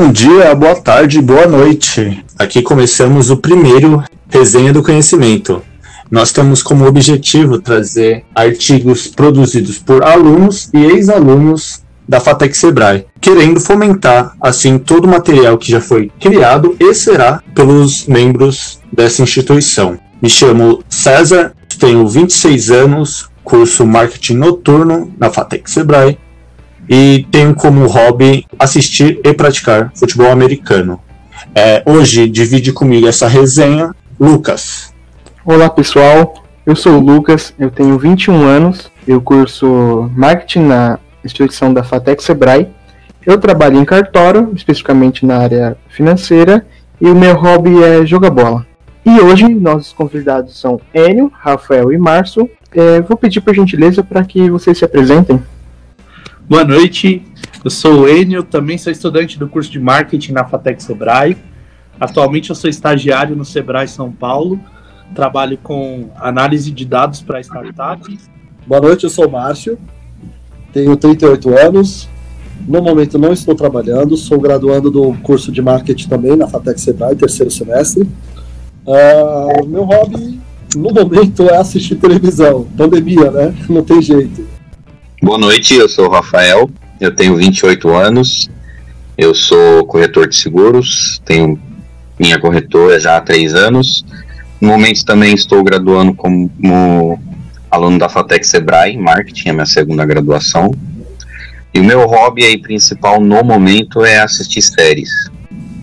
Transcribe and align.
Bom 0.00 0.12
dia, 0.12 0.54
boa 0.54 0.76
tarde, 0.76 1.20
boa 1.20 1.44
noite. 1.48 2.24
Aqui 2.38 2.62
começamos 2.62 3.30
o 3.30 3.36
primeiro 3.36 4.00
Resenha 4.28 4.72
do 4.72 4.80
Conhecimento. 4.80 5.60
Nós 6.08 6.30
temos 6.30 6.62
como 6.62 6.86
objetivo 6.86 7.60
trazer 7.60 8.24
artigos 8.32 9.08
produzidos 9.08 9.76
por 9.80 10.04
alunos 10.04 10.70
e 10.72 10.78
ex-alunos 10.84 11.82
da 12.08 12.20
FATEC 12.20 12.56
Sebrae, 12.56 13.06
querendo 13.20 13.58
fomentar 13.58 14.36
assim 14.40 14.78
todo 14.78 15.06
o 15.06 15.08
material 15.08 15.58
que 15.58 15.72
já 15.72 15.80
foi 15.80 16.12
criado 16.20 16.76
e 16.78 16.94
será 16.94 17.42
pelos 17.52 18.06
membros 18.06 18.78
dessa 18.92 19.20
instituição. 19.20 19.98
Me 20.22 20.30
chamo 20.30 20.80
César, 20.88 21.54
tenho 21.76 22.06
26 22.06 22.70
anos, 22.70 23.28
curso 23.42 23.84
Marketing 23.84 24.36
Noturno 24.36 25.12
na 25.18 25.28
FATEC 25.28 25.68
Sebrae 25.68 26.16
e 26.88 27.26
tenho 27.30 27.54
como 27.54 27.86
hobby 27.86 28.46
assistir 28.58 29.20
e 29.22 29.34
praticar 29.34 29.92
futebol 29.94 30.30
americano. 30.30 31.00
É, 31.54 31.82
hoje 31.86 32.28
divide 32.28 32.72
comigo 32.72 33.06
essa 33.06 33.28
resenha 33.28 33.94
Lucas. 34.18 34.92
Olá 35.44 35.68
pessoal, 35.68 36.42
eu 36.66 36.74
sou 36.74 36.94
o 36.94 37.00
Lucas, 37.00 37.54
eu 37.58 37.70
tenho 37.70 37.98
21 37.98 38.42
anos, 38.42 38.90
eu 39.06 39.20
curso 39.20 40.10
Marketing 40.14 40.66
na 40.66 40.98
instituição 41.24 41.72
da 41.72 41.82
FATEC 41.82 42.22
Sebrae. 42.22 42.68
Eu 43.24 43.38
trabalho 43.38 43.78
em 43.78 43.84
cartório, 43.84 44.50
especificamente 44.54 45.26
na 45.26 45.38
área 45.38 45.76
financeira, 45.88 46.66
e 47.00 47.06
o 47.06 47.14
meu 47.14 47.34
hobby 47.34 47.82
é 47.82 48.04
jogar 48.06 48.30
bola. 48.30 48.66
E 49.04 49.20
hoje 49.20 49.48
nossos 49.48 49.92
convidados 49.92 50.58
são 50.58 50.80
Enio, 50.92 51.30
Rafael 51.34 51.92
e 51.92 51.98
Márcio. 51.98 52.50
É, 52.72 53.00
vou 53.00 53.16
pedir 53.16 53.40
por 53.40 53.54
gentileza 53.54 54.02
para 54.02 54.24
que 54.24 54.50
vocês 54.50 54.76
se 54.76 54.84
apresentem. 54.84 55.42
Boa 56.48 56.64
noite, 56.64 57.22
eu 57.62 57.70
sou 57.70 58.00
o 58.00 58.08
Enio, 58.08 58.42
também 58.42 58.78
sou 58.78 58.90
estudante 58.90 59.38
do 59.38 59.46
curso 59.46 59.70
de 59.70 59.78
marketing 59.78 60.32
na 60.32 60.46
FATEC 60.46 60.82
Sebrae. 60.82 61.36
Atualmente 62.00 62.48
eu 62.48 62.56
sou 62.56 62.70
estagiário 62.70 63.36
no 63.36 63.44
Sebrae 63.44 63.86
São 63.86 64.10
Paulo, 64.10 64.58
trabalho 65.14 65.58
com 65.62 66.08
análise 66.16 66.70
de 66.70 66.86
dados 66.86 67.20
para 67.20 67.38
startups. 67.42 68.30
Boa 68.66 68.80
noite, 68.80 69.04
eu 69.04 69.10
sou 69.10 69.28
o 69.28 69.30
Márcio, 69.30 69.78
tenho 70.72 70.96
38 70.96 71.54
anos, 71.54 72.08
no 72.66 72.80
momento 72.80 73.18
não 73.18 73.34
estou 73.34 73.54
trabalhando, 73.54 74.16
sou 74.16 74.40
graduando 74.40 74.90
do 74.90 75.12
curso 75.18 75.52
de 75.52 75.60
marketing 75.60 76.08
também 76.08 76.34
na 76.34 76.48
FATEC 76.48 76.80
Sebrae, 76.80 77.14
terceiro 77.14 77.50
semestre. 77.50 78.08
Uh, 78.86 79.66
meu 79.66 79.84
hobby 79.84 80.40
no 80.74 80.94
momento 80.94 81.42
é 81.50 81.58
assistir 81.58 81.96
televisão, 81.96 82.66
pandemia, 82.74 83.30
né? 83.30 83.54
Não 83.68 83.82
tem 83.82 84.00
jeito. 84.00 84.47
Boa 85.20 85.36
noite, 85.36 85.74
eu 85.74 85.88
sou 85.88 86.06
o 86.06 86.10
Rafael, 86.10 86.70
eu 87.00 87.12
tenho 87.12 87.34
28 87.34 87.88
anos, 87.88 88.48
eu 89.16 89.34
sou 89.34 89.84
corretor 89.84 90.28
de 90.28 90.36
seguros, 90.36 91.20
tenho 91.24 91.60
minha 92.16 92.38
corretora 92.38 93.00
já 93.00 93.16
há 93.16 93.20
três 93.20 93.52
anos. 93.52 94.04
No 94.60 94.68
momento 94.68 95.04
também 95.04 95.34
estou 95.34 95.62
graduando 95.64 96.14
como 96.14 97.20
aluno 97.68 97.98
da 97.98 98.08
FATEC 98.08 98.46
Sebrae, 98.46 98.96
Marketing, 98.96 99.48
é 99.48 99.52
minha 99.52 99.66
segunda 99.66 100.06
graduação. 100.06 100.72
E 101.74 101.80
o 101.80 101.84
meu 101.84 102.06
hobby 102.06 102.44
aí 102.44 102.56
principal 102.56 103.20
no 103.20 103.42
momento 103.42 104.04
é 104.04 104.20
assistir 104.20 104.62
séries. 104.62 105.10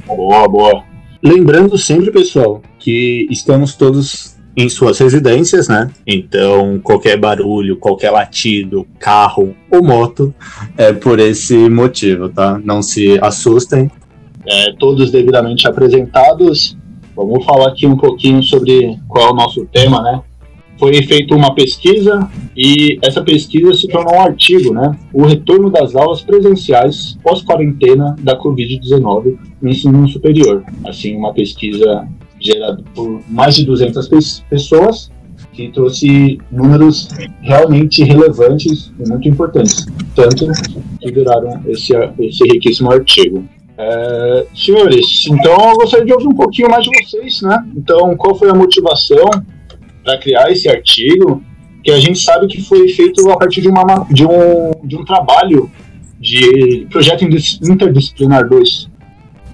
Boa, 0.07 0.47
boa. 0.47 0.83
Lembrando 1.21 1.77
sempre, 1.77 2.09
pessoal, 2.09 2.61
que 2.79 3.27
estamos 3.29 3.75
todos 3.75 4.34
em 4.55 4.69
suas 4.69 4.99
residências, 4.99 5.67
né? 5.67 5.91
Então, 6.07 6.79
qualquer 6.81 7.17
barulho, 7.17 7.77
qualquer 7.77 8.11
latido, 8.11 8.87
carro 8.99 9.55
ou 9.69 9.83
moto 9.83 10.33
é 10.77 10.93
por 10.93 11.19
esse 11.19 11.69
motivo, 11.69 12.29
tá? 12.29 12.59
Não 12.63 12.81
se 12.81 13.19
assustem. 13.21 13.91
É, 14.47 14.73
todos 14.73 15.11
devidamente 15.11 15.67
apresentados. 15.67 16.77
Vamos 17.15 17.45
falar 17.45 17.69
aqui 17.69 17.85
um 17.85 17.97
pouquinho 17.97 18.41
sobre 18.43 18.97
qual 19.07 19.29
é 19.29 19.31
o 19.31 19.35
nosso 19.35 19.65
tema, 19.65 20.01
né? 20.01 20.21
Foi 20.77 20.93
feita 21.03 21.33
uma 21.33 21.55
pesquisa 21.55 22.29
e 22.55 22.99
essa 23.01 23.23
pesquisa 23.23 23.73
se 23.73 23.87
tornou 23.87 24.15
um 24.15 24.21
artigo, 24.21 24.73
né? 24.73 24.97
O 25.13 25.25
retorno 25.25 25.69
das 25.69 25.95
aulas 25.95 26.21
presenciais 26.21 27.17
pós-quarentena 27.23 28.15
da 28.19 28.37
Covid-19 28.37 29.37
no 29.61 29.69
ensino 29.69 30.07
superior. 30.09 30.63
Assim, 30.85 31.15
uma 31.15 31.33
pesquisa 31.33 32.05
gerado 32.45 32.83
por 32.93 33.21
mais 33.27 33.55
de 33.55 33.65
200 33.65 34.43
pessoas, 34.49 35.11
que 35.53 35.69
trouxe 35.69 36.37
números 36.51 37.07
realmente 37.41 38.03
relevantes 38.03 38.91
e 38.99 39.09
muito 39.09 39.27
importantes, 39.27 39.85
tanto 40.13 40.47
que 40.99 41.11
viraram 41.11 41.61
esse, 41.67 41.93
esse 42.19 42.43
riquíssimo 42.43 42.91
artigo. 42.91 43.45
É, 43.77 44.45
senhores, 44.55 45.25
então 45.27 45.69
eu 45.69 45.75
gostaria 45.75 46.05
de 46.05 46.13
ouvir 46.13 46.27
um 46.27 46.35
pouquinho 46.35 46.69
mais 46.69 46.83
de 46.83 46.89
vocês, 46.97 47.41
né? 47.41 47.65
Então, 47.75 48.15
qual 48.15 48.35
foi 48.35 48.49
a 48.49 48.53
motivação 48.53 49.29
para 50.03 50.17
criar 50.17 50.51
esse 50.51 50.69
artigo? 50.69 51.43
Que 51.83 51.91
a 51.91 51.99
gente 51.99 52.19
sabe 52.19 52.47
que 52.47 52.61
foi 52.61 52.87
feito 52.89 53.29
a 53.29 53.37
partir 53.37 53.61
de, 53.61 53.67
uma, 53.67 54.07
de, 54.09 54.25
um, 54.25 54.71
de 54.83 54.95
um 54.95 55.05
trabalho 55.05 55.69
de 56.19 56.87
projeto 56.89 57.23
interdisciplinar 57.23 58.47
2. 58.47 58.89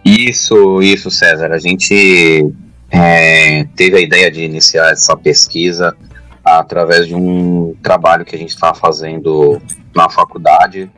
Isso, 0.06 0.82
isso, 0.82 1.12
César. 1.12 1.52
A 1.52 1.58
gente 1.58 2.54
é, 2.92 3.64
teve 3.76 3.98
a 3.98 4.02
ideia 4.02 4.30
de 4.30 4.44
iniciar 4.44 4.92
essa 4.92 5.16
pesquisa 5.16 5.96
através 6.44 7.08
de 7.08 7.16
um 7.16 7.74
trabalho 7.82 8.26
que 8.26 8.36
a 8.36 8.38
gente 8.38 8.50
estava 8.50 8.76
fazendo 8.76 9.62
na 9.96 10.10
faculdade, 10.10 10.92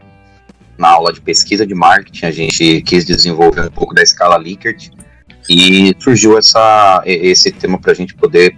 na 0.78 0.90
aula 0.90 1.14
de 1.14 1.22
pesquisa 1.22 1.66
de 1.66 1.76
marketing. 1.76 2.26
A 2.26 2.32
gente 2.32 2.82
quis 2.82 3.06
desenvolver 3.06 3.62
um 3.62 3.72
pouco 3.72 3.94
da 3.94 4.02
escala 4.02 4.38
Likert 4.38 4.90
e 5.50 5.96
surgiu 6.00 6.38
essa, 6.38 7.03
esse 7.06 7.52
tema 7.52 7.80
para 7.80 7.92
a 7.92 7.96
gente 7.96 8.16
poder 8.16 8.58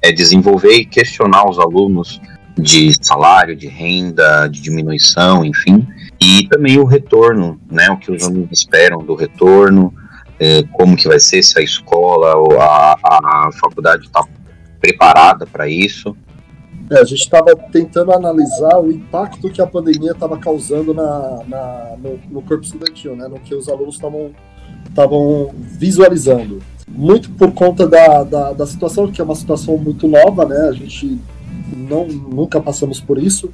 é, 0.00 0.12
desenvolver 0.12 0.74
e 0.74 0.84
questionar 0.84 1.48
os 1.48 1.58
alunos 1.58 2.20
de 2.58 2.94
salário, 3.04 3.56
de 3.56 3.66
renda, 3.66 4.48
de 4.48 4.60
diminuição, 4.60 5.44
enfim, 5.44 5.86
e 6.18 6.48
também 6.48 6.78
o 6.78 6.84
retorno, 6.84 7.60
né, 7.70 7.90
o 7.90 7.98
que 7.98 8.10
os 8.10 8.22
alunos 8.22 8.48
esperam 8.50 8.98
do 8.98 9.14
retorno, 9.14 9.92
é, 10.38 10.62
como 10.72 10.96
que 10.96 11.08
vai 11.08 11.18
ser, 11.18 11.42
se 11.42 11.58
a 11.58 11.62
escola 11.62 12.36
ou 12.36 12.60
a, 12.60 12.96
a 13.02 13.50
faculdade 13.60 14.06
está 14.06 14.24
preparada 14.80 15.46
para 15.46 15.68
isso. 15.68 16.16
É, 16.90 17.00
a 17.00 17.04
gente 17.04 17.22
estava 17.22 17.54
tentando 17.72 18.12
analisar 18.12 18.78
o 18.78 18.92
impacto 18.92 19.50
que 19.50 19.60
a 19.60 19.66
pandemia 19.66 20.12
estava 20.12 20.38
causando 20.38 20.94
na, 20.94 21.42
na 21.48 21.96
no, 21.98 22.20
no, 22.30 22.42
corpo 22.42 22.62
estudantil, 22.62 23.16
né, 23.16 23.26
no 23.26 23.40
que 23.40 23.54
os 23.54 23.68
alunos 23.68 23.96
estavam 23.96 25.50
visualizando. 25.56 26.62
Muito 26.88 27.30
por 27.30 27.52
conta 27.52 27.88
da, 27.88 28.22
da, 28.22 28.52
da, 28.52 28.66
situação, 28.66 29.10
que 29.10 29.20
é 29.20 29.24
uma 29.24 29.34
situação 29.34 29.76
muito 29.76 30.06
nova, 30.06 30.44
né, 30.44 30.68
a 30.68 30.72
gente 30.72 31.18
não, 31.76 32.06
nunca 32.06 32.60
passamos 32.60 33.00
por 33.00 33.18
isso. 33.18 33.52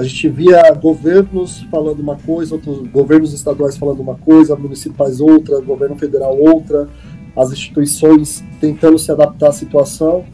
A 0.00 0.02
gente 0.02 0.30
via 0.30 0.72
governos 0.72 1.60
falando 1.70 2.00
uma 2.00 2.16
coisa, 2.16 2.54
outros 2.54 2.88
governos 2.88 3.34
estaduais 3.34 3.76
falando 3.76 4.00
uma 4.00 4.14
coisa, 4.14 4.56
municipais 4.56 5.20
outra, 5.20 5.60
governo 5.60 5.94
federal 5.94 6.34
outra, 6.38 6.88
as 7.36 7.52
instituições 7.52 8.42
tentando 8.58 8.98
se 8.98 9.12
adaptar 9.12 9.50
à 9.50 9.52
situação 9.52 10.24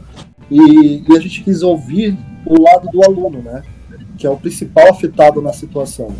e, 0.49 1.03
e 1.05 1.17
a 1.17 1.19
gente 1.19 1.43
quis 1.43 1.63
ouvir 1.63 2.17
o 2.45 2.61
lado 2.61 2.87
do 2.89 3.03
aluno, 3.03 3.41
né? 3.41 3.61
Que 4.17 4.25
é 4.25 4.29
o 4.29 4.37
principal 4.37 4.89
afetado 4.89 5.41
na 5.41 5.51
situação. 5.51 6.15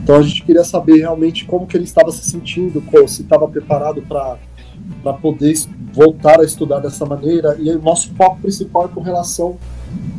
Então 0.00 0.14
a 0.14 0.22
gente 0.22 0.44
queria 0.44 0.62
saber 0.62 0.98
realmente 0.98 1.44
como 1.44 1.66
que 1.66 1.76
ele 1.76 1.84
estava 1.84 2.12
se 2.12 2.24
sentindo, 2.30 2.80
se 3.08 3.22
estava 3.22 3.48
preparado 3.48 4.00
para 4.02 4.38
para 5.02 5.12
poder 5.12 5.54
voltar 5.92 6.40
a 6.40 6.44
estudar 6.44 6.78
dessa 6.78 7.04
maneira. 7.04 7.56
E 7.58 7.68
o 7.68 7.82
nosso 7.82 8.14
foco 8.14 8.40
principal 8.40 8.84
é 8.84 8.88
com 8.88 9.00
relação 9.00 9.58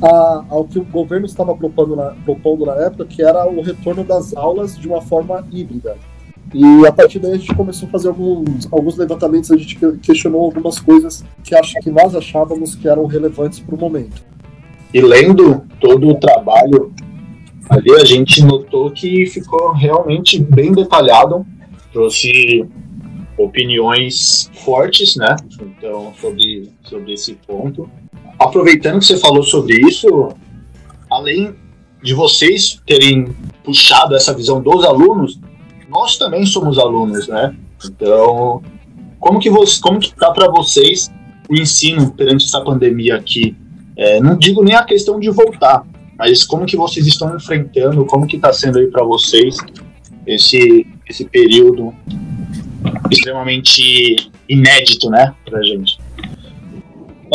a, 0.03 0.45
ao 0.49 0.65
que 0.65 0.77
o 0.77 0.83
governo 0.83 1.25
estava 1.25 1.55
propondo 1.55 1.95
na, 1.95 2.13
propondo 2.25 2.65
na 2.65 2.75
época, 2.75 3.05
que 3.05 3.23
era 3.23 3.47
o 3.47 3.61
retorno 3.61 4.03
das 4.03 4.35
aulas 4.35 4.77
de 4.77 4.87
uma 4.87 5.01
forma 5.01 5.47
híbrida. 5.49 5.95
E 6.53 6.85
a 6.85 6.91
partir 6.91 7.19
daí 7.19 7.31
a 7.31 7.37
gente 7.37 7.55
começou 7.55 7.87
a 7.87 7.91
fazer 7.91 8.09
alguns, 8.09 8.67
alguns 8.71 8.97
levantamentos, 8.97 9.49
a 9.49 9.57
gente 9.57 9.77
questionou 10.03 10.41
algumas 10.41 10.77
coisas 10.79 11.23
que, 11.43 11.55
acho, 11.55 11.73
que 11.79 11.89
nós 11.89 12.13
achávamos 12.13 12.75
que 12.75 12.87
eram 12.87 13.05
relevantes 13.05 13.59
para 13.59 13.73
o 13.73 13.79
momento. 13.79 14.21
E 14.93 15.01
lendo 15.01 15.63
todo 15.79 16.09
o 16.09 16.15
trabalho 16.15 16.93
ali, 17.69 17.91
a 17.93 18.05
gente 18.05 18.43
notou 18.43 18.91
que 18.91 19.25
ficou 19.25 19.71
realmente 19.71 20.39
bem 20.39 20.73
detalhado, 20.73 21.45
trouxe 21.91 22.65
opiniões 23.37 24.51
fortes, 24.63 25.15
né? 25.15 25.35
Então, 25.59 26.13
sobre, 26.19 26.71
sobre 26.83 27.13
esse 27.13 27.33
ponto. 27.47 27.89
Aproveitando 28.43 28.99
que 28.99 29.05
você 29.05 29.17
falou 29.17 29.41
sobre 29.41 29.79
isso, 29.87 30.29
além 31.09 31.55
de 32.03 32.13
vocês 32.13 32.81
terem 32.85 33.33
puxado 33.63 34.15
essa 34.15 34.33
visão 34.33 34.61
dos 34.61 34.83
alunos, 34.83 35.39
nós 35.87 36.17
também 36.17 36.45
somos 36.45 36.77
alunos, 36.77 37.27
né? 37.29 37.55
Então, 37.85 38.61
como 39.17 39.39
que 39.39 39.49
você, 39.49 39.79
como 39.79 39.99
que 39.99 40.13
tá 40.13 40.31
para 40.31 40.49
vocês 40.51 41.09
o 41.49 41.55
ensino 41.55 42.11
perante 42.11 42.45
essa 42.45 42.59
pandemia 42.61 43.15
aqui? 43.15 43.55
É, 43.95 44.19
não 44.19 44.37
digo 44.37 44.61
nem 44.61 44.75
a 44.75 44.83
questão 44.83 45.19
de 45.19 45.29
voltar, 45.29 45.85
mas 46.17 46.43
como 46.43 46.65
que 46.65 46.75
vocês 46.75 47.07
estão 47.07 47.33
enfrentando, 47.33 48.05
como 48.05 48.27
que 48.27 48.35
está 48.35 48.51
sendo 48.51 48.79
aí 48.79 48.87
para 48.87 49.03
vocês 49.05 49.55
esse 50.27 50.85
esse 51.07 51.25
período 51.25 51.93
extremamente 53.09 54.29
inédito, 54.49 55.09
né, 55.09 55.33
pra 55.45 55.61
gente. 55.61 55.97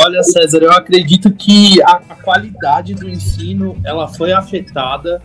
Olha, 0.00 0.23
César, 0.23 0.62
eu 0.62 0.71
acredito 0.71 1.31
que 1.33 1.83
a, 1.83 1.97
qualidade 2.23 2.95
do 2.95 3.09
ensino 3.09 3.77
ela 3.85 4.06
foi 4.06 4.33
afetada 4.33 5.21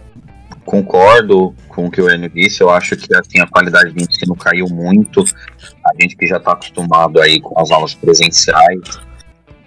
concordo 0.66 1.54
com 1.68 1.86
o 1.86 1.92
que 1.92 2.02
o 2.02 2.10
Enio 2.10 2.30
disse, 2.30 2.62
eu 2.62 2.70
acho 2.70 2.96
que 2.96 3.14
assim, 3.16 3.40
a 3.40 3.48
qualidade 3.48 3.92
do 3.92 4.02
ensino 4.02 4.36
caiu 4.36 4.68
muito. 4.68 5.24
A 5.86 6.02
gente 6.02 6.16
que 6.16 6.26
já 6.26 6.38
está 6.38 6.54
acostumado 6.54 7.22
aí 7.22 7.40
com 7.40 7.60
as 7.60 7.70
aulas 7.70 7.94
presenciais, 7.94 9.00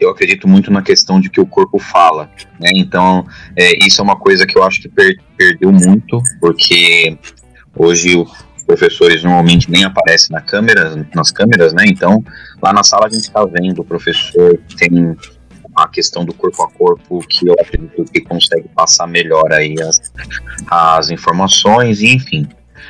eu 0.00 0.10
acredito 0.10 0.48
muito 0.48 0.70
na 0.70 0.82
questão 0.82 1.20
de 1.20 1.30
que 1.30 1.40
o 1.40 1.46
corpo 1.46 1.78
fala, 1.78 2.30
né? 2.58 2.70
Então, 2.74 3.26
é, 3.54 3.84
isso 3.84 4.00
é 4.00 4.04
uma 4.04 4.16
coisa 4.16 4.46
que 4.46 4.58
eu 4.58 4.62
acho 4.62 4.80
que 4.80 4.88
per 4.88 5.16
perdeu 5.36 5.70
muito, 5.70 6.22
porque 6.40 7.18
hoje 7.76 8.24
professores 8.66 9.22
normalmente 9.22 9.70
nem 9.70 9.84
aparecem 9.84 10.34
na 10.34 10.40
câmera, 10.40 11.06
nas 11.14 11.30
câmeras, 11.30 11.72
né? 11.72 11.84
Então, 11.86 12.22
lá 12.62 12.72
na 12.72 12.82
sala 12.82 13.06
a 13.06 13.08
gente 13.08 13.22
está 13.22 13.44
vendo 13.44 13.80
o 13.80 13.84
professor 13.84 14.58
tem 14.76 15.16
a 15.76 15.86
questão 15.88 16.24
do 16.24 16.32
corpo 16.32 16.62
a 16.62 16.70
corpo 16.70 17.20
que 17.28 17.46
eu 17.46 17.54
acredito 17.54 18.04
que 18.10 18.20
consegue 18.22 18.68
passar 18.74 19.06
melhor 19.06 19.52
aí 19.52 19.74
as, 19.80 20.12
as 20.70 21.10
informações, 21.10 22.00
enfim, 22.00 22.48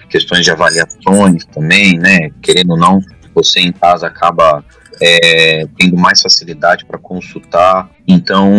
questões 0.08 0.44
de 0.44 0.50
avaliações 0.50 1.44
também, 1.46 1.98
né? 1.98 2.30
Querendo 2.40 2.70
ou 2.70 2.78
não, 2.78 3.00
você 3.34 3.60
em 3.60 3.72
casa 3.72 4.06
acaba 4.06 4.64
é, 5.00 5.66
tendo 5.76 5.96
mais 5.96 6.22
facilidade 6.22 6.84
para 6.84 6.98
consultar. 6.98 7.90
Então, 8.06 8.52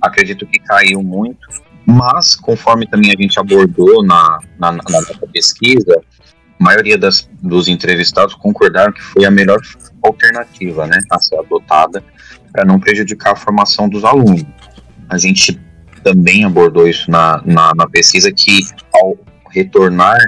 acredito 0.00 0.46
que 0.46 0.58
caiu 0.60 1.02
muito. 1.02 1.48
Mas, 1.86 2.34
conforme 2.34 2.86
também 2.86 3.10
a 3.10 3.22
gente 3.22 3.38
abordou 3.38 4.02
na, 4.02 4.38
na, 4.58 4.72
na 4.72 4.82
nossa 4.88 5.14
pesquisa, 5.30 6.00
maioria 6.58 6.96
das, 6.96 7.28
dos 7.42 7.68
entrevistados 7.68 8.34
concordaram 8.34 8.92
que 8.92 9.02
foi 9.02 9.24
a 9.24 9.30
melhor 9.30 9.60
alternativa 10.02 10.86
né, 10.86 10.98
a 11.10 11.18
ser 11.18 11.38
adotada 11.38 12.02
para 12.52 12.64
não 12.64 12.78
prejudicar 12.78 13.32
a 13.32 13.36
formação 13.36 13.88
dos 13.88 14.04
alunos. 14.04 14.44
A 15.08 15.18
gente 15.18 15.60
também 16.02 16.44
abordou 16.44 16.86
isso 16.86 17.10
na, 17.10 17.42
na, 17.44 17.72
na 17.74 17.88
pesquisa, 17.88 18.30
que 18.30 18.60
ao 18.94 19.16
retornar 19.50 20.18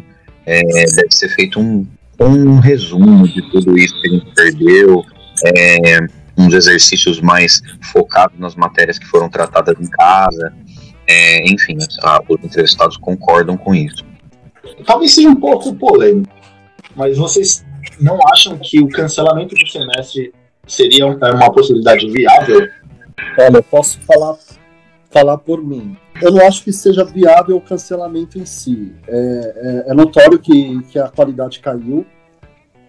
é, 0.45 0.63
deve 0.63 1.11
ser 1.11 1.29
feito 1.29 1.61
um, 1.61 1.87
um 2.21 2.59
resumo 2.59 3.29
de 3.29 3.43
tudo 3.51 3.79
isso 3.79 4.01
que 4.01 4.09
a 4.09 4.13
gente 4.13 4.35
perdeu, 4.35 5.05
é, 5.45 5.99
uns 6.37 6.53
exercícios 6.55 7.21
mais 7.21 7.63
focados 7.93 8.39
nas 8.39 8.55
matérias 8.55 8.99
que 8.99 9.07
foram 9.07 9.29
tratadas 9.29 9.77
em 9.81 9.89
casa, 9.89 10.53
é, 11.07 11.49
enfim, 11.49 11.77
os 11.77 12.45
entrevistados 12.45 12.97
concordam 12.97 13.57
com 13.57 13.75
isso. 13.75 14.05
Talvez 14.85 15.15
seja 15.15 15.29
um 15.29 15.37
pouco 15.37 15.75
polêmico, 15.75 16.33
mas 16.95 17.17
vocês 17.17 17.65
não 18.01 18.19
acham 18.33 18.59
que 18.59 18.81
o 18.81 18.89
cancelamento 18.89 19.55
do 19.55 19.67
semestre 19.69 20.33
seria 20.67 21.07
uma 21.07 21.53
possibilidade 21.53 22.11
viável? 22.11 22.69
Olha, 23.39 23.57
eu 23.57 23.63
posso 23.63 24.01
falar, 24.01 24.37
falar 25.11 25.39
por 25.39 25.63
mim. 25.63 25.97
Eu 26.21 26.33
não 26.33 26.47
acho 26.47 26.65
que 26.65 26.73
seja 26.73 27.05
viável 27.05 27.57
o 27.57 27.61
cancelamento 27.61 28.39
em 28.39 28.47
si. 28.47 28.93
É, 29.07 29.85
é, 29.89 29.91
é 29.91 29.95
notório 29.95 30.39
que, 30.39 30.83
que 30.85 30.99
a 30.99 31.09
qualidade 31.09 31.61
caiu, 31.61 32.07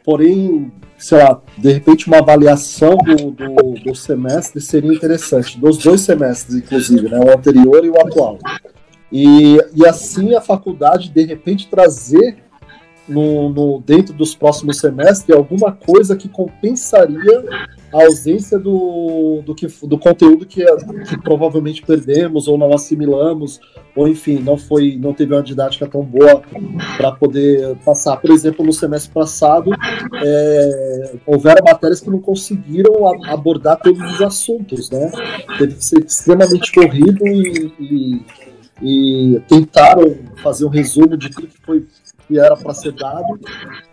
porém, 0.03 0.71
sei 0.97 1.17
lá, 1.17 1.41
de 1.57 1.73
repente 1.73 2.07
uma 2.07 2.19
avaliação 2.19 2.97
do, 2.97 3.31
do, 3.31 3.73
do, 3.83 3.95
semestre 3.95 4.61
seria 4.61 4.93
interessante, 4.93 5.59
dos 5.59 5.77
dois 5.77 6.01
semestres, 6.01 6.55
inclusive, 6.55 7.09
né, 7.09 7.19
o 7.19 7.37
anterior 7.37 7.83
e 7.83 7.89
o 7.89 7.99
atual. 7.99 8.39
E, 9.11 9.57
e 9.75 9.85
assim 9.85 10.35
a 10.35 10.41
faculdade, 10.41 11.09
de 11.09 11.23
repente, 11.23 11.67
trazer 11.67 12.37
no, 13.07 13.49
no, 13.49 13.79
dentro 13.79 14.13
dos 14.13 14.35
próximos 14.35 14.79
semestres 14.79 15.35
alguma 15.35 15.71
coisa 15.71 16.15
que 16.15 16.27
compensaria 16.27 17.45
a 17.93 18.03
ausência 18.03 18.59
do, 18.59 19.41
do, 19.45 19.55
que, 19.55 19.67
do 19.83 19.97
conteúdo 19.97 20.45
que, 20.45 20.63
que 21.07 21.17
provavelmente 21.21 21.81
perdemos 21.81 22.47
ou 22.47 22.57
não 22.57 22.73
assimilamos 22.73 23.61
ou 23.95 24.07
enfim 24.07 24.39
não 24.39 24.57
foi 24.57 24.97
não 24.97 25.13
teve 25.13 25.33
uma 25.33 25.41
didática 25.41 25.87
tão 25.87 26.03
boa 26.03 26.41
para 26.97 27.13
poder 27.13 27.77
passar. 27.77 28.17
Por 28.17 28.31
exemplo 28.31 28.65
no 28.65 28.73
semestre 28.73 29.11
passado 29.13 29.71
é, 30.21 31.15
houveram 31.25 31.63
matérias 31.63 32.01
que 32.01 32.09
não 32.09 32.19
conseguiram 32.19 33.07
a, 33.07 33.33
abordar 33.33 33.79
todos 33.79 34.01
os 34.13 34.21
assuntos 34.21 34.89
né? 34.89 35.09
Teve 35.57 35.75
que 35.75 35.85
ser 35.85 36.03
extremamente 36.03 36.73
corrido 36.73 37.25
e, 37.25 37.71
e, 37.79 38.21
e 38.81 39.41
tentaram 39.47 40.15
fazer 40.41 40.65
um 40.65 40.69
resumo 40.69 41.17
de 41.17 41.29
tudo 41.29 41.47
que 41.47 41.61
foi 41.61 41.85
que 42.27 42.37
era 42.37 42.57
para 42.57 42.73
ser 42.73 42.91
dado, 42.91 43.39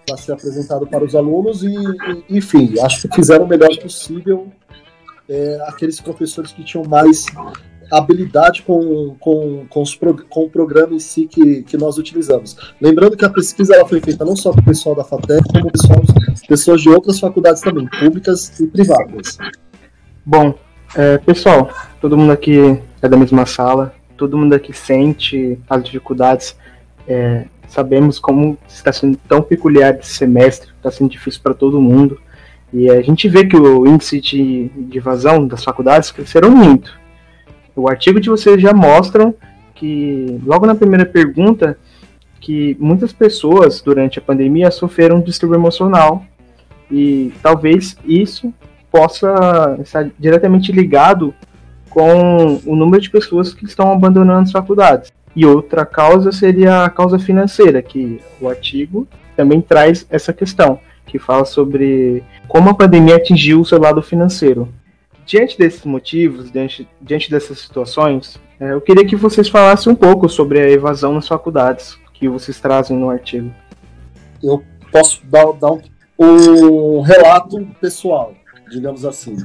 para 0.04 0.16
ser 0.16 0.32
apresentado 0.32 0.86
para 0.86 1.04
os 1.04 1.14
alunos 1.14 1.62
e, 1.62 1.68
e, 1.68 2.36
enfim, 2.36 2.74
acho 2.80 3.08
que 3.08 3.14
fizeram 3.14 3.44
o 3.44 3.48
melhor 3.48 3.70
possível 3.78 4.48
é, 5.28 5.58
aqueles 5.68 6.00
professores 6.00 6.52
que 6.52 6.64
tinham 6.64 6.84
mais 6.84 7.26
habilidade 7.92 8.62
com, 8.62 9.14
com, 9.20 9.66
com, 9.68 9.82
os, 9.82 9.94
com 10.28 10.44
o 10.44 10.50
programa 10.50 10.94
em 10.94 10.98
si 10.98 11.26
que, 11.26 11.62
que 11.62 11.76
nós 11.76 11.96
utilizamos. 11.96 12.56
Lembrando 12.80 13.16
que 13.16 13.24
a 13.24 13.30
pesquisa 13.30 13.74
ela 13.76 13.86
foi 13.86 14.00
feita 14.00 14.24
não 14.24 14.34
só 14.34 14.52
com 14.52 14.60
o 14.60 14.64
pessoal 14.64 14.96
da 14.96 15.04
FATEC, 15.04 15.44
como 15.52 15.70
pessoal, 15.70 16.02
pessoas 16.48 16.80
de 16.80 16.88
outras 16.88 17.20
faculdades 17.20 17.62
também, 17.62 17.86
públicas 18.00 18.58
e 18.58 18.66
privadas. 18.66 19.38
Bom, 20.24 20.54
é, 20.96 21.18
pessoal, 21.18 21.70
todo 22.00 22.16
mundo 22.16 22.32
aqui 22.32 22.80
é 23.02 23.08
da 23.08 23.16
mesma 23.16 23.46
sala, 23.46 23.94
todo 24.16 24.38
mundo 24.38 24.54
aqui 24.54 24.72
sente 24.72 25.58
as 25.68 25.82
dificuldades 25.84 26.56
é, 27.06 27.46
sabemos 27.68 28.18
como 28.18 28.56
está 28.68 28.92
sendo 28.92 29.18
tão 29.28 29.42
peculiar 29.42 29.98
esse 29.98 30.14
semestre, 30.14 30.70
está 30.76 30.90
sendo 30.90 31.10
difícil 31.10 31.40
para 31.42 31.54
todo 31.54 31.80
mundo. 31.80 32.20
E 32.72 32.90
a 32.90 33.00
gente 33.02 33.28
vê 33.28 33.44
que 33.44 33.56
o 33.56 33.86
índice 33.86 34.20
de, 34.20 34.68
de 34.68 34.98
evasão 34.98 35.46
das 35.46 35.62
faculdades 35.62 36.10
cresceram 36.10 36.50
muito. 36.50 36.98
O 37.76 37.88
artigo 37.88 38.20
de 38.20 38.28
vocês 38.28 38.60
já 38.60 38.72
mostram 38.72 39.34
que, 39.74 40.40
logo 40.44 40.66
na 40.66 40.74
primeira 40.74 41.04
pergunta, 41.04 41.78
que 42.40 42.76
muitas 42.78 43.12
pessoas 43.12 43.80
durante 43.80 44.18
a 44.18 44.22
pandemia 44.22 44.70
sofreram 44.70 45.16
um 45.16 45.22
distúrbio 45.22 45.56
emocional 45.56 46.24
e 46.90 47.32
talvez 47.42 47.96
isso 48.04 48.52
possa 48.90 49.76
estar 49.80 50.10
diretamente 50.18 50.70
ligado 50.70 51.34
com 51.94 52.60
o 52.66 52.74
número 52.74 53.00
de 53.00 53.08
pessoas 53.08 53.54
que 53.54 53.64
estão 53.64 53.92
abandonando 53.92 54.42
as 54.42 54.50
faculdades. 54.50 55.12
E 55.34 55.46
outra 55.46 55.86
causa 55.86 56.32
seria 56.32 56.84
a 56.84 56.90
causa 56.90 57.20
financeira, 57.20 57.80
que 57.80 58.20
o 58.40 58.48
artigo 58.48 59.06
também 59.36 59.60
traz 59.60 60.04
essa 60.10 60.32
questão, 60.32 60.80
que 61.06 61.20
fala 61.20 61.44
sobre 61.44 62.24
como 62.48 62.70
a 62.70 62.74
pandemia 62.74 63.16
atingiu 63.16 63.60
o 63.60 63.64
seu 63.64 63.80
lado 63.80 64.02
financeiro. 64.02 64.68
Diante 65.24 65.56
desses 65.56 65.84
motivos, 65.84 66.50
diante, 66.50 66.86
diante 67.00 67.30
dessas 67.30 67.60
situações, 67.60 68.40
é, 68.58 68.72
eu 68.72 68.80
queria 68.80 69.06
que 69.06 69.16
vocês 69.16 69.48
falassem 69.48 69.92
um 69.92 69.96
pouco 69.96 70.28
sobre 70.28 70.60
a 70.60 70.68
evasão 70.68 71.14
nas 71.14 71.28
faculdades 71.28 71.96
que 72.12 72.28
vocês 72.28 72.60
trazem 72.60 72.96
no 72.96 73.08
artigo. 73.08 73.52
Eu 74.42 74.62
posso 74.90 75.24
dar, 75.26 75.52
dar 75.52 75.72
um, 75.72 76.98
um 76.98 77.00
relato 77.00 77.64
pessoal, 77.80 78.34
digamos 78.68 79.04
assim. 79.04 79.36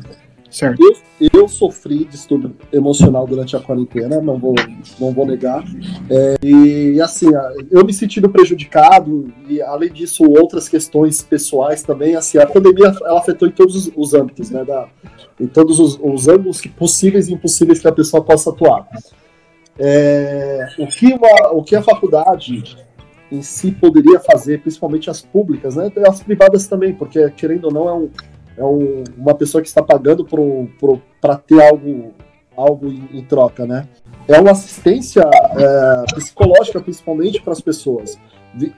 Certo. 0.49 0.81
Eu, 0.81 1.29
eu 1.41 1.47
sofri 1.47 2.05
distúrbio 2.05 2.55
emocional 2.73 3.27
durante 3.27 3.55
a 3.55 3.59
quarentena, 3.59 4.19
não 4.19 4.39
vou, 4.39 4.55
não 4.99 5.11
vou 5.11 5.25
negar. 5.25 5.63
É, 6.09 6.35
e 6.43 6.99
assim, 7.01 7.27
eu 7.69 7.85
me 7.85 7.93
sentindo 7.93 8.27
prejudicado, 8.29 9.31
e 9.47 9.61
além 9.61 9.91
disso, 9.91 10.23
outras 10.23 10.67
questões 10.67 11.21
pessoais 11.21 11.83
também. 11.83 12.15
Assim, 12.15 12.39
a 12.39 12.47
pandemia 12.47 12.91
ela 13.01 13.19
afetou 13.19 13.47
em 13.47 13.51
todos 13.51 13.75
os, 13.75 13.91
os 13.95 14.13
âmbitos, 14.13 14.49
né? 14.49 14.65
Da, 14.65 14.89
em 15.39 15.47
todos 15.47 15.79
os, 15.79 15.99
os 16.01 16.27
ângulos 16.27 16.59
que, 16.59 16.69
possíveis 16.69 17.27
e 17.27 17.33
impossíveis 17.33 17.79
que 17.79 17.87
a 17.87 17.91
pessoa 17.91 18.23
possa 18.23 18.49
atuar. 18.49 18.87
É, 19.77 20.67
o, 20.79 20.87
que 20.87 21.13
uma, 21.13 21.51
o 21.53 21.63
que 21.63 21.75
a 21.75 21.81
faculdade 21.81 22.75
em 23.31 23.41
si 23.43 23.71
poderia 23.71 24.19
fazer, 24.19 24.61
principalmente 24.61 25.09
as 25.09 25.21
públicas, 25.21 25.75
né? 25.75 25.91
As 26.07 26.23
privadas 26.23 26.67
também, 26.67 26.93
porque 26.95 27.29
querendo 27.31 27.65
ou 27.65 27.71
não 27.71 27.87
é 27.87 27.93
um 27.93 28.09
é 28.59 28.65
um, 28.65 29.05
uma 29.17 29.33
pessoa 29.33 29.61
que 29.61 29.69
está 29.69 29.81
pagando 29.81 30.27
para 31.21 31.37
ter 31.37 31.61
algo, 31.61 32.13
algo 32.55 32.91
em, 32.91 33.09
em, 33.13 33.23
troca, 33.23 33.65
né? 33.65 33.87
É 34.27 34.37
uma 34.37 34.51
assistência 34.51 35.21
é, 35.23 36.13
psicológica, 36.13 36.81
principalmente 36.81 37.41
para 37.41 37.53
as 37.53 37.61
pessoas. 37.61 38.19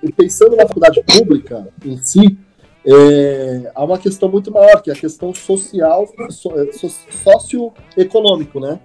E 0.04 0.12
pensando 0.14 0.56
na 0.56 0.68
faculdade 0.68 1.02
pública 1.04 1.68
em 1.84 1.98
si, 1.98 2.38
é, 2.86 3.72
há 3.74 3.84
uma 3.84 3.98
questão 3.98 4.30
muito 4.30 4.52
maior, 4.52 4.84
que 4.84 4.92
é 4.92 4.94
a 4.94 4.96
questão 4.98 5.34
social, 5.34 6.08
so, 6.30 6.52
é, 6.60 6.72
so, 6.74 6.88
socioeconômico, 7.24 8.60
né? 8.60 8.80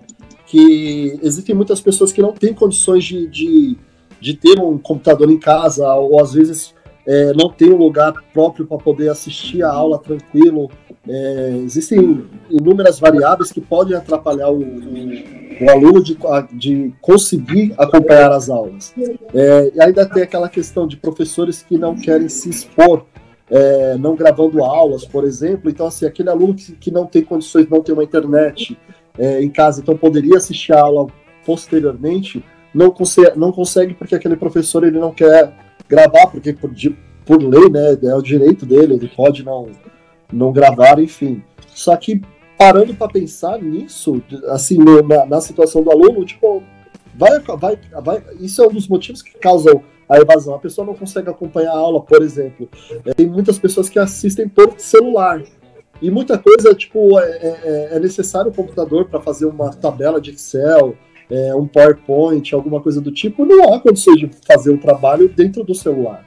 Que 0.46 1.18
existem 1.22 1.54
muitas 1.54 1.80
pessoas 1.80 2.10
que 2.10 2.22
não 2.22 2.32
têm 2.32 2.54
condições 2.54 3.04
de, 3.04 3.26
de, 3.26 3.76
de 4.18 4.34
ter 4.34 4.58
um 4.58 4.78
computador 4.78 5.30
em 5.30 5.38
casa, 5.38 5.92
ou 5.94 6.18
às 6.18 6.32
vezes 6.32 6.74
é, 7.06 7.32
não 7.34 7.48
tem 7.50 7.72
um 7.72 7.76
lugar 7.76 8.12
próprio 8.32 8.66
para 8.66 8.78
poder 8.78 9.08
assistir 9.08 9.62
a 9.62 9.70
aula 9.70 9.98
tranquilo. 9.98 10.70
É, 11.08 11.60
existem 11.64 12.26
inúmeras 12.50 12.98
variáveis 12.98 13.52
que 13.52 13.60
podem 13.60 13.96
atrapalhar 13.96 14.50
o, 14.50 14.60
o, 14.60 15.64
o 15.64 15.70
aluno 15.70 16.02
de, 16.02 16.18
de, 16.52 16.92
conseguir 17.00 17.75
acompanhar 17.78 18.32
as 18.32 18.50
aulas. 18.50 18.92
É, 19.32 19.72
e 19.75 19.80
ainda 19.80 20.04
tem 20.04 20.22
aquela 20.22 20.48
questão 20.48 20.86
de 20.86 20.96
professores 20.96 21.62
que 21.62 21.78
não 21.78 21.94
querem 21.94 22.28
se 22.28 22.50
expor 22.50 23.04
é, 23.50 23.96
não 23.96 24.16
gravando 24.16 24.64
aulas, 24.64 25.04
por 25.04 25.25
exemplo. 25.25 25.70
Então, 25.70 25.86
assim, 25.86 26.06
aquele 26.06 26.28
aluno 26.28 26.54
que, 26.54 26.72
que 26.72 26.90
não 26.90 27.06
tem 27.06 27.22
condições, 27.22 27.68
não 27.68 27.82
tem 27.82 27.94
uma 27.94 28.04
internet 28.04 28.76
é, 29.18 29.42
em 29.42 29.48
casa, 29.48 29.80
então 29.80 29.96
poderia 29.96 30.36
assistir 30.36 30.72
a 30.72 30.80
aula 30.80 31.06
posteriormente, 31.44 32.44
não 32.75 32.90
consegue, 32.90 33.38
não 33.38 33.52
consegue 33.52 33.94
porque 33.94 34.14
aquele 34.14 34.36
professor 34.36 34.84
ele 34.84 34.98
não 34.98 35.12
quer 35.12 35.52
gravar, 35.88 36.26
porque 36.28 36.52
por, 36.52 36.71
por 37.25 37.43
lei, 37.43 37.69
né, 37.71 37.99
é 38.02 38.14
o 38.14 38.23
direito 38.23 38.64
dele, 38.66 38.95
ele 38.95 39.09
pode 39.09 39.45
não, 39.45 39.69
não 40.33 40.52
gravar, 40.52 40.99
enfim. 40.99 41.43
Só 41.75 41.97
que 41.97 42.21
parando 42.59 42.95
para 42.95 43.12
pensar 43.12 43.61
nisso, 43.61 44.23
assim, 44.49 44.78
na, 45.07 45.26
na, 45.26 45.40
situação 45.40 45.83
do 45.83 45.90
aluno, 45.90 46.25
tipo, 46.25 46.62
vai, 47.14 47.38
vai, 47.40 47.78
vai, 48.02 48.23
isso 48.40 48.62
é 48.62 48.66
um 48.66 48.73
dos 48.73 48.88
motivos 48.88 49.23
que 49.23 49.38
causam 49.38 49.83
a 50.09 50.19
evasão. 50.19 50.55
A 50.55 50.59
pessoa 50.59 50.87
não 50.87 50.95
consegue 50.95 51.28
acompanhar 51.28 51.73
a 51.73 51.78
aula, 51.78 52.00
por 52.00 52.23
exemplo. 52.23 52.69
É, 53.05 53.12
tem 53.12 53.26
muitas 53.26 53.59
pessoas 53.59 53.88
que 53.88 53.99
assistem 53.99 54.49
por 54.49 54.75
celular. 54.78 55.43
E 56.00 56.11
muita 56.11 56.38
coisa, 56.38 56.75
tipo, 56.75 57.19
é, 57.19 57.31
é, 57.43 57.88
é 57.93 58.00
necessário 58.00 58.50
o 58.50 58.55
computador 58.55 59.07
para 59.07 59.21
fazer 59.21 59.47
uma 59.47 59.71
tabela 59.71 60.21
de 60.21 60.31
Excel, 60.31 60.95
é, 61.30 61.54
um 61.54 61.66
PowerPoint, 61.66 62.54
alguma 62.54 62.80
coisa 62.80 63.00
do 63.00 63.11
tipo. 63.11 63.45
Não 63.45 63.73
há 63.73 63.80
condições 63.80 64.18
de 64.18 64.30
fazer 64.47 64.71
o 64.71 64.78
trabalho 64.78 65.28
dentro 65.28 65.64
do 65.64 65.75
celular. 65.75 66.25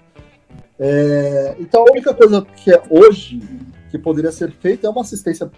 É, 0.79 1.55
então, 1.59 1.81
a 1.81 1.91
única 1.91 2.13
coisa 2.13 2.45
que 2.55 2.71
é 2.71 2.81
hoje 2.89 3.41
que 3.91 3.97
poderia 3.97 4.31
ser 4.31 4.51
feita 4.51 4.87
é 4.87 4.89
uma 4.89 5.01
assistência 5.01 5.51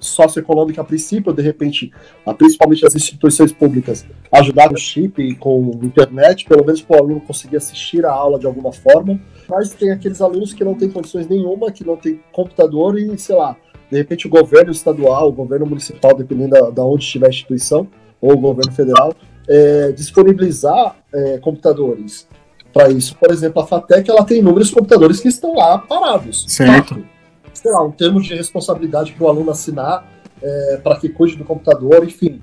socioeconômica 0.00 0.80
a 0.80 0.84
princípio, 0.84 1.32
de 1.32 1.42
repente, 1.42 1.92
principalmente 2.38 2.86
as 2.86 2.94
instituições 2.94 3.52
públicas, 3.52 4.06
ajudar 4.30 4.72
o 4.72 4.76
chip 4.76 5.34
com 5.36 5.78
internet, 5.82 6.44
pelo 6.44 6.64
menos 6.64 6.82
para 6.82 6.96
o 6.96 7.00
aluno 7.00 7.20
conseguir 7.20 7.56
assistir 7.56 8.04
a 8.04 8.12
aula 8.12 8.38
de 8.38 8.46
alguma 8.46 8.72
forma. 8.72 9.20
Mas 9.48 9.72
tem 9.72 9.90
aqueles 9.90 10.20
alunos 10.20 10.52
que 10.52 10.64
não 10.64 10.74
têm 10.74 10.90
condições 10.90 11.26
nenhuma, 11.28 11.70
que 11.70 11.84
não 11.84 11.96
têm 11.96 12.20
computador 12.32 12.98
e, 12.98 13.16
sei 13.18 13.36
lá, 13.36 13.56
de 13.90 13.96
repente 13.96 14.26
o 14.26 14.30
governo 14.30 14.72
estadual, 14.72 15.28
o 15.28 15.32
governo 15.32 15.66
municipal, 15.66 16.14
dependendo 16.14 16.50
da, 16.50 16.70
da 16.70 16.84
onde 16.84 17.04
estiver 17.04 17.26
a 17.26 17.30
instituição, 17.30 17.88
ou 18.24 18.34
o 18.34 18.38
governo 18.38 18.72
federal, 18.72 19.14
é, 19.48 19.92
disponibilizar 19.92 20.96
é, 21.12 21.38
computadores 21.38 22.26
para 22.72 22.90
isso. 22.90 23.16
Por 23.16 23.30
exemplo, 23.30 23.62
a 23.62 23.66
FATEC 23.66 24.10
ela 24.10 24.24
tem 24.24 24.38
inúmeros 24.38 24.70
computadores 24.70 25.20
que 25.20 25.28
estão 25.28 25.54
lá 25.54 25.78
parados. 25.78 26.44
Certo 26.48 27.04
sei 27.54 27.72
lá, 27.72 27.82
um 27.82 27.90
termo 27.90 28.20
de 28.20 28.34
responsabilidade 28.34 29.12
para 29.12 29.24
o 29.24 29.28
aluno 29.28 29.50
assinar 29.50 30.06
é, 30.42 30.80
para 30.82 30.96
que 30.96 31.08
cuide 31.08 31.36
do 31.36 31.44
computador, 31.44 32.04
enfim. 32.04 32.40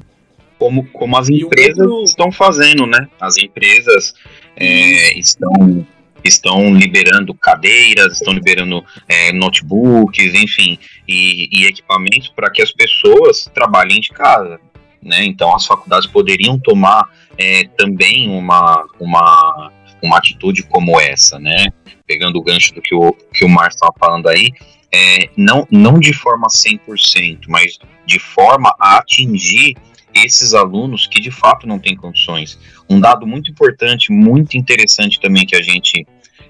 Como, 0.57 0.87
como 0.91 1.17
as 1.17 1.29
empresas 1.29 1.87
estão 2.05 2.31
fazendo, 2.31 2.85
né? 2.87 3.07
As 3.19 3.37
empresas 3.37 4.13
é, 4.55 5.17
estão 5.17 5.85
estão 6.23 6.71
liberando 6.75 7.33
cadeiras, 7.33 8.13
estão 8.13 8.31
liberando 8.31 8.83
é, 9.09 9.33
notebooks, 9.33 10.35
enfim, 10.35 10.77
e, 11.07 11.49
e 11.51 11.65
equipamentos 11.65 12.27
para 12.29 12.51
que 12.51 12.61
as 12.61 12.71
pessoas 12.71 13.49
trabalhem 13.51 13.99
de 13.99 14.09
casa. 14.09 14.59
Né? 15.03 15.25
Então 15.25 15.53
as 15.55 15.65
faculdades 15.65 16.07
poderiam 16.07 16.59
tomar 16.59 17.09
é, 17.37 17.63
também 17.77 18.29
uma, 18.29 18.85
uma, 18.99 19.71
uma 20.01 20.17
atitude 20.17 20.63
como 20.63 20.99
essa, 20.99 21.39
né? 21.39 21.67
Pegando 22.05 22.37
o 22.37 22.43
gancho 22.43 22.73
do 22.73 22.81
que 22.81 22.93
o, 22.93 23.11
que 23.33 23.43
o 23.43 23.49
Márcio 23.49 23.77
estava 23.77 23.93
falando 23.99 24.27
aí, 24.27 24.51
é, 24.93 25.29
não, 25.35 25.67
não 25.71 25.99
de 25.99 26.13
forma 26.13 26.47
100%, 26.47 27.45
mas 27.47 27.79
de 28.05 28.19
forma 28.19 28.75
a 28.79 28.97
atingir 28.97 29.75
esses 30.13 30.53
alunos 30.53 31.07
que 31.07 31.21
de 31.21 31.31
fato 31.31 31.65
não 31.65 31.79
têm 31.79 31.95
condições. 31.95 32.59
Um 32.89 32.99
dado 32.99 33.25
muito 33.25 33.49
importante, 33.49 34.11
muito 34.11 34.57
interessante 34.57 35.19
também 35.19 35.45
que 35.45 35.55
a 35.55 35.61
gente 35.61 36.05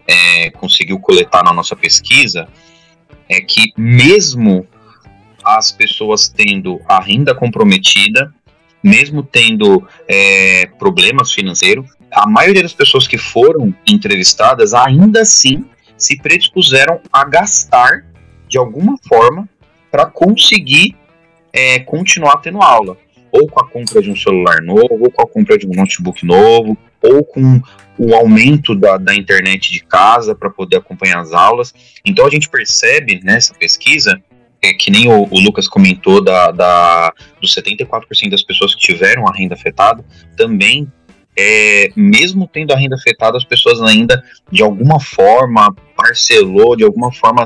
é, 0.07 0.49
conseguiu 0.49 0.99
coletar 0.99 1.43
na 1.43 1.53
nossa 1.53 1.75
pesquisa 1.75 2.47
é 3.29 3.39
que 3.39 3.71
mesmo 3.77 4.67
as 5.43 5.71
pessoas 5.71 6.27
tendo 6.27 6.81
a 6.87 6.99
renda 6.99 7.33
comprometida, 7.33 8.33
mesmo 8.83 9.23
tendo 9.23 9.87
é, 10.07 10.67
problemas 10.79 11.31
financeiros, 11.31 11.85
a 12.11 12.27
maioria 12.27 12.63
das 12.63 12.73
pessoas 12.73 13.07
que 13.07 13.17
foram 13.17 13.73
entrevistadas 13.87 14.73
ainda 14.73 15.21
assim 15.21 15.65
se 15.97 16.17
predispuseram 16.17 16.99
a 17.11 17.23
gastar 17.23 18.05
de 18.47 18.57
alguma 18.57 18.97
forma 19.07 19.47
para 19.89 20.05
conseguir 20.05 20.95
é, 21.53 21.79
continuar 21.79 22.37
tendo 22.37 22.61
aula. 22.61 22.97
Ou 23.31 23.47
com 23.47 23.61
a 23.61 23.67
compra 23.67 24.01
de 24.01 24.11
um 24.11 24.15
celular 24.15 24.61
novo, 24.61 24.99
ou 24.99 25.09
com 25.09 25.21
a 25.21 25.27
compra 25.27 25.57
de 25.57 25.65
um 25.65 25.71
notebook 25.71 26.25
novo, 26.25 26.77
ou 27.01 27.23
com 27.23 27.61
o 27.97 28.15
aumento 28.15 28.75
da, 28.75 28.97
da 28.97 29.15
internet 29.15 29.71
de 29.71 29.83
casa 29.83 30.35
para 30.35 30.49
poder 30.49 30.77
acompanhar 30.77 31.19
as 31.19 31.31
aulas. 31.31 31.73
Então 32.05 32.25
a 32.25 32.29
gente 32.29 32.49
percebe 32.49 33.21
nessa 33.23 33.53
pesquisa, 33.53 34.21
é, 34.61 34.73
que 34.73 34.91
nem 34.91 35.07
o, 35.07 35.27
o 35.29 35.39
Lucas 35.39 35.67
comentou, 35.67 36.23
da, 36.23 36.51
da, 36.51 37.13
dos 37.41 37.55
74% 37.55 38.29
das 38.29 38.43
pessoas 38.43 38.75
que 38.75 38.81
tiveram 38.81 39.27
a 39.27 39.33
renda 39.33 39.55
afetada, 39.55 40.05
também 40.37 40.91
é, 41.37 41.89
mesmo 41.95 42.47
tendo 42.47 42.71
a 42.71 42.77
renda 42.77 42.95
afetada, 42.95 43.37
as 43.37 43.45
pessoas 43.45 43.81
ainda 43.81 44.23
de 44.51 44.61
alguma 44.61 44.99
forma 44.99 45.73
parcelou, 45.95 46.75
de 46.75 46.83
alguma 46.83 47.11
forma 47.11 47.45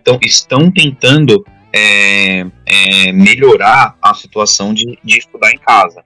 então, 0.00 0.18
estão 0.22 0.70
tentando 0.70 1.46
é, 1.72 2.46
é, 2.66 3.12
melhorar 3.12 3.96
a 4.02 4.12
situação 4.12 4.74
de, 4.74 4.98
de 5.02 5.18
estudar 5.18 5.50
em 5.50 5.58
casa. 5.58 6.04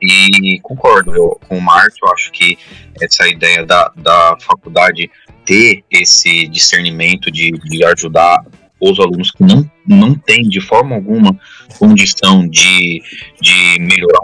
E 0.00 0.58
concordo 0.62 1.14
eu, 1.14 1.38
com 1.48 1.58
o 1.58 1.60
Márcio, 1.60 2.00
eu 2.02 2.12
acho 2.12 2.32
que 2.32 2.58
essa 3.00 3.28
ideia 3.28 3.64
da, 3.64 3.92
da 3.96 4.36
faculdade 4.40 5.10
ter 5.44 5.84
esse 5.90 6.46
discernimento 6.48 7.30
de, 7.30 7.50
de 7.50 7.84
ajudar 7.84 8.44
os 8.80 9.00
alunos 9.00 9.30
que 9.30 9.42
não, 9.42 9.68
não 9.86 10.14
têm 10.14 10.48
de 10.48 10.60
forma 10.60 10.94
alguma 10.94 11.38
condição 11.78 12.46
de, 12.46 13.02
de 13.40 13.78
melhorar 13.80 14.20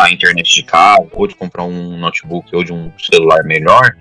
a 0.00 0.10
internet 0.10 0.54
de 0.54 0.62
casa, 0.62 1.06
ou 1.12 1.26
de 1.26 1.34
comprar 1.34 1.64
um 1.64 1.98
notebook 1.98 2.54
ou 2.54 2.64
de 2.64 2.72
um 2.72 2.90
celular 2.98 3.44
melhor, 3.44 3.96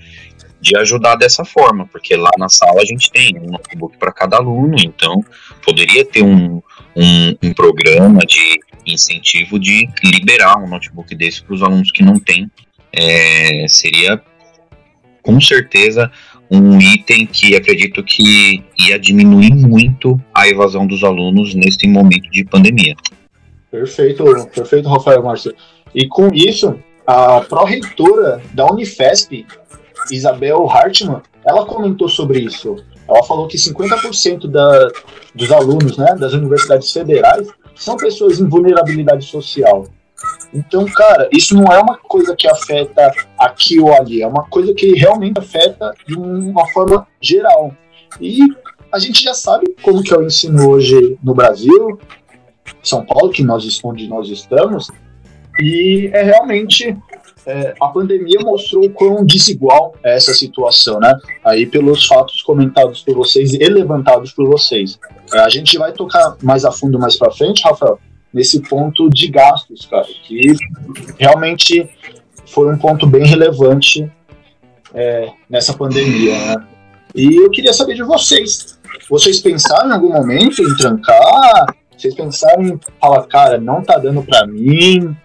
de 0.60 0.78
ajudar 0.78 1.16
dessa 1.16 1.44
forma, 1.44 1.88
porque 1.88 2.16
lá 2.16 2.30
na 2.38 2.48
sala 2.48 2.82
a 2.82 2.86
gente 2.86 3.12
tem 3.12 3.36
um 3.38 3.48
notebook 3.48 3.98
para 3.98 4.12
cada 4.12 4.38
aluno, 4.38 4.76
então 4.80 5.24
poderia 5.64 6.06
ter 6.06 6.24
um, 6.24 6.62
um, 6.96 7.36
um, 7.44 7.54
programa 7.54 8.22
de 8.26 8.60
incentivo 8.86 9.60
de 9.60 9.90
liberar 10.04 10.58
um 10.58 10.68
notebook 10.68 11.16
desse 11.16 11.44
para 11.44 11.56
os 11.56 11.64
alunos 11.64 11.92
que 11.92 12.04
não 12.04 12.20
têm. 12.20 12.50
É, 12.94 13.66
seria 13.68 14.22
com 15.22 15.40
certeza 15.40 16.12
um 16.52 16.80
item 16.82 17.26
que 17.26 17.56
acredito 17.56 18.04
que 18.04 18.62
ia 18.78 19.00
diminuir 19.00 19.56
muito 19.56 20.20
a 20.34 20.50
evasão 20.50 20.86
dos 20.86 21.02
alunos 21.04 21.56
nesse 21.56 21.88
momento 21.88 22.30
de 22.30 22.44
pandemia. 22.44 22.94
Perfeito, 23.72 24.26
perfeito, 24.54 24.90
Rafael 24.90 25.24
Márcio. 25.24 25.54
E 25.96 26.08
com 26.08 26.30
isso, 26.34 26.78
a 27.08 27.40
pró-reitora 27.40 28.42
da 28.54 28.66
Unifesp, 28.66 29.46
Isabel 30.12 30.70
Hartmann, 30.70 31.22
ela 31.46 31.66
comentou 31.66 32.10
sobre 32.10 32.40
isso. 32.40 32.76
Ela 33.08 33.24
falou 33.24 33.48
que 33.48 33.58
50% 33.58 34.48
da, 34.48 34.90
dos 35.34 35.52
alunos 35.52 35.98
né, 35.98 36.16
das 36.20 36.34
universidades 36.34 36.92
federais 36.92 37.48
são 37.76 37.96
pessoas 37.96 38.40
em 38.42 38.48
vulnerabilidade 38.48 39.26
social. 39.26 39.88
Então, 40.54 40.86
cara, 40.86 41.30
isso 41.32 41.56
não 41.56 41.72
é 41.72 41.80
uma 41.80 41.98
coisa 41.98 42.36
que 42.36 42.48
afeta 42.48 43.12
aqui 43.38 43.80
ou 43.80 43.94
ali, 43.94 44.22
é 44.22 44.28
uma 44.28 44.44
coisa 44.44 44.74
que 44.74 44.94
realmente 44.94 45.40
afeta 45.40 45.94
de 46.08 46.18
uma 46.18 46.68
forma 46.70 47.08
geral. 47.22 47.74
E 48.20 48.40
a 48.92 49.00
gente 49.00 49.24
já 49.24 49.34
sabe 49.34 49.74
como 49.82 50.04
que 50.04 50.14
é 50.14 50.18
o 50.18 50.24
ensino 50.24 50.70
hoje 50.70 51.18
no 51.24 51.34
Brasil, 51.34 52.00
São 52.84 53.06
Paulo, 53.06 53.32
que 53.32 53.44
nós 53.44 53.80
onde 53.84 54.08
nós 54.08 54.28
estamos, 54.30 54.90
e 55.60 56.10
é 56.14 56.24
realmente 56.24 56.98
é, 57.46 57.74
a 57.82 57.88
pandemia 57.88 58.40
mostrou 58.42 58.90
quão 58.92 59.26
desigual 59.26 59.96
é 60.04 60.16
essa 60.16 60.34
situação, 60.34 61.00
né? 61.00 61.14
Aí 61.44 61.66
pelos 61.66 62.06
fatos 62.06 62.42
comentados 62.42 63.02
por 63.02 63.16
vocês 63.16 63.54
e 63.54 63.58
levantados 63.58 64.32
por 64.32 64.48
vocês. 64.48 65.00
É, 65.34 65.40
a 65.40 65.50
gente 65.50 65.78
vai 65.78 65.92
tocar 65.92 66.36
mais 66.42 66.66
a 66.66 66.72
fundo 66.72 67.00
mais 67.00 67.18
para 67.18 67.32
frente, 67.32 67.64
Rafael, 67.64 68.00
nesse 68.34 68.62
ponto 68.62 69.10
de 69.10 69.28
gastos, 69.28 69.86
cara, 69.86 70.08
que 70.24 70.56
realmente 71.20 71.90
foi 72.48 72.74
um 72.74 72.78
ponto 72.78 73.06
bem 73.08 73.26
relevante 73.26 74.10
é, 74.94 75.30
nessa 75.50 75.74
pandemia, 75.74 76.38
né? 76.38 76.68
E 77.14 77.36
eu 77.36 77.50
queria 77.50 77.74
saber 77.74 77.96
de 77.96 78.04
vocês. 78.04 78.80
Vocês 79.10 79.40
pensaram 79.40 79.90
em 79.90 79.94
algum 79.94 80.14
momento 80.14 80.62
em 80.62 80.76
trancar? 80.78 81.66
Vocês 81.98 82.16
pensaram 82.16 82.64
em 82.64 82.80
falar, 83.00 83.24
cara, 83.28 83.60
não 83.60 83.84
tá 83.84 83.98
dando 83.98 84.24
para 84.24 84.48
mim, 84.48 85.16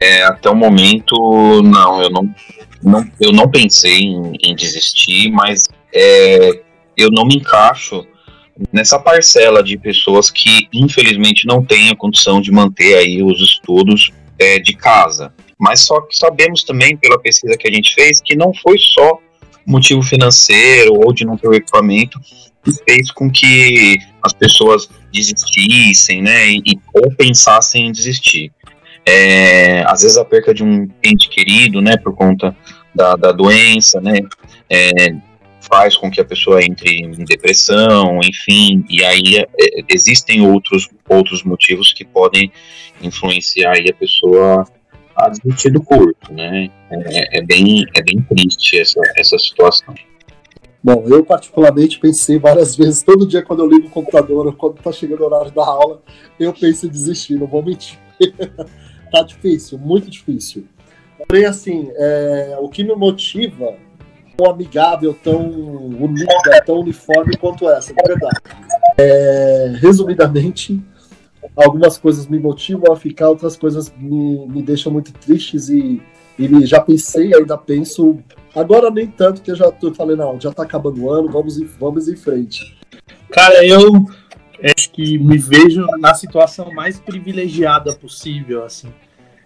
é, 0.00 0.24
até 0.24 0.50
o 0.50 0.54
momento, 0.54 1.62
não, 1.62 2.02
eu 2.02 2.10
não, 2.10 2.34
não, 2.82 3.10
eu 3.20 3.32
não 3.32 3.48
pensei 3.48 4.00
em, 4.00 4.32
em 4.42 4.54
desistir, 4.54 5.30
mas 5.30 5.62
é, 5.94 6.62
eu 6.96 7.10
não 7.10 7.24
me 7.24 7.36
encaixo 7.36 8.06
nessa 8.72 8.98
parcela 8.98 9.62
de 9.62 9.76
pessoas 9.76 10.30
que 10.30 10.68
infelizmente 10.72 11.46
não 11.46 11.64
têm 11.64 11.90
a 11.90 11.96
condição 11.96 12.40
de 12.40 12.50
manter 12.50 12.96
aí 12.96 13.22
os 13.22 13.40
estudos 13.40 14.10
é, 14.38 14.58
de 14.58 14.74
casa. 14.74 15.32
Mas 15.58 15.80
só 15.80 16.00
que 16.02 16.16
sabemos 16.16 16.62
também 16.62 16.96
pela 16.96 17.18
pesquisa 17.18 17.56
que 17.56 17.68
a 17.68 17.72
gente 17.72 17.94
fez 17.94 18.20
que 18.20 18.36
não 18.36 18.52
foi 18.54 18.76
só 18.78 19.18
motivo 19.66 20.02
financeiro 20.02 20.94
ou 20.94 21.12
de 21.12 21.24
não 21.24 21.36
ter 21.36 21.48
o 21.48 21.54
equipamento, 21.54 22.20
que 22.64 22.72
fez 22.84 23.10
com 23.10 23.30
que 23.30 23.96
as 24.22 24.32
pessoas 24.32 24.88
desistissem, 25.12 26.22
né, 26.22 26.50
e, 26.50 26.78
ou 26.94 27.10
pensassem 27.12 27.86
em 27.86 27.92
desistir. 27.92 28.52
É, 29.04 29.84
às 29.86 30.02
vezes 30.02 30.16
a 30.16 30.24
perca 30.24 30.52
de 30.52 30.64
um 30.64 30.88
ente 31.02 31.28
querido, 31.28 31.80
né, 31.80 31.96
por 31.96 32.14
conta 32.14 32.56
da, 32.94 33.14
da 33.16 33.32
doença, 33.32 34.00
né, 34.00 34.18
é, 34.68 35.14
faz 35.68 35.96
com 35.96 36.10
que 36.10 36.20
a 36.20 36.24
pessoa 36.24 36.62
entre 36.62 37.00
em 37.00 37.24
depressão, 37.24 38.20
enfim, 38.22 38.84
e 38.88 39.04
aí 39.04 39.38
é, 39.38 39.46
existem 39.88 40.40
outros, 40.40 40.88
outros 41.08 41.42
motivos 41.42 41.92
que 41.92 42.04
podem 42.04 42.50
influenciar 43.02 43.72
aí 43.72 43.88
a 43.90 43.94
pessoa 43.94 44.64
a 45.14 45.28
desistir 45.30 45.70
do 45.70 45.82
curto, 45.82 46.32
né? 46.32 46.70
É, 46.90 47.38
é, 47.38 47.42
bem, 47.42 47.84
é 47.94 48.02
bem 48.02 48.20
triste 48.22 48.78
essa, 48.78 49.00
essa 49.16 49.38
situação. 49.38 49.94
Bom, 50.82 51.04
eu 51.08 51.24
particularmente 51.24 51.98
pensei 51.98 52.38
várias 52.38 52.76
vezes, 52.76 53.02
todo 53.02 53.26
dia 53.26 53.42
quando 53.42 53.60
eu 53.60 53.68
ligo 53.68 53.88
o 53.88 53.90
computador, 53.90 54.54
quando 54.56 54.74
tá 54.74 54.92
chegando 54.92 55.22
o 55.22 55.24
horário 55.24 55.50
da 55.50 55.64
aula, 55.64 56.02
eu 56.38 56.52
penso 56.52 56.86
em 56.86 56.90
desistir, 56.90 57.34
não 57.34 57.46
vou 57.46 57.62
mentir. 57.62 57.98
tá 59.10 59.22
difícil, 59.22 59.78
muito 59.78 60.10
difícil. 60.10 60.66
Porém, 61.26 61.46
assim, 61.46 61.90
é, 61.96 62.56
o 62.60 62.68
que 62.68 62.84
me 62.84 62.94
motiva 62.94 63.74
tão 64.36 64.50
amigável, 64.50 65.14
tão 65.14 65.40
unida, 65.40 66.62
tão 66.64 66.80
uniforme 66.80 67.36
quanto 67.36 67.68
essa, 67.68 67.92
de 67.94 68.02
verdade. 68.06 68.40
É, 68.98 69.72
resumidamente, 69.80 70.80
algumas 71.56 71.98
coisas 71.98 72.26
me 72.26 72.38
motivam 72.38 72.92
a 72.92 72.96
ficar, 72.96 73.28
outras 73.28 73.56
coisas 73.56 73.92
me, 73.96 74.46
me 74.46 74.62
deixam 74.62 74.92
muito 74.92 75.12
tristes 75.12 75.68
e, 75.68 76.02
e 76.38 76.66
já 76.66 76.80
pensei, 76.80 77.34
ainda 77.34 77.56
penso. 77.56 78.18
Agora 78.54 78.90
nem 78.90 79.06
tanto, 79.06 79.42
que 79.42 79.50
eu 79.50 79.56
já 79.56 79.70
tô, 79.70 79.92
falei, 79.92 80.16
não, 80.16 80.40
já 80.40 80.52
tá 80.52 80.62
acabando 80.62 81.02
o 81.02 81.10
ano, 81.10 81.28
vamos, 81.28 81.58
vamos 81.78 82.08
em 82.08 82.16
frente. 82.16 82.76
Cara, 83.30 83.66
eu 83.66 84.06
acho 84.64 84.90
que 84.90 85.18
me 85.18 85.36
vejo 85.36 85.84
na 85.98 86.14
situação 86.14 86.72
mais 86.72 86.98
privilegiada 86.98 87.94
possível, 87.94 88.64
assim. 88.64 88.88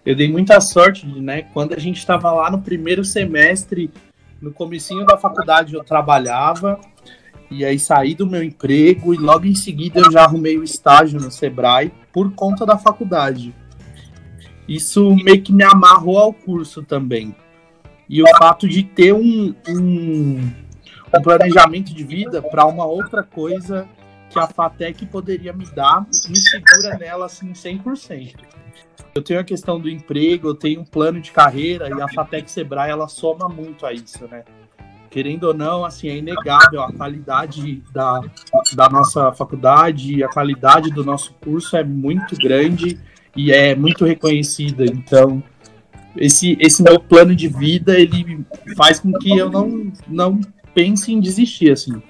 Eu 0.05 0.15
dei 0.15 0.31
muita 0.31 0.59
sorte, 0.59 1.05
né? 1.05 1.43
Quando 1.53 1.73
a 1.73 1.79
gente 1.79 1.97
estava 1.97 2.31
lá 2.31 2.49
no 2.49 2.61
primeiro 2.61 3.03
semestre, 3.03 3.91
no 4.41 4.51
comecinho 4.51 5.05
da 5.05 5.17
faculdade 5.17 5.75
eu 5.75 5.83
trabalhava, 5.83 6.79
e 7.49 7.63
aí 7.63 7.77
saí 7.77 8.15
do 8.15 8.25
meu 8.25 8.43
emprego 8.43 9.13
e 9.13 9.17
logo 9.17 9.45
em 9.45 9.53
seguida 9.53 9.99
eu 9.99 10.11
já 10.11 10.23
arrumei 10.23 10.57
o 10.57 10.63
estágio 10.63 11.19
no 11.19 11.29
Sebrae 11.29 11.91
por 12.11 12.33
conta 12.33 12.65
da 12.65 12.77
faculdade. 12.77 13.53
Isso 14.67 15.13
meio 15.15 15.41
que 15.41 15.51
me 15.51 15.63
amarrou 15.63 16.17
ao 16.17 16.33
curso 16.33 16.81
também. 16.81 17.35
E 18.09 18.23
o 18.23 18.25
fato 18.37 18.67
de 18.67 18.83
ter 18.83 19.13
um, 19.13 19.53
um, 19.67 20.51
um 21.13 21.21
planejamento 21.21 21.93
de 21.93 22.03
vida 22.03 22.41
para 22.41 22.65
uma 22.65 22.85
outra 22.85 23.21
coisa 23.21 23.87
que 24.29 24.39
a 24.39 24.47
FATEC 24.47 25.05
poderia 25.07 25.51
me 25.51 25.65
dar, 25.65 26.05
me 26.29 26.37
segura 26.37 26.97
nela 26.97 27.25
assim 27.25 27.51
100%. 27.51 28.60
Eu 29.13 29.21
tenho 29.21 29.39
a 29.39 29.43
questão 29.43 29.79
do 29.79 29.89
emprego, 29.89 30.49
eu 30.49 30.55
tenho 30.55 30.81
um 30.81 30.85
plano 30.85 31.19
de 31.19 31.31
carreira 31.31 31.89
e 31.89 32.01
a 32.01 32.07
FATEC 32.07 32.49
Sebrae 32.49 32.89
ela 32.89 33.07
soma 33.07 33.49
muito 33.49 33.85
a 33.85 33.91
isso, 33.91 34.27
né? 34.27 34.43
Querendo 35.09 35.43
ou 35.43 35.53
não, 35.53 35.83
assim, 35.83 36.07
é 36.07 36.15
inegável 36.15 36.81
a 36.81 36.93
qualidade 36.93 37.83
da, 37.91 38.21
da 38.73 38.89
nossa 38.89 39.33
faculdade, 39.33 40.23
a 40.23 40.29
qualidade 40.29 40.89
do 40.89 41.03
nosso 41.03 41.33
curso 41.43 41.75
é 41.75 41.83
muito 41.83 42.37
grande 42.37 42.97
e 43.35 43.51
é 43.51 43.75
muito 43.75 44.05
reconhecida. 44.05 44.85
Então, 44.85 45.43
esse, 46.15 46.57
esse 46.59 46.81
meu 46.81 46.97
plano 46.97 47.35
de 47.35 47.49
vida, 47.49 47.99
ele 47.99 48.45
faz 48.77 49.01
com 49.01 49.11
que 49.13 49.37
eu 49.37 49.49
não, 49.49 49.91
não 50.07 50.39
pense 50.73 51.11
em 51.11 51.19
desistir, 51.19 51.71
assim. 51.71 52.01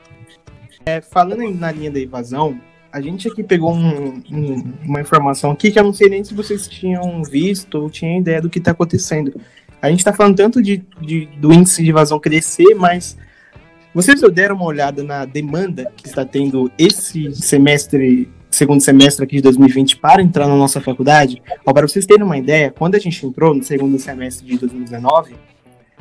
É, 0.86 1.02
falando 1.02 1.50
na 1.56 1.72
linha 1.72 1.92
da 1.92 2.00
evasão, 2.00 2.60
a 2.92 3.00
gente 3.00 3.28
aqui 3.28 3.42
pegou 3.42 3.74
um, 3.74 4.22
um, 4.32 4.74
uma 4.84 5.02
informação 5.02 5.52
aqui 5.52 5.72
que 5.72 5.80
eu 5.80 5.84
não 5.84 5.94
sei 5.94 6.10
nem 6.10 6.24
se 6.24 6.34
vocês 6.34 6.68
tinham 6.68 7.24
visto 7.24 7.76
ou 7.76 7.90
tinham 7.90 8.20
ideia 8.20 8.42
do 8.42 8.50
que 8.50 8.60
está 8.60 8.72
acontecendo. 8.72 9.40
A 9.82 9.90
gente 9.90 10.00
está 10.00 10.12
falando 10.12 10.36
tanto 10.36 10.62
de, 10.62 10.84
de, 11.00 11.26
do 11.38 11.54
índice 11.54 11.84
de 11.84 11.90
evasão 11.90 12.20
crescer, 12.20 12.76
mas 12.76 13.18
vocês 13.94 14.22
deram 14.34 14.56
uma 14.56 14.66
olhada 14.66 15.04
na 15.04 15.26
demanda 15.26 15.92
que 15.96 16.08
está 16.08 16.26
tendo 16.26 16.72
esse 16.78 17.34
semestre, 17.34 18.30
segundo 18.50 18.82
semestre 18.82 19.24
aqui 19.24 19.38
de 19.38 19.42
2020 19.42 19.98
para 19.98 20.22
entrar 20.22 20.48
na 20.48 20.56
nossa 20.56 20.82
faculdade? 20.82 21.42
Ó, 21.66 21.74
para 21.74 21.88
vocês 21.88 22.06
terem 22.06 22.24
uma 22.24 22.38
ideia, 22.38 22.72
quando 22.72 22.96
a 22.96 23.00
gente 23.00 23.26
entrou 23.26 23.56
no 23.56 23.64
segundo 23.64 23.98
semestre 23.98 24.46
de 24.46 24.58
2019, 24.58 25.34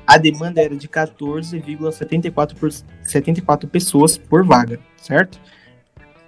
a 0.06 0.18
demanda 0.18 0.60
era 0.60 0.74
de 0.74 0.88
14,74 0.88 2.84
74 3.02 3.68
pessoas 3.68 4.18
por 4.18 4.44
vaga, 4.44 4.80
certo? 4.96 5.40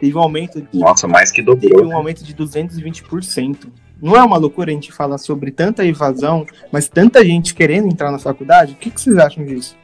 Teve 0.00 0.16
um 0.16 0.20
aumento 0.20 0.62
de. 0.62 0.78
Nossa, 0.78 1.06
mais 1.06 1.30
que 1.30 1.42
dobrou. 1.42 1.70
Teve 1.70 1.84
um 1.84 1.94
aumento 1.96 2.24
de 2.24 2.34
220%. 2.34 3.68
Não 4.00 4.16
é 4.16 4.22
uma 4.22 4.36
loucura 4.36 4.70
a 4.70 4.74
gente 4.74 4.92
falar 4.92 5.18
sobre 5.18 5.50
tanta 5.50 5.84
evasão, 5.84 6.46
mas 6.70 6.88
tanta 6.88 7.24
gente 7.24 7.52
querendo 7.52 7.88
entrar 7.88 8.12
na 8.12 8.18
faculdade? 8.18 8.74
O 8.74 8.76
que, 8.76 8.90
que 8.90 9.00
vocês 9.00 9.18
acham 9.18 9.44
disso? 9.44 9.76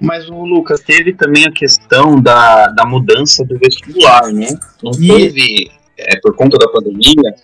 Mas 0.00 0.28
o 0.30 0.44
Lucas 0.44 0.80
teve 0.80 1.12
também 1.12 1.44
a 1.44 1.52
questão 1.52 2.20
da, 2.20 2.68
da 2.68 2.86
mudança 2.86 3.44
do 3.44 3.58
vestibular, 3.58 4.32
né? 4.32 4.48
Não 4.82 4.92
teve, 4.92 5.70
é, 5.98 6.18
por 6.20 6.34
conta 6.34 6.56
da 6.56 6.68
pandemia, 6.68 7.34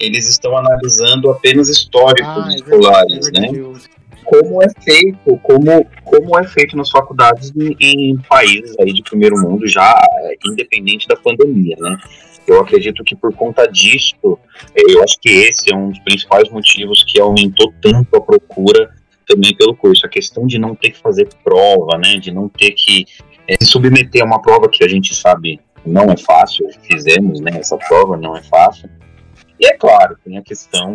eles 0.00 0.28
estão 0.28 0.56
analisando 0.56 1.30
apenas 1.30 1.68
históricos 1.68 2.44
ah, 2.44 2.50
é 2.50 2.54
escolares, 2.56 3.28
é 3.28 3.40
né? 3.40 3.48
Como 4.24 4.62
é 4.62 4.68
feito, 4.82 5.36
como, 5.42 5.86
como 6.04 6.38
é 6.38 6.44
feito 6.44 6.76
nas 6.76 6.90
faculdades 6.90 7.52
em, 7.56 7.76
em, 7.80 8.16
países 8.28 8.74
aí 8.80 8.92
de 8.92 9.02
primeiro 9.02 9.36
mundo, 9.40 9.66
já 9.68 9.94
independente 10.44 11.06
da 11.06 11.16
pandemia, 11.16 11.76
né? 11.78 11.96
Eu 12.46 12.60
acredito 12.60 13.04
que 13.04 13.14
por 13.14 13.32
conta 13.34 13.66
disso, 13.66 14.16
eu 14.74 15.02
acho 15.04 15.16
que 15.20 15.28
esse 15.28 15.72
é 15.72 15.76
um 15.76 15.90
dos 15.90 16.00
principais 16.00 16.48
motivos 16.50 17.04
que 17.04 17.20
aumentou 17.20 17.72
tanto 17.80 18.16
a 18.16 18.20
procura 18.20 18.90
também 19.32 19.54
pelo 19.56 19.74
curso. 19.74 20.06
A 20.06 20.08
questão 20.08 20.46
de 20.46 20.58
não 20.58 20.74
ter 20.74 20.90
que 20.90 20.98
fazer 20.98 21.28
prova, 21.42 21.98
né, 21.98 22.18
de 22.18 22.30
não 22.30 22.48
ter 22.48 22.72
que 22.72 23.06
é, 23.48 23.56
se 23.60 23.66
submeter 23.66 24.22
a 24.22 24.26
uma 24.26 24.40
prova 24.40 24.68
que 24.68 24.84
a 24.84 24.88
gente 24.88 25.14
sabe 25.14 25.60
não 25.84 26.04
é 26.04 26.16
fácil, 26.16 26.68
fizemos 26.82 27.40
né, 27.40 27.52
essa 27.58 27.76
prova, 27.76 28.16
não 28.16 28.36
é 28.36 28.42
fácil. 28.42 28.88
E 29.58 29.66
é 29.66 29.76
claro, 29.76 30.16
tem 30.24 30.38
a 30.38 30.42
questão 30.42 30.94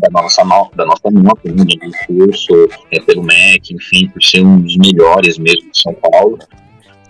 da 0.00 0.22
nossa, 0.22 0.42
da 0.74 0.86
nossa 0.86 1.10
nota 1.10 1.50
né, 1.50 1.64
do 1.64 2.06
curso, 2.06 2.68
é, 2.92 3.00
pelo 3.00 3.22
MEC, 3.22 3.74
enfim, 3.74 4.08
por 4.08 4.22
ser 4.22 4.44
um 4.44 4.60
dos 4.60 4.76
melhores 4.76 5.36
mesmo 5.38 5.70
de 5.70 5.80
São 5.80 5.94
Paulo. 5.94 6.38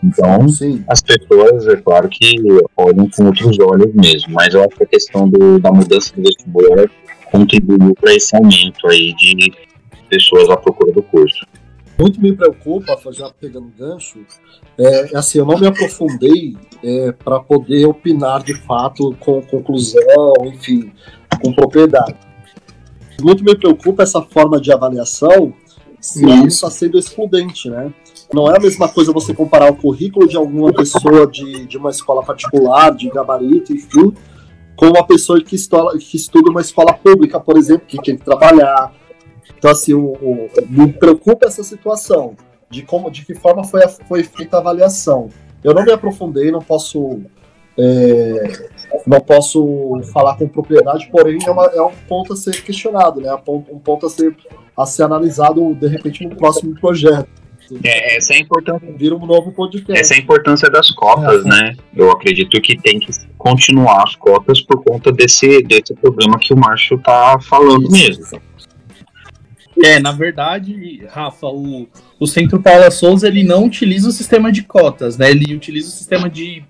Então, 0.03 0.49
Sim. 0.49 0.85
as 0.89 1.03
pessoas, 1.03 1.67
é 1.67 1.77
claro 1.77 2.09
que 2.11 2.37
olham 2.77 3.09
com 3.09 3.25
outros 3.25 3.59
olhos 3.59 3.95
mesmo, 3.95 4.35
mas 4.35 4.53
eu 4.53 4.61
acho 4.63 4.77
que 4.77 4.83
a 4.83 4.87
questão 4.87 5.29
do, 5.29 5.59
da 5.59 5.73
mudança 5.73 6.13
do 6.15 6.23
vestibular 6.23 6.91
contribuiu 7.31 7.95
para 7.95 8.15
esse 8.15 8.37
aumento 8.37 8.87
aí 8.87 9.15
de 9.15 9.53
pessoas 10.15 10.49
à 10.49 10.57
procura 10.57 10.93
do 10.93 11.03
curso. 11.03 11.45
Muito 11.99 12.21
me 12.21 12.33
preocupa, 12.33 12.97
já 13.13 13.31
pegando 13.41 13.73
gancho, 13.79 14.19
é, 14.79 15.15
é 15.15 15.17
assim, 15.17 15.39
eu 15.39 15.47
não 15.47 15.59
me 15.59 15.67
aprofundei 15.67 16.57
é, 16.83 17.13
para 17.13 17.39
poder 17.41 17.87
opinar 17.87 18.43
de 18.43 18.55
fato 18.55 19.15
com 19.21 19.41
conclusão, 19.43 20.35
enfim, 20.45 20.93
com 21.41 21.53
propriedade. 21.53 22.17
Muito 23.23 23.45
me 23.45 23.57
preocupa 23.57 24.03
essa 24.03 24.21
forma 24.23 24.61
de 24.61 24.73
avaliação 24.73 25.55
se 26.01 26.25
ela 26.25 26.47
está 26.47 26.69
sendo 26.69 26.99
excludente, 26.99 27.71
né? 27.71 27.93
Não 28.33 28.51
é 28.51 28.57
a 28.57 28.61
mesma 28.61 28.89
coisa 28.89 29.13
você 29.13 29.33
comparar 29.33 29.71
o 29.71 29.77
currículo 29.77 30.27
de 30.29 30.37
alguma 30.37 30.73
pessoa 30.73 31.27
de, 31.27 31.65
de 31.65 31.79
uma 31.79 31.91
escola 31.91 32.25
particular, 32.25 32.93
de 32.93 33.09
gabarito, 33.09 33.73
enfim, 33.73 34.13
com 34.75 34.87
uma 34.87 35.07
pessoa 35.07 35.41
que, 35.41 35.55
estola, 35.55 35.97
que 35.97 36.17
estuda 36.17 36.51
uma 36.51 36.61
escola 36.61 36.93
pública, 36.93 37.39
por 37.39 37.57
exemplo, 37.57 37.87
que 37.87 38.03
tem 38.03 38.17
que 38.17 38.25
trabalhar, 38.25 38.93
então, 39.65 39.73
assim, 39.73 39.95
o, 39.95 40.13
o, 40.21 40.51
me 40.69 40.93
preocupa 40.93 41.47
essa 41.47 41.65
situação 41.65 42.37
de 42.69 42.83
como, 42.83 43.11
de 43.11 43.25
que 43.25 43.35
forma 43.35 43.65
foi, 43.65 43.83
a, 43.83 43.89
foi 43.89 44.23
feita 44.23 44.59
a 44.59 44.61
avaliação. 44.61 45.31
Eu 45.63 45.73
não 45.73 45.83
me 45.83 45.91
aprofundei, 45.91 46.51
não 46.51 46.61
posso, 46.61 47.23
é, 47.79 48.53
não 49.07 49.21
posso 49.21 50.03
falar 50.13 50.37
com 50.37 50.47
propriedade, 50.47 51.09
porém 51.11 51.39
é, 51.47 51.51
uma, 51.51 51.65
é, 51.65 51.81
um 51.81 51.95
ponto 52.07 52.35
a 52.35 52.37
ser 52.37 52.63
questionado, 52.63 53.23
né? 53.23 53.35
Um 53.49 53.79
ponto 53.79 54.05
a 54.05 54.11
ser, 54.11 54.37
a 54.77 54.85
ser 54.85 55.05
analisado 55.05 55.75
de 55.75 55.89
repente 55.89 56.27
no 56.27 56.37
próximo 56.37 56.79
projeto. 56.79 57.27
É, 57.83 58.19
essa 58.19 58.35
é 58.35 58.37
a 58.37 58.41
importância. 58.41 58.93
Vira 58.95 59.17
um 59.17 59.25
novo 59.25 59.51
podcast. 59.51 59.99
Essa 59.99 60.13
é 60.13 60.19
a 60.19 60.21
importância 60.21 60.69
das 60.69 60.91
cotas, 60.91 61.43
é, 61.47 61.49
né? 61.49 61.77
Eu 61.97 62.11
acredito 62.11 62.61
que 62.61 62.77
tem 62.77 62.99
que 62.99 63.11
continuar 63.39 64.03
as 64.03 64.15
cotas 64.15 64.61
por 64.61 64.85
conta 64.85 65.11
desse, 65.11 65.63
desse 65.63 65.95
problema 65.95 66.39
que 66.39 66.53
o 66.53 66.57
Márcio 66.59 66.99
tá 66.99 67.39
falando 67.41 67.85
Isso. 67.85 67.93
mesmo. 67.93 68.44
É, 69.83 69.99
na 69.99 70.13
verdade, 70.13 71.05
Rafa, 71.11 71.47
o, 71.49 71.89
o 72.19 72.27
Centro 72.27 72.61
Paula 72.63 72.91
Souza 72.91 73.27
ele 73.27 73.43
não 73.43 73.65
utiliza 73.65 74.09
o 74.09 74.13
sistema 74.13 74.53
de 74.53 74.63
cotas, 74.63 75.19
né? 75.19 75.31
Ele 75.31 75.55
utiliza 75.55 75.89
o 75.89 75.93
sistema 75.93 76.31
de 76.31 76.63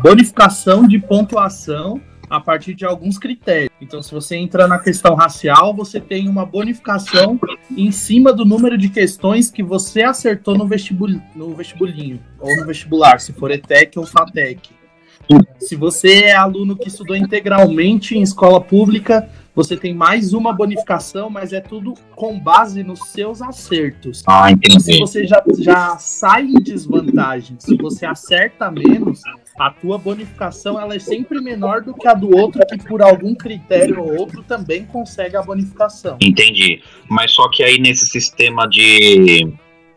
bonificação 0.00 0.86
de 0.86 0.98
pontuação 0.98 2.00
a 2.30 2.38
partir 2.38 2.74
de 2.74 2.84
alguns 2.84 3.18
critérios. 3.18 3.70
Então, 3.80 4.00
se 4.00 4.12
você 4.12 4.36
entra 4.36 4.68
na 4.68 4.78
questão 4.78 5.16
racial, 5.16 5.74
você 5.74 6.00
tem 6.00 6.28
uma 6.28 6.46
bonificação 6.46 7.38
em 7.76 7.90
cima 7.90 8.32
do 8.32 8.44
número 8.44 8.78
de 8.78 8.88
questões 8.88 9.50
que 9.50 9.64
você 9.64 10.04
acertou 10.04 10.56
no, 10.56 10.66
vestibul 10.66 11.20
no 11.34 11.54
vestibulinho 11.56 12.20
ou 12.38 12.54
no 12.56 12.64
vestibular, 12.64 13.18
se 13.20 13.32
for 13.32 13.50
ETEC 13.50 13.98
ou 13.98 14.06
FATEC. 14.06 14.70
Se 15.58 15.76
você 15.76 16.22
é 16.24 16.36
aluno 16.36 16.76
que 16.76 16.88
estudou 16.88 17.16
integralmente 17.16 18.16
em 18.16 18.22
escola 18.22 18.60
pública, 18.60 19.28
você 19.54 19.76
tem 19.76 19.92
mais 19.92 20.32
uma 20.32 20.52
bonificação, 20.52 21.28
mas 21.28 21.52
é 21.52 21.60
tudo 21.60 21.94
com 22.14 22.38
base 22.38 22.82
nos 22.82 23.00
seus 23.08 23.42
acertos. 23.42 24.22
Ah, 24.26 24.50
entendi. 24.50 24.80
Se 24.80 24.98
você 24.98 25.26
já, 25.26 25.42
já 25.58 25.98
sai 25.98 26.44
em 26.44 26.60
desvantagem, 26.60 27.56
se 27.58 27.76
você 27.76 28.06
acerta 28.06 28.70
menos, 28.70 29.20
a 29.58 29.70
tua 29.70 29.98
bonificação 29.98 30.80
ela 30.80 30.94
é 30.94 30.98
sempre 30.98 31.40
menor 31.40 31.82
do 31.82 31.92
que 31.92 32.06
a 32.06 32.14
do 32.14 32.34
outro 32.36 32.62
que 32.66 32.78
por 32.78 33.02
algum 33.02 33.34
critério 33.34 34.00
ou 34.00 34.16
outro 34.16 34.42
também 34.42 34.84
consegue 34.84 35.36
a 35.36 35.42
bonificação. 35.42 36.16
Entendi. 36.20 36.80
Mas 37.08 37.32
só 37.32 37.48
que 37.50 37.62
aí 37.62 37.78
nesse 37.78 38.06
sistema 38.06 38.68
de, 38.68 39.52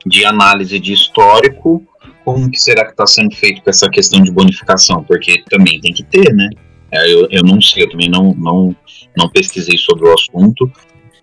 de 0.06 0.26
análise 0.26 0.80
de 0.80 0.94
histórico, 0.94 1.86
como 2.26 2.50
que 2.50 2.60
será 2.60 2.86
que 2.86 2.92
está 2.92 3.06
sendo 3.06 3.36
feito 3.36 3.62
com 3.62 3.70
essa 3.70 3.89
questão 3.89 4.22
de 4.22 4.32
bonificação? 4.32 5.04
Porque 5.04 5.44
também 5.50 5.80
tem 5.80 5.94
que 5.94 6.04
ter, 6.04 6.34
né? 6.34 6.50
É, 6.92 7.12
eu, 7.12 7.28
eu 7.32 7.44
não 7.44 7.60
sei, 7.62 7.84
eu 7.84 7.89
também 7.89 8.10
não, 8.10 8.34
não, 8.36 8.76
não 9.17 9.30
pesquisei 9.30 9.78
sobre 9.78 10.08
o 10.08 10.13
assunto, 10.13 10.71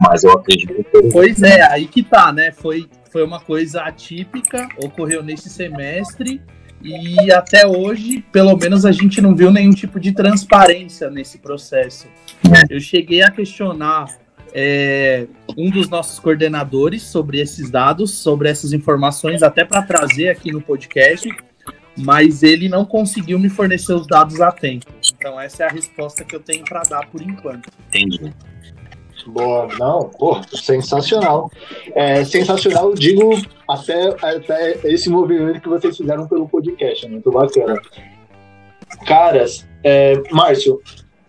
mas 0.01 0.25
eu 0.25 0.33
acredito 0.33 0.85
que. 0.85 1.03
Pois 1.13 1.43
é, 1.43 1.63
aí 1.63 1.87
que 1.87 2.03
tá, 2.03 2.33
né? 2.33 2.53
Foi, 2.53 2.89
foi 3.11 3.25
uma 3.25 3.41
coisa 3.41 3.83
atípica, 3.83 4.69
ocorreu 4.79 5.23
nesse 5.23 5.49
semestre, 5.51 6.41
e 6.83 7.31
até 7.31 7.67
hoje, 7.67 8.25
pelo 8.33 8.57
menos, 8.57 8.87
a 8.87 8.93
gente 8.93 9.21
não 9.21 9.35
viu 9.35 9.51
nenhum 9.51 9.73
tipo 9.73 10.01
de 10.01 10.13
transparência 10.13 11.11
nesse 11.11 11.39
processo. 11.39 12.09
É. 12.45 12.75
Eu 12.75 12.81
cheguei 12.81 13.23
a 13.23 13.31
questionar 13.31 14.07
é, 14.55 15.27
um 15.57 15.71
dos 15.71 15.89
nossos 15.91 16.19
coordenadores 16.19 17.03
sobre 17.03 17.39
esses 17.39 17.71
dados, 17.71 18.13
sobre 18.13 18.49
essas 18.49 18.73
informações, 18.73 19.43
até 19.43 19.65
para 19.65 19.83
trazer 19.83 20.31
aqui 20.31 20.51
no 20.51 20.61
podcast, 20.61 21.29
mas 22.01 22.43
ele 22.43 22.69
não 22.69 22.85
conseguiu 22.85 23.39
me 23.39 23.49
fornecer 23.49 23.93
os 23.93 24.07
dados 24.07 24.41
a 24.41 24.51
tempo. 24.51 24.87
Então 25.17 25.41
essa 25.41 25.65
é 25.65 25.67
a 25.67 25.71
resposta 25.71 26.25
que 26.25 26.35
eu 26.35 26.41
tenho 26.41 26.65
para 26.65 26.83
dar 26.83 27.07
por 27.07 27.21
enquanto. 27.23 27.69
Entendi. 27.89 28.33
Boa, 29.27 29.69
não, 29.79 30.09
pô, 30.09 30.41
sensacional. 30.55 31.51
É, 31.95 32.25
sensacional, 32.25 32.95
digo, 32.95 33.31
até, 33.69 34.09
até 34.23 34.79
esse 34.85 35.11
movimento 35.11 35.61
que 35.61 35.69
vocês 35.69 35.97
fizeram 35.97 36.27
pelo 36.27 36.49
podcast, 36.49 37.05
é 37.05 37.09
muito 37.09 37.31
bacana. 37.31 37.81
Caras, 39.07 39.69
é, 39.85 40.15
Márcio, 40.31 40.81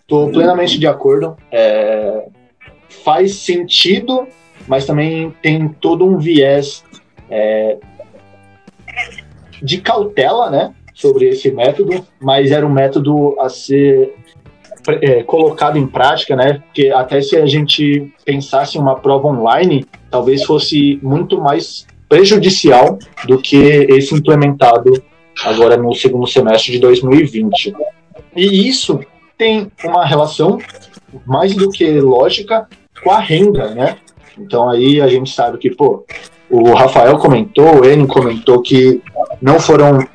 tô 0.08 0.30
plenamente 0.30 0.80
de 0.80 0.88
acordo. 0.88 1.36
É, 1.52 2.28
faz 3.04 3.36
sentido, 3.36 4.28
mas 4.68 4.86
também 4.86 5.32
tem 5.42 5.68
todo 5.68 6.06
um 6.06 6.18
viés 6.18 6.84
é, 7.30 7.78
de 9.62 9.80
cautela, 9.80 10.50
né, 10.50 10.74
sobre 10.94 11.30
esse 11.30 11.52
método, 11.52 12.06
mas 12.20 12.52
era 12.52 12.66
um 12.66 12.72
método 12.72 13.40
a 13.40 13.50
ser 13.50 14.14
é, 15.02 15.24
colocado 15.24 15.78
em 15.78 15.88
prática, 15.88 16.36
né? 16.36 16.62
Porque 16.66 16.90
até 16.90 17.22
se 17.22 17.36
a 17.38 17.46
gente 17.46 18.12
pensasse 18.26 18.78
em 18.78 18.82
uma 18.82 18.96
prova 18.96 19.28
online, 19.28 19.86
talvez 20.10 20.44
fosse 20.44 21.00
muito 21.02 21.40
mais 21.40 21.86
prejudicial 22.10 22.98
do 23.26 23.38
que 23.38 23.58
esse 23.58 24.14
implementado 24.14 24.92
agora 25.46 25.78
no 25.78 25.94
segundo 25.96 26.28
semestre 26.28 26.74
de 26.74 26.80
2020. 26.80 27.74
E 28.36 28.68
isso 28.68 29.00
tem 29.38 29.72
uma 29.84 30.06
relação 30.06 30.58
mais 31.26 31.56
do 31.56 31.70
que 31.70 32.00
lógica 32.00 32.68
com 33.04 33.12
a 33.12 33.20
renda, 33.20 33.70
né? 33.74 33.98
Então 34.38 34.70
aí 34.70 35.02
a 35.02 35.08
gente 35.08 35.30
sabe 35.32 35.58
que, 35.58 35.70
pô, 35.70 36.06
o 36.50 36.74
Rafael 36.74 37.18
comentou, 37.18 37.82
o 37.82 37.86
Enio 37.86 38.08
comentou 38.08 38.62
que 38.62 39.02
não 39.42 39.60
foram 39.60 40.06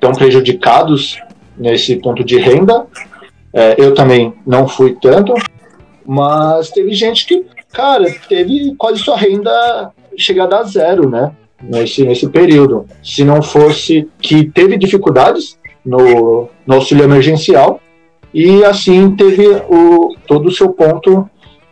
tão 0.00 0.12
prejudicados 0.12 1.18
nesse 1.56 1.96
ponto 1.96 2.24
de 2.24 2.38
renda, 2.38 2.86
é, 3.52 3.74
eu 3.78 3.94
também 3.94 4.32
não 4.46 4.68
fui 4.68 4.96
tanto, 5.00 5.34
mas 6.06 6.70
teve 6.70 6.92
gente 6.92 7.26
que, 7.26 7.44
cara, 7.72 8.04
teve 8.28 8.74
quase 8.76 9.00
sua 9.00 9.16
renda 9.16 9.92
chegada 10.16 10.58
a 10.58 10.62
zero, 10.62 11.08
né? 11.08 11.32
Nesse, 11.62 12.04
nesse 12.04 12.28
período. 12.28 12.86
Se 13.02 13.22
não 13.22 13.42
fosse 13.42 14.08
que 14.20 14.44
teve 14.44 14.78
dificuldades 14.78 15.58
no, 15.84 16.48
no 16.66 16.74
auxílio 16.74 17.04
emergencial 17.04 17.80
e 18.32 18.64
assim 18.64 19.14
teve 19.14 19.46
o, 19.68 20.14
todo 20.26 20.48
o 20.48 20.52
seu 20.52 20.70
ponto 20.70 21.28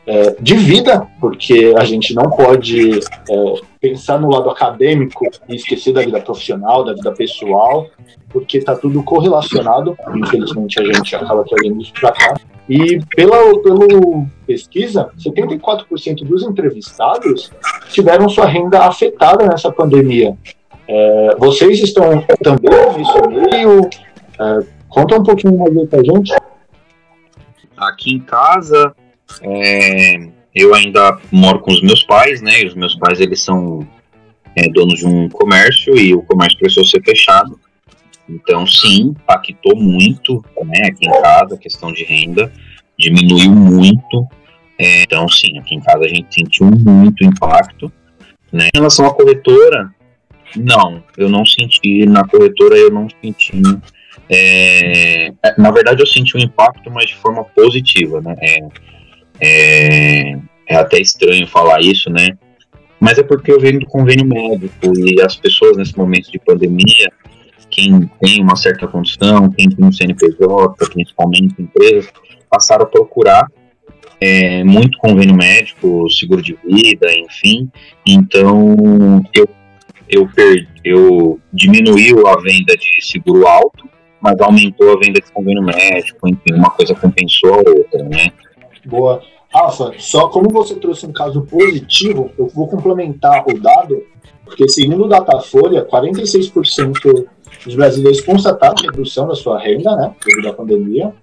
é, 0.07 0.37
de 0.41 0.55
vida, 0.57 1.07
porque 1.21 1.75
a 1.77 1.85
gente 1.85 2.15
não 2.15 2.31
pode 2.31 2.99
é, 2.99 3.55
pensar 3.81 4.21
no 4.21 4.29
lado 4.29 4.51
acadêmico 4.51 5.25
e 5.49 5.57
esquecer 5.57 5.93
da 5.93 6.03
vida 6.03 6.21
profissional, 6.21 6.85
da 6.85 6.95
vida 6.95 7.13
pessoal, 7.13 7.87
porque 8.29 8.59
está 8.59 8.77
tudo 8.77 9.03
correlacionado. 9.03 9.97
Infelizmente, 10.15 10.81
a 10.81 10.85
gente 10.85 11.17
acaba 11.17 11.45
trazendo 11.45 11.81
isso 11.81 11.93
para 11.93 12.13
cá. 12.13 12.35
E 12.69 13.01
pela, 13.17 13.63
pela 13.63 14.27
pesquisa, 14.47 15.11
74% 15.19 16.25
dos 16.25 16.43
entrevistados 16.43 17.51
tiveram 17.89 18.29
sua 18.29 18.47
renda 18.47 18.85
afetada 18.85 19.47
nessa 19.47 19.73
pandemia. 19.73 20.37
É, 20.87 21.37
vocês 21.39 21.81
estão 21.81 22.23
também 22.43 22.71
nesse 22.97 23.51
meio? 23.51 23.89
É, 24.39 24.67
conta 24.89 25.19
um 25.19 25.23
pouquinho 25.23 25.59
mais 25.59 25.77
aí 25.77 25.87
pra 25.87 26.03
gente. 26.03 26.35
Aqui 27.77 28.17
em 28.17 28.21
casa, 28.21 28.95
é, 29.43 30.29
eu 30.55 30.75
ainda 30.75 31.19
moro 31.31 31.61
com 31.61 31.71
os 31.71 31.83
meus 31.83 32.03
pais, 32.03 32.41
né? 32.41 32.63
E 32.63 32.67
os 32.67 32.75
meus 32.75 32.95
pais 32.97 33.21
eles 33.21 33.41
são 33.41 33.87
é, 34.57 34.69
donos 34.71 34.99
de 34.99 35.07
um 35.07 35.29
comércio 35.29 35.97
e 35.97 36.15
o 36.15 36.23
comércio 36.23 36.59
precisou 36.59 36.85
ser 36.85 37.03
fechado. 37.03 37.59
Então, 38.29 38.67
sim, 38.67 39.15
impactou 39.21 39.77
muito 39.77 40.45
né, 40.65 40.89
aqui 40.89 41.07
em 41.07 41.23
casa 41.23 41.55
a 41.55 41.59
questão 41.59 41.93
de 41.93 42.05
renda, 42.05 42.53
diminuiu 42.99 43.51
muito. 43.51 44.27
É, 44.79 45.03
então, 45.03 45.29
sim, 45.29 45.59
aqui 45.59 45.75
em 45.75 45.81
casa 45.81 46.05
a 46.05 46.09
gente 46.09 46.35
sentiu 46.35 46.67
muito 46.67 47.25
impacto. 47.25 47.91
Né? 48.53 48.69
Em 48.75 48.79
relação 48.79 49.07
à 49.07 49.15
corretora, 49.15 49.95
não, 50.57 51.03
eu 51.17 51.29
não 51.29 51.45
senti. 51.45 52.05
Na 52.07 52.27
corretora 52.27 52.77
eu 52.77 52.91
não 52.91 53.09
senti. 53.23 53.53
É, 54.29 55.33
na 55.57 55.71
verdade, 55.71 56.03
eu 56.03 56.07
senti 56.07 56.37
um 56.37 56.41
impacto, 56.41 56.91
mas 56.91 57.07
de 57.07 57.17
forma 57.17 57.45
positiva. 57.45 58.21
Né? 58.21 58.35
É, 58.41 58.59
é, 59.41 60.37
é 60.67 60.77
até 60.77 61.01
estranho 61.01 61.47
falar 61.47 61.81
isso, 61.81 62.11
né? 62.11 62.37
Mas 63.01 63.19
é 63.19 63.23
porque 63.23 63.53
eu 63.53 63.61
venho 63.61 63.81
do 63.81 63.87
convênio 63.87 64.27
médico 64.27 64.93
e 64.97 65.21
as 65.23 65.37
pessoas 65.37 65.77
nesse 65.77 65.97
momento 65.97 66.31
de 66.31 66.39
pandemia, 66.39 67.13
quem 67.71 68.11
tem 68.21 68.43
uma 68.43 68.57
certa 68.57 68.89
condição, 68.89 69.51
quem 69.51 69.69
tem 69.69 69.85
um 69.85 69.93
CNPJ, 69.93 70.87
principalmente 70.93 71.55
empresas, 71.61 72.11
passaram 72.51 72.85
a 72.85 72.89
procurar 72.89 73.47
é, 74.21 74.65
muito 74.65 74.99
convênio 74.99 75.37
médico, 75.37 76.11
seguro 76.11 76.43
de 76.43 76.59
vida, 76.65 77.07
enfim. 77.15 77.71
Então 78.05 79.23
eu 79.33 79.49
eu, 80.09 80.27
perdi, 80.35 80.69
eu 80.85 81.39
diminuiu 81.53 82.27
a 82.27 82.41
venda 82.41 82.77
de 82.77 83.05
seguro 83.05 83.47
alto, 83.47 83.89
mas 84.21 84.41
aumentou 84.41 84.93
a 84.93 84.99
venda 84.99 85.21
de 85.21 85.31
convênio 85.31 85.63
médico, 85.63 86.27
enfim, 86.27 86.55
uma 86.55 86.71
coisa 86.71 86.95
compensou 86.95 87.55
a 87.55 87.59
outra, 87.59 88.03
né? 88.05 88.33
Boa. 88.89 89.21
Rafa, 89.53 89.93
só 89.99 90.29
como 90.29 90.51
você 90.51 90.75
trouxe 90.75 91.07
um 91.07 91.13
caso 91.13 91.43
positivo, 91.43 92.31
eu 92.39 92.49
vou 92.49 92.69
complementar 92.69 93.45
o 93.47 93.59
dado, 93.59 94.03
porque 94.45 94.69
segundo 94.69 95.05
o 95.05 95.09
Datafolha, 95.09 95.87
46% 95.87 97.27
dos 97.65 97.75
brasileiros 97.75 98.21
constataram 98.23 98.75
redução 98.83 99.27
da 99.27 99.35
sua 99.35 99.59
renda, 99.59 99.95
né, 99.95 100.15
devido 100.25 100.49
à 100.49 100.53
pandemia. 100.53 101.15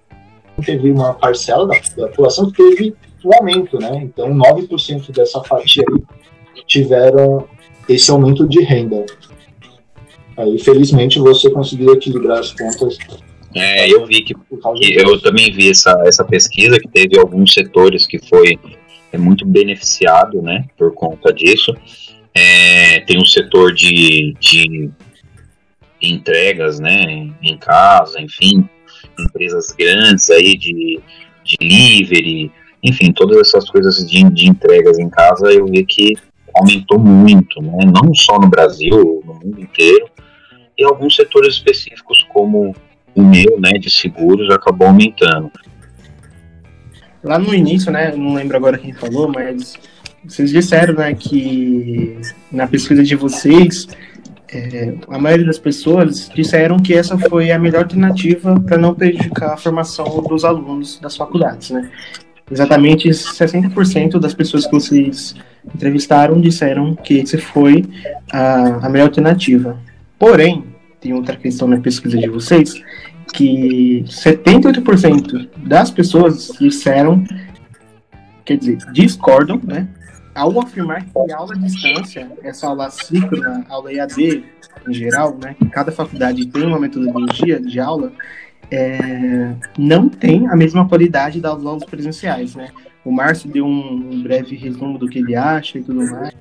Teve 0.64 0.90
uma 0.90 1.12
parcela 1.12 1.66
da, 1.66 1.74
da 1.96 2.08
população 2.08 2.50
que 2.50 2.56
teve 2.56 2.94
um 3.24 3.34
aumento, 3.34 3.78
né, 3.78 4.00
então 4.02 4.28
9% 4.32 5.12
dessa 5.12 5.42
fatia 5.42 5.84
aí 5.88 6.64
tiveram 6.66 7.46
esse 7.88 8.10
aumento 8.10 8.48
de 8.48 8.62
renda. 8.62 9.04
Aí, 10.36 10.58
felizmente, 10.58 11.18
você 11.18 11.50
conseguiu 11.50 11.94
equilibrar 11.94 12.40
as 12.40 12.52
contas 12.52 12.98
é, 13.56 13.90
eu 13.90 14.06
vi 14.06 14.22
que, 14.22 14.34
que, 14.34 14.94
eu 14.98 15.20
também 15.20 15.50
vi 15.50 15.70
essa, 15.70 16.02
essa 16.06 16.24
pesquisa 16.24 16.78
que 16.78 16.88
teve 16.88 17.18
alguns 17.18 17.52
setores 17.52 18.06
que 18.06 18.18
foi 18.18 18.58
é, 19.12 19.18
muito 19.18 19.46
beneficiado, 19.46 20.42
né, 20.42 20.64
por 20.76 20.92
conta 20.94 21.32
disso. 21.32 21.74
É, 22.34 23.00
tem 23.00 23.18
um 23.18 23.24
setor 23.24 23.72
de, 23.72 24.34
de 24.38 24.90
entregas, 26.02 26.78
né, 26.78 27.30
em 27.42 27.56
casa, 27.56 28.20
enfim, 28.20 28.68
empresas 29.18 29.72
grandes 29.72 30.28
aí 30.28 30.56
de, 30.56 31.00
de 31.42 31.56
delivery, 31.58 32.52
enfim, 32.82 33.10
todas 33.12 33.38
essas 33.38 33.68
coisas 33.70 34.06
de, 34.06 34.22
de 34.30 34.48
entregas 34.48 34.98
em 34.98 35.08
casa, 35.08 35.50
eu 35.50 35.66
vi 35.66 35.84
que 35.84 36.12
aumentou 36.54 36.98
muito, 36.98 37.60
né? 37.60 37.78
não 37.84 38.14
só 38.14 38.38
no 38.38 38.48
Brasil, 38.48 39.22
no 39.24 39.34
mundo 39.34 39.60
inteiro, 39.60 40.08
e 40.76 40.84
alguns 40.84 41.16
setores 41.16 41.54
específicos, 41.54 42.22
como 42.28 42.74
o 43.16 43.22
meu, 43.22 43.58
né, 43.58 43.72
de 43.72 43.90
seguros, 43.90 44.50
acabou 44.50 44.86
aumentando. 44.88 45.50
Lá 47.24 47.38
no 47.38 47.52
início, 47.54 47.90
né, 47.90 48.14
não 48.14 48.34
lembro 48.34 48.56
agora 48.56 48.78
quem 48.78 48.92
falou, 48.92 49.26
mas 49.26 49.74
vocês 50.24 50.50
disseram, 50.50 50.94
né, 50.94 51.14
que 51.14 52.18
na 52.52 52.66
pesquisa 52.66 53.02
de 53.02 53.16
vocês, 53.16 53.88
é, 54.52 54.94
a 55.08 55.18
maioria 55.18 55.46
das 55.46 55.58
pessoas 55.58 56.28
disseram 56.34 56.78
que 56.78 56.94
essa 56.94 57.18
foi 57.18 57.50
a 57.50 57.58
melhor 57.58 57.84
alternativa 57.84 58.60
para 58.60 58.76
não 58.76 58.94
prejudicar 58.94 59.54
a 59.54 59.56
formação 59.56 60.22
dos 60.22 60.44
alunos 60.44 61.00
das 61.00 61.16
faculdades, 61.16 61.70
né? 61.70 61.90
Exatamente 62.48 63.08
60% 63.08 64.20
das 64.20 64.32
pessoas 64.32 64.66
que 64.66 64.72
vocês 64.72 65.34
entrevistaram 65.74 66.40
disseram 66.40 66.94
que 66.94 67.14
esse 67.14 67.38
foi 67.38 67.84
a, 68.30 68.86
a 68.86 68.88
melhor 68.88 69.06
alternativa. 69.06 69.76
Porém, 70.16 70.64
tem 71.00 71.12
outra 71.12 71.36
questão 71.36 71.66
na 71.66 71.78
pesquisa 71.78 72.16
de 72.16 72.28
vocês, 72.28 72.74
que 73.32 74.04
78% 74.06 75.48
das 75.58 75.90
pessoas 75.90 76.50
disseram, 76.58 77.24
quer 78.44 78.56
dizer, 78.56 78.78
discordam, 78.92 79.60
né? 79.62 79.88
Ao 80.34 80.60
afirmar 80.60 81.04
que 81.04 81.32
a 81.32 81.36
aula 81.36 81.54
à 81.54 81.58
distância, 81.58 82.30
essa 82.42 82.66
aula 82.68 82.90
síncrona, 82.90 83.64
aula 83.68 83.92
EAD 83.92 84.44
em 84.86 84.92
geral, 84.92 85.36
né? 85.42 85.56
Cada 85.72 85.90
faculdade 85.90 86.46
tem 86.46 86.66
uma 86.66 86.78
metodologia 86.78 87.60
de 87.60 87.80
aula, 87.80 88.12
é, 88.70 89.54
não 89.78 90.08
tem 90.08 90.46
a 90.48 90.56
mesma 90.56 90.88
qualidade 90.88 91.40
das 91.40 91.64
aulas 91.64 91.84
presenciais, 91.84 92.54
né? 92.54 92.70
O 93.04 93.10
Márcio 93.10 93.50
deu 93.50 93.64
um, 93.64 94.10
um 94.12 94.22
breve 94.22 94.56
resumo 94.56 94.98
do 94.98 95.08
que 95.08 95.20
ele 95.20 95.34
acha 95.36 95.78
e 95.78 95.82
tudo 95.82 96.04
mais. 96.10 96.34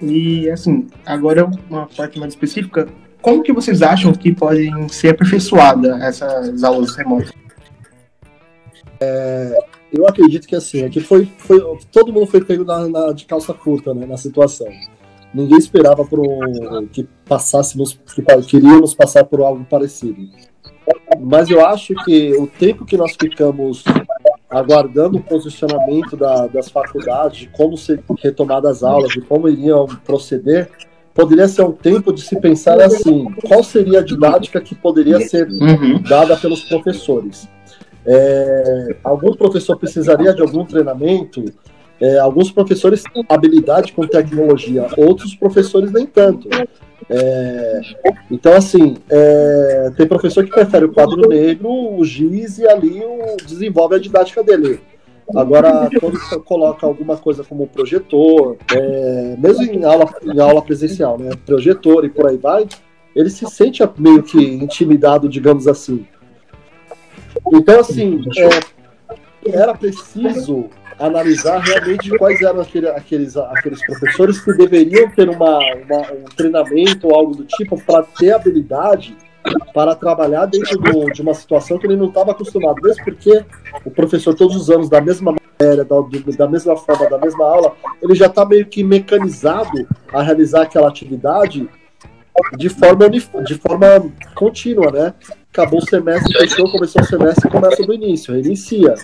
E, 0.00 0.48
assim, 0.50 0.86
agora 1.04 1.48
uma 1.68 1.86
parte 1.86 2.18
mais 2.18 2.32
específica, 2.32 2.88
como 3.26 3.42
que 3.42 3.52
vocês 3.52 3.82
acham 3.82 4.12
que 4.12 4.32
podem 4.32 4.88
ser 4.88 5.08
aperfeiçoadas 5.08 6.00
essas 6.00 6.62
aulas 6.62 6.94
remotas? 6.94 7.32
É, 9.00 9.58
eu 9.92 10.06
acredito 10.06 10.46
que 10.46 10.54
assim, 10.54 10.84
aqui 10.84 11.00
foi, 11.00 11.28
foi 11.36 11.60
todo 11.90 12.12
mundo 12.12 12.28
foi 12.28 12.44
pego 12.44 12.62
na, 12.62 12.88
na, 12.88 13.10
de 13.10 13.24
calça 13.24 13.52
curta, 13.52 13.92
né, 13.92 14.06
na 14.06 14.16
situação. 14.16 14.68
Ninguém 15.34 15.58
esperava 15.58 16.04
por 16.04 16.20
um, 16.20 16.86
que 16.86 17.02
passássemos, 17.28 17.98
que 18.14 18.22
queríamos 18.46 18.94
passar 18.94 19.24
por 19.24 19.40
algo 19.40 19.64
parecido. 19.64 20.28
Mas 21.20 21.50
eu 21.50 21.66
acho 21.66 21.96
que 22.04 22.32
o 22.36 22.46
tempo 22.46 22.84
que 22.84 22.96
nós 22.96 23.16
ficamos 23.20 23.82
aguardando 24.48 25.18
o 25.18 25.22
posicionamento 25.22 26.16
da, 26.16 26.46
das 26.46 26.70
faculdades, 26.70 27.40
de 27.40 27.48
como 27.48 27.76
ser 27.76 28.00
retomadas 28.22 28.76
as 28.76 28.82
aulas, 28.84 29.10
de 29.10 29.20
como 29.20 29.48
iriam 29.48 29.84
proceder, 30.04 30.70
poderia 31.16 31.48
ser 31.48 31.62
um 31.62 31.72
tempo 31.72 32.12
de 32.12 32.20
se 32.20 32.38
pensar 32.38 32.80
assim: 32.80 33.26
qual 33.48 33.64
seria 33.64 34.00
a 34.00 34.04
didática 34.04 34.60
que 34.60 34.74
poderia 34.74 35.18
ser 35.20 35.48
uhum. 35.48 36.00
dada 36.02 36.36
pelos 36.36 36.62
professores? 36.64 37.48
É, 38.04 38.96
algum 39.02 39.32
professor 39.32 39.76
precisaria 39.76 40.32
de 40.34 40.42
algum 40.42 40.64
treinamento? 40.64 41.44
É, 41.98 42.18
alguns 42.18 42.52
professores 42.52 43.02
têm 43.02 43.24
habilidade 43.26 43.92
com 43.94 44.06
tecnologia, 44.06 44.86
outros 44.98 45.34
professores 45.34 45.90
nem 45.90 46.04
tanto. 46.04 46.46
É, 47.08 47.80
então, 48.30 48.52
assim, 48.52 48.96
é, 49.08 49.90
tem 49.96 50.06
professor 50.06 50.44
que 50.44 50.50
prefere 50.50 50.84
o 50.84 50.92
quadro 50.92 51.26
negro, 51.28 51.70
o 51.70 52.04
giz 52.04 52.58
e 52.58 52.68
ali 52.68 53.02
o, 53.02 53.36
desenvolve 53.46 53.94
a 53.94 53.98
didática 53.98 54.44
dele. 54.44 54.80
Agora, 55.34 55.90
quando 56.00 56.44
coloca 56.44 56.86
alguma 56.86 57.16
coisa 57.16 57.42
como 57.42 57.66
projetor, 57.66 58.56
é, 58.72 59.36
mesmo 59.38 59.64
em 59.64 59.84
aula, 59.84 60.14
em 60.22 60.40
aula 60.40 60.62
presencial, 60.62 61.18
né, 61.18 61.30
projetor 61.44 62.04
e 62.04 62.08
por 62.08 62.28
aí 62.28 62.36
vai, 62.36 62.66
ele 63.14 63.30
se 63.30 63.44
sente 63.46 63.82
meio 63.98 64.22
que 64.22 64.38
intimidado, 64.38 65.28
digamos 65.28 65.66
assim. 65.66 66.06
Então, 67.52 67.80
assim, 67.80 68.20
é, 68.38 69.58
era 69.58 69.74
preciso 69.74 70.70
analisar 70.98 71.58
realmente 71.58 72.10
quais 72.16 72.40
eram 72.40 72.60
aquele, 72.60 72.88
aqueles, 72.88 73.36
aqueles 73.36 73.84
professores 73.84 74.40
que 74.40 74.52
deveriam 74.54 75.10
ter 75.10 75.28
uma, 75.28 75.58
uma 75.58 76.12
um 76.12 76.24
treinamento 76.36 77.08
ou 77.08 77.14
algo 77.14 77.34
do 77.34 77.44
tipo 77.44 77.80
para 77.82 78.02
ter 78.02 78.32
habilidade 78.32 79.16
para 79.72 79.94
trabalhar 79.94 80.46
dentro 80.46 80.78
do, 80.78 81.12
de 81.12 81.22
uma 81.22 81.34
situação 81.34 81.78
que 81.78 81.86
ele 81.86 81.96
não 81.96 82.06
estava 82.06 82.30
acostumado, 82.32 82.80
mesmo 82.82 83.04
porque 83.04 83.44
o 83.84 83.90
professor 83.90 84.34
todos 84.34 84.56
os 84.56 84.70
anos 84.70 84.88
da 84.88 85.00
mesma 85.00 85.32
matéria, 85.32 85.84
da, 85.84 85.96
da 86.36 86.48
mesma 86.48 86.76
forma, 86.76 87.08
da 87.08 87.18
mesma 87.18 87.44
aula, 87.44 87.74
ele 88.02 88.14
já 88.14 88.26
está 88.26 88.44
meio 88.44 88.66
que 88.66 88.82
mecanizado 88.82 89.86
a 90.12 90.22
realizar 90.22 90.62
aquela 90.62 90.88
atividade 90.88 91.68
de 92.56 92.68
forma, 92.68 93.08
de 93.08 93.54
forma 93.54 94.12
contínua, 94.34 94.90
né? 94.90 95.14
Acabou 95.52 95.78
o 95.78 95.86
semestre, 95.86 96.36
fechou, 96.38 96.70
começou 96.70 97.00
o 97.00 97.04
semestre, 97.04 97.50
começa 97.50 97.82
do 97.82 97.94
início, 97.94 98.34
reinicia. 98.34 98.94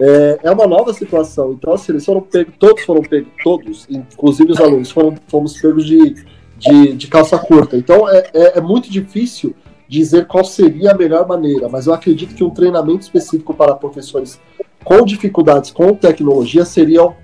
É, 0.00 0.40
é 0.42 0.50
uma 0.50 0.66
nova 0.66 0.92
situação. 0.92 1.52
Então, 1.52 1.72
assim, 1.72 1.92
eles 1.92 2.04
foram 2.04 2.20
pegos, 2.20 2.54
todos 2.58 2.82
foram 2.84 3.02
pegos, 3.02 3.32
todos, 3.42 3.86
inclusive 3.88 4.52
os 4.52 4.60
alunos, 4.60 4.90
foram, 4.90 5.14
fomos 5.28 5.58
pegos 5.60 5.86
de, 5.86 6.14
de, 6.58 6.92
de 6.92 7.06
calça 7.06 7.38
curta. 7.38 7.76
Então, 7.76 8.08
é, 8.08 8.28
é, 8.34 8.58
é 8.58 8.60
muito 8.60 8.90
difícil 8.90 9.54
dizer 9.88 10.26
qual 10.26 10.44
seria 10.44 10.92
a 10.92 10.96
melhor 10.96 11.26
maneira, 11.26 11.68
mas 11.68 11.86
eu 11.86 11.94
acredito 11.94 12.34
que 12.34 12.44
um 12.44 12.50
treinamento 12.50 13.02
específico 13.02 13.54
para 13.54 13.74
professores 13.74 14.40
com 14.82 15.04
dificuldades 15.04 15.70
com 15.70 15.94
tecnologia 15.94 16.64
seria 16.64 17.04
o 17.04 17.14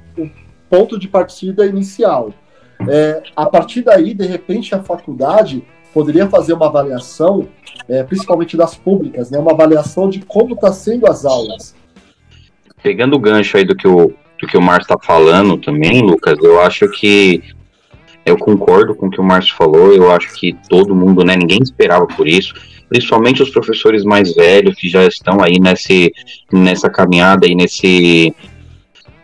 ponto 0.69 0.99
de 0.99 1.09
partida 1.09 1.67
inicial. 1.67 2.33
É, 2.89 3.23
a 3.37 3.47
partir 3.47 3.83
daí, 3.83 4.15
de 4.15 4.27
repente, 4.27 4.75
a 4.75 4.83
faculdade 4.83 5.63
poderia 5.93 6.29
fazer 6.29 6.53
uma 6.55 6.67
avaliação, 6.67 7.49
é, 7.89 8.03
principalmente 8.03 8.57
das 8.57 8.75
públicas, 8.75 9.31
né, 9.31 9.39
uma 9.39 9.53
avaliação 9.53 10.09
de 10.09 10.21
como 10.21 10.55
está 10.55 10.73
sendo 10.73 11.07
as 11.07 11.25
aulas. 11.25 11.75
Pegando 12.83 13.17
o 13.17 13.19
gancho 13.19 13.57
aí 13.57 13.65
do 13.65 13.77
que 13.77 13.87
o, 13.87 14.15
do 14.41 14.47
que 14.47 14.57
o 14.57 14.63
Márcio 14.63 14.95
está 14.95 14.99
falando 14.99 15.59
também, 15.59 16.01
Lucas, 16.01 16.39
eu 16.43 16.61
acho 16.61 16.89
que 16.89 17.43
eu 18.25 18.37
concordo 18.37 18.95
com 18.95 19.07
o 19.07 19.11
que 19.11 19.21
o 19.21 19.25
Márcio 19.25 19.55
falou, 19.57 19.93
eu 19.93 20.11
acho 20.11 20.33
que 20.35 20.57
todo 20.69 20.95
mundo, 20.95 21.25
né, 21.25 21.37
ninguém 21.37 21.61
esperava 21.63 22.07
por 22.07 22.29
isso, 22.29 22.55
principalmente 22.89 23.43
os 23.43 23.51
professores 23.51 24.05
mais 24.05 24.35
velhos 24.35 24.77
que 24.77 24.89
já 24.89 25.05
estão 25.07 25.43
aí 25.43 25.59
nesse, 25.59 26.13
nessa 26.53 26.91
caminhada 26.91 27.47
e 27.47 27.55
nesse, 27.55 28.35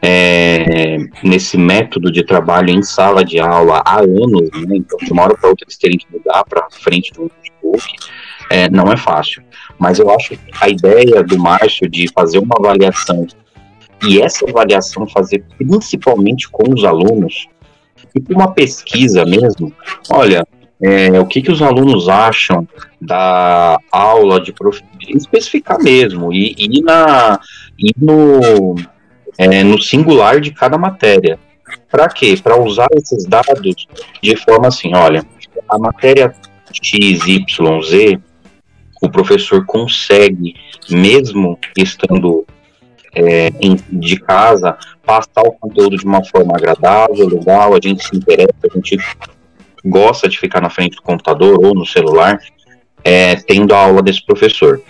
é, 0.00 0.98
nesse 1.22 1.58
método 1.58 2.10
de 2.10 2.24
trabalho 2.24 2.70
em 2.70 2.82
sala 2.82 3.24
de 3.24 3.38
aula 3.38 3.82
há 3.84 4.00
anos, 4.00 4.50
né, 4.66 4.76
então 4.76 4.98
de 4.98 5.12
uma 5.12 5.24
hora 5.24 5.36
para 5.36 5.50
outra 5.50 5.64
eles 5.64 5.76
terem 5.76 5.98
que 5.98 6.06
mudar 6.10 6.44
para 6.44 6.68
frente 6.70 7.12
do 7.12 7.22
notebook, 7.22 7.84
é, 8.50 8.70
não 8.70 8.92
é 8.92 8.96
fácil. 8.96 9.42
Mas 9.78 9.98
eu 9.98 10.10
acho 10.10 10.30
que 10.30 10.38
a 10.60 10.68
ideia 10.68 11.22
do 11.22 11.38
Márcio 11.38 11.88
de 11.88 12.08
fazer 12.12 12.38
uma 12.38 12.56
avaliação 12.58 13.26
e 14.02 14.20
essa 14.20 14.48
avaliação 14.48 15.06
fazer 15.06 15.44
principalmente 15.58 16.48
com 16.48 16.72
os 16.72 16.84
alunos, 16.84 17.48
tipo 18.12 18.32
uma 18.32 18.52
pesquisa 18.52 19.24
mesmo. 19.24 19.72
Olha, 20.10 20.46
é, 20.82 21.18
o 21.18 21.26
que, 21.26 21.40
que 21.40 21.50
os 21.50 21.62
alunos 21.62 22.08
acham 22.08 22.66
da 23.00 23.78
aula 23.90 24.40
de 24.40 24.52
prof... 24.52 24.82
especificar 25.08 25.78
mesmo 25.82 26.32
e, 26.32 26.54
e 26.58 26.82
na 26.82 27.40
e 27.78 27.92
no 27.96 28.74
é, 29.38 29.62
no 29.62 29.80
singular 29.80 30.40
de 30.40 30.50
cada 30.50 30.76
matéria. 30.76 31.38
Para 31.90 32.08
quê? 32.08 32.38
Para 32.42 32.60
usar 32.60 32.88
esses 32.92 33.24
dados 33.24 33.86
de 34.22 34.36
forma 34.36 34.68
assim, 34.68 34.94
olha, 34.94 35.24
a 35.68 35.78
matéria 35.78 36.34
X, 36.72 37.26
Y, 37.26 37.82
Z, 37.82 38.18
o 39.02 39.10
professor 39.10 39.64
consegue, 39.66 40.54
mesmo 40.90 41.58
estando 41.76 42.46
é, 43.16 43.50
de 43.90 44.20
casa, 44.20 44.76
passar 45.04 45.42
o 45.42 45.52
conteúdo 45.52 45.96
de 45.96 46.04
uma 46.04 46.22
forma 46.22 46.54
agradável, 46.54 47.26
legal, 47.26 47.74
a 47.74 47.80
gente 47.82 48.04
se 48.04 48.14
interessa, 48.14 48.52
a 48.70 48.74
gente 48.74 48.98
gosta 49.84 50.28
de 50.28 50.38
ficar 50.38 50.60
na 50.60 50.68
frente 50.68 50.96
do 50.96 51.02
computador 51.02 51.58
ou 51.64 51.74
no 51.74 51.86
celular, 51.86 52.38
é, 53.02 53.36
tendo 53.36 53.74
a 53.74 53.78
aula 53.78 54.02
desse 54.02 54.24
professor. 54.24 54.82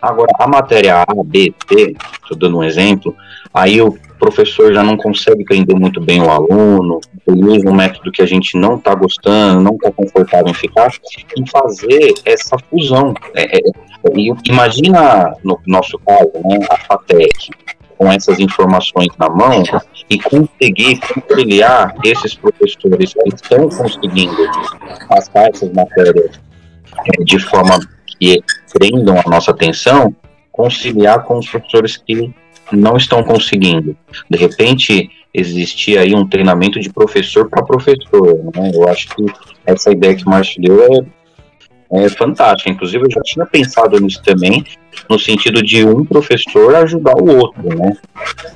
Agora, 0.00 0.32
a 0.40 0.48
matéria 0.48 1.02
A, 1.02 1.06
B, 1.24 1.54
T, 1.68 1.94
estou 2.20 2.36
dando 2.36 2.58
um 2.58 2.64
exemplo, 2.64 3.14
aí 3.54 3.80
o 3.80 3.96
professor 4.18 4.72
já 4.74 4.82
não 4.82 4.96
consegue 4.96 5.44
prender 5.44 5.76
muito 5.76 6.00
bem 6.00 6.20
o 6.20 6.30
aluno, 6.30 7.00
usa 7.26 7.68
um 7.68 7.74
método 7.74 8.10
que 8.10 8.22
a 8.22 8.26
gente 8.26 8.56
não 8.58 8.76
está 8.76 8.94
gostando, 8.94 9.60
não 9.60 9.74
está 9.74 9.90
confortável 9.92 10.48
em 10.48 10.54
ficar, 10.54 10.90
e 11.36 11.50
fazer 11.50 12.14
essa 12.24 12.56
fusão. 12.68 13.14
É, 13.34 13.58
é, 13.58 13.60
imagina, 14.48 15.34
no 15.44 15.58
nosso 15.66 15.98
caso, 16.00 16.30
né, 16.44 16.58
a 16.70 16.76
FATEC, 16.78 17.50
com 17.96 18.10
essas 18.10 18.40
informações 18.40 19.08
na 19.16 19.28
mão 19.28 19.62
e 20.10 20.18
conseguir 20.18 20.98
conciliar 21.00 21.94
esses 22.04 22.34
professores 22.34 23.14
que 23.14 23.28
estão 23.34 23.68
conseguindo 23.68 24.36
passar 25.08 25.48
essas 25.50 25.72
matérias 25.72 26.40
é, 27.06 27.24
de 27.24 27.38
forma 27.38 27.78
que 28.06 28.42
prendam 28.76 29.20
a 29.24 29.30
nossa 29.30 29.52
atenção, 29.52 30.14
conciliar 30.50 31.22
com 31.22 31.38
os 31.38 31.48
professores 31.48 31.96
que 31.96 32.34
não 32.72 32.96
estão 32.96 33.22
conseguindo. 33.22 33.96
De 34.28 34.38
repente, 34.38 35.08
existia 35.32 36.00
aí 36.00 36.14
um 36.14 36.26
treinamento 36.26 36.80
de 36.80 36.92
professor 36.92 37.48
para 37.48 37.64
professor. 37.64 38.38
Né? 38.54 38.70
Eu 38.74 38.88
acho 38.88 39.08
que 39.08 39.24
essa 39.66 39.90
ideia 39.90 40.14
que 40.14 40.26
o 40.26 40.30
Márcio 40.30 40.60
deu 40.60 40.82
é 40.82 41.22
é 41.92 42.08
fantástica. 42.08 42.70
Inclusive, 42.70 43.04
eu 43.04 43.10
já 43.10 43.20
tinha 43.22 43.44
pensado 43.44 44.00
nisso 44.00 44.22
também, 44.22 44.64
no 45.10 45.18
sentido 45.18 45.62
de 45.62 45.84
um 45.84 46.04
professor 46.04 46.74
ajudar 46.76 47.14
o 47.16 47.36
outro, 47.36 47.62
né? 47.62 47.92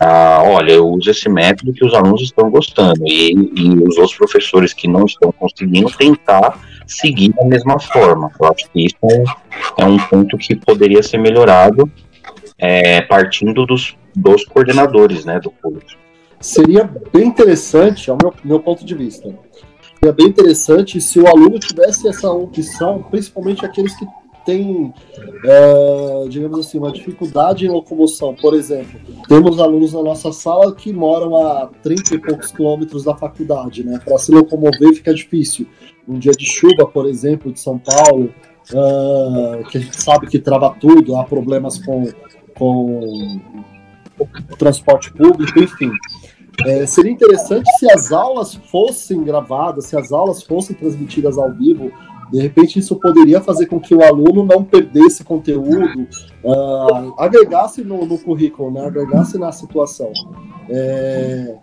Ah, 0.01 0.43
olha, 0.43 0.73
eu 0.73 0.89
uso 0.89 1.11
esse 1.11 1.29
método 1.29 1.75
que 1.75 1.85
os 1.85 1.93
alunos 1.93 2.23
estão 2.23 2.51
gostando, 2.51 3.03
e, 3.05 3.33
e 3.33 3.75
os 3.87 3.99
outros 3.99 4.17
professores 4.17 4.73
que 4.73 4.89
não 4.89 5.05
estão 5.05 5.31
conseguindo 5.33 5.91
tentar 5.91 6.59
seguir 6.87 7.35
da 7.35 7.45
mesma 7.45 7.79
forma. 7.79 8.31
Eu 8.41 8.49
acho 8.49 8.71
que 8.71 8.87
isso 8.87 8.97
é, 9.05 9.83
é 9.83 9.85
um 9.85 9.99
ponto 9.99 10.39
que 10.39 10.55
poderia 10.55 11.03
ser 11.03 11.19
melhorado 11.19 11.91
é, 12.59 13.03
partindo 13.03 13.67
dos, 13.67 13.95
dos 14.15 14.47
coordenadores 14.47 15.27
né, 15.27 15.39
do 15.41 15.51
curso. 15.51 16.06
Seria 16.41 16.85
bem 17.13 17.29
interessante, 17.29 18.11
ao 18.11 18.19
meu, 18.21 18.33
meu 18.45 18.61
ponto 18.61 18.85
de 18.85 18.95
vista, 18.95 19.35
é 20.03 20.13
bem 20.13 20.27
interessante 20.27 21.01
se 21.01 21.19
o 21.19 21.27
aluno 21.27 21.59
tivesse 21.59 22.07
essa 22.07 22.31
opção, 22.31 23.03
principalmente 23.11 23.65
aqueles 23.65 23.97
que 23.97 24.07
têm, 24.47 24.95
é, 25.45 26.29
digamos 26.29 26.61
assim, 26.61 26.79
uma 26.79 26.93
dificuldade 26.93 27.67
em 27.67 27.69
locomoção. 27.69 28.35
Por 28.35 28.55
exemplo, 28.55 29.01
temos 29.29 29.59
alunos 29.59 29.93
na 29.93 30.03
nossa 30.03 30.33
sala 30.33 30.73
que 30.75 30.93
moram 30.93 31.37
a 31.37 31.69
30 31.83 32.15
e 32.15 32.19
poucos 32.19 32.53
quilômetros 32.53 33.05
da 33.05 33.17
faculdade, 33.17 33.83
né? 33.85 34.01
Para 34.03 34.17
se 34.19 34.31
locomover 34.31 34.95
fica 34.95 35.13
difícil. 35.13 35.67
Um 36.07 36.19
dia 36.19 36.33
de 36.33 36.47
chuva, 36.47 36.87
por 36.87 37.07
exemplo, 37.07 37.53
de 37.53 37.59
São 37.59 37.79
Paulo, 37.79 38.33
uh, 38.73 39.65
que 39.69 39.79
a 39.79 39.81
gente 39.81 40.01
sabe 40.01 40.29
que 40.29 40.39
trava 40.39 40.75
tudo, 40.81 41.17
há 41.17 41.25
problemas 41.25 41.85
com, 41.85 42.09
com 42.57 43.41
transporte 44.57 45.13
público, 45.13 45.59
enfim. 45.59 45.91
É, 46.65 46.87
seria 46.87 47.13
interessante 47.13 47.69
se 47.79 47.91
as 47.91 48.13
aulas 48.13 48.55
fossem 48.55 49.23
gravadas, 49.23 49.87
se 49.87 49.97
as 49.97 50.11
aulas 50.11 50.43
fossem 50.43 50.75
transmitidas 50.75 51.37
ao 51.37 51.53
vivo. 51.53 51.91
De 52.33 52.41
repente, 52.41 52.79
isso 52.79 52.97
poderia 52.97 53.41
fazer 53.41 53.67
com 53.67 53.79
que 53.79 53.95
o 53.95 54.03
aluno 54.03 54.45
não 54.45 54.65
perdesse 54.65 55.23
conteúdo, 55.23 56.09
uh, 56.43 57.15
agregasse 57.21 57.85
no, 57.85 58.05
no, 58.05 58.19
currículo, 58.19 58.71
né? 58.73 58.85
agregasse 58.85 59.39
na 59.39 59.53
situação. 59.53 60.11
É, 60.69 61.57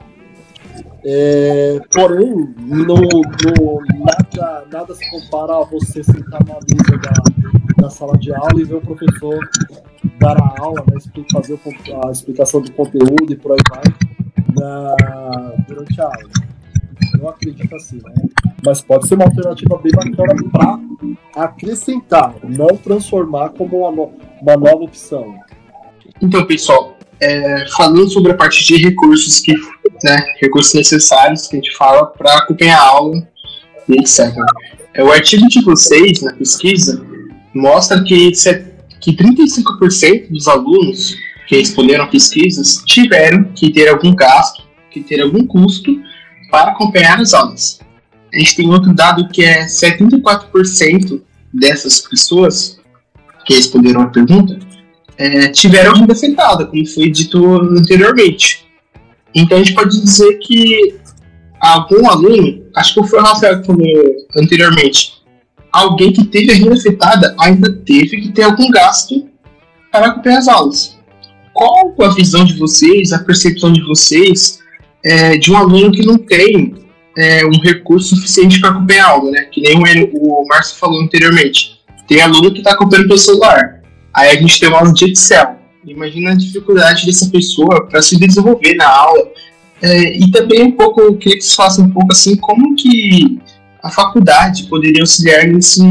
é, 1.03 1.81
porém, 1.91 2.33
no, 2.57 2.85
no, 2.85 3.81
nada, 4.05 4.65
nada 4.71 4.95
se 4.95 5.11
compara 5.11 5.57
a 5.57 5.65
você 5.65 6.01
sentar 6.01 6.39
na 6.45 6.53
mesa 6.53 6.97
da, 6.97 7.83
da 7.83 7.89
sala 7.89 8.17
de 8.17 8.33
aula 8.33 8.61
e 8.61 8.63
ver 8.63 8.75
o 8.75 8.81
professor 8.81 9.37
dar 10.17 10.37
a 10.37 10.55
aula, 10.59 10.81
né, 10.89 10.97
fazer 11.33 11.59
a 12.05 12.09
explicação 12.09 12.61
do 12.61 12.71
conteúdo 12.71 13.33
e 13.33 13.35
por 13.35 13.51
aí 13.51 13.57
vai 13.69 14.13
na, 14.63 15.53
durante 15.67 15.99
a 15.99 16.05
aula. 16.05 16.29
Eu 17.19 17.29
acredito 17.29 17.75
assim, 17.75 17.97
né? 17.97 18.13
Mas 18.65 18.81
pode 18.81 19.07
ser 19.07 19.15
uma 19.15 19.25
alternativa 19.25 19.77
bem 19.77 19.91
bacana 19.91 20.49
para 20.51 21.43
acrescentar, 21.43 22.33
não 22.43 22.77
transformar 22.77 23.49
como 23.49 23.79
uma, 23.79 23.91
no, 23.91 24.11
uma 24.41 24.57
nova 24.57 24.83
opção. 24.83 25.35
Então, 26.21 26.45
pessoal, 26.45 26.97
é, 27.19 27.65
falando 27.75 28.09
sobre 28.09 28.31
a 28.31 28.35
parte 28.35 28.63
de 28.63 28.77
recursos 28.77 29.41
que, 29.41 29.53
né, 30.03 30.17
recursos 30.41 30.73
necessários 30.73 31.47
que 31.47 31.57
a 31.57 31.59
gente 31.59 31.75
fala 31.75 32.05
para 32.05 32.37
acompanhar 32.37 32.79
a 32.79 32.87
aula 32.87 33.27
e 33.89 33.99
etc. 33.99 34.33
É, 34.93 35.03
o 35.03 35.11
artigo 35.11 35.47
de 35.47 35.61
vocês 35.63 36.21
na 36.21 36.33
pesquisa 36.33 37.05
mostra 37.53 38.01
que, 38.03 38.31
que 39.01 39.15
35% 39.15 40.29
dos 40.29 40.47
alunos 40.47 41.17
que 41.47 41.57
responderam 41.57 42.07
pesquisas 42.07 42.83
tiveram 42.85 43.45
que 43.55 43.71
ter 43.71 43.89
algum 43.89 44.15
gasto, 44.15 44.63
que 44.89 45.01
ter 45.01 45.21
algum 45.21 45.45
custo 45.45 46.01
para 46.49 46.71
acompanhar 46.71 47.19
as 47.19 47.33
aulas. 47.33 47.79
A 48.33 48.37
gente 48.37 48.55
tem 48.55 48.69
outro 48.69 48.93
dado 48.93 49.27
que 49.29 49.43
é 49.43 49.65
74% 49.65 51.21
dessas 51.53 51.99
pessoas 51.99 52.79
que 53.45 53.55
responderam 53.55 54.01
a 54.01 54.07
pergunta 54.07 54.57
é, 55.17 55.49
tiveram 55.49 55.93
renda 55.93 56.13
afetada, 56.13 56.65
como 56.65 56.85
foi 56.87 57.09
dito 57.09 57.45
anteriormente. 57.77 58.65
Então 59.33 59.57
a 59.57 59.63
gente 59.63 59.73
pode 59.73 60.01
dizer 60.01 60.37
que 60.39 60.95
algum 61.59 62.09
aluno, 62.09 62.63
acho 62.75 62.95
que 62.95 63.07
foi 63.07 63.19
o 63.19 63.23
Rafael 63.23 63.61
que 63.61 63.67
falou 63.67 63.85
anteriormente, 64.35 65.23
alguém 65.71 66.11
que 66.11 66.23
teve 66.25 66.51
a 66.51 66.55
renda 66.55 66.75
afetada 66.75 67.35
ainda 67.39 67.71
teve 67.71 68.21
que 68.21 68.31
ter 68.31 68.43
algum 68.43 68.69
gasto 68.69 69.27
para 69.91 70.07
acompanhar 70.07 70.39
as 70.39 70.47
aulas 70.47 70.92
qual 71.95 72.11
a 72.11 72.13
visão 72.13 72.43
de 72.43 72.53
vocês, 72.53 73.13
a 73.13 73.19
percepção 73.19 73.71
de 73.71 73.81
vocês 73.81 74.59
é, 75.03 75.37
de 75.37 75.51
um 75.51 75.57
aluno 75.57 75.91
que 75.91 76.05
não 76.05 76.17
tem 76.17 76.75
é, 77.17 77.45
um 77.45 77.59
recurso 77.61 78.15
suficiente 78.15 78.59
para 78.59 78.69
acompanhar 78.71 79.05
a 79.05 79.09
aula, 79.09 79.31
né? 79.31 79.43
Que 79.51 79.61
nem 79.61 79.77
o, 80.13 80.41
o 80.41 80.47
Márcio 80.47 80.77
falou 80.77 81.01
anteriormente. 81.01 81.79
Tem 82.07 82.21
aluno 82.21 82.51
que 82.51 82.59
está 82.59 82.73
acompanhando 82.73 83.07
pelo 83.07 83.19
celular. 83.19 83.81
Aí 84.13 84.29
a 84.29 84.39
gente 84.39 84.59
tem 84.59 84.69
uma 84.69 84.79
aula 84.79 84.93
de 84.93 85.11
Excel. 85.11 85.57
Imagina 85.85 86.31
a 86.31 86.35
dificuldade 86.35 87.05
dessa 87.05 87.29
pessoa 87.29 87.87
para 87.87 88.01
se 88.01 88.17
desenvolver 88.17 88.75
na 88.75 88.87
aula. 88.87 89.27
É, 89.81 90.17
e 90.17 90.31
também 90.31 90.63
um 90.63 90.71
pouco, 90.71 91.01
eu 91.01 91.15
queria 91.17 91.37
que 91.37 91.43
vocês 91.43 91.55
falassem 91.55 91.85
um 91.85 91.89
pouco 91.89 92.11
assim, 92.11 92.37
como 92.37 92.75
que 92.75 93.37
a 93.81 93.89
faculdade 93.89 94.63
poderia 94.67 95.01
auxiliar 95.01 95.45
nesse, 95.45 95.83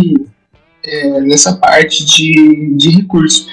é, 0.83 1.21
nessa 1.21 1.57
parte 1.57 2.05
de, 2.07 2.75
de 2.75 2.89
recurso 2.89 3.47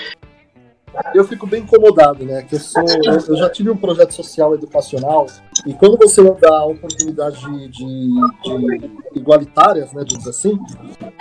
eu 1.14 1.24
fico 1.24 1.48
bem 1.48 1.64
incomodado, 1.64 2.26
né? 2.26 2.44
Que 2.44 2.56
eu 2.56 2.60
sou, 2.60 2.84
eu 3.28 3.36
já 3.36 3.50
tive 3.50 3.70
um 3.70 3.78
projeto 3.78 4.14
social 4.14 4.54
educacional 4.54 5.28
e 5.66 5.74
quando 5.74 5.98
você 5.98 6.22
não 6.22 6.38
dá 6.40 6.66
oportunidade 6.66 7.40
de, 7.40 7.68
de, 7.70 8.10
de 8.44 8.92
igualitárias, 9.16 9.92
né, 9.94 10.04
diz 10.06 10.26
assim, 10.28 10.58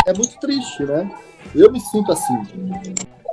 é 0.07 0.13
muito 0.13 0.39
triste, 0.39 0.85
né? 0.85 1.11
Eu 1.55 1.73
me 1.73 1.81
sinto 1.81 2.13
assim. 2.13 2.43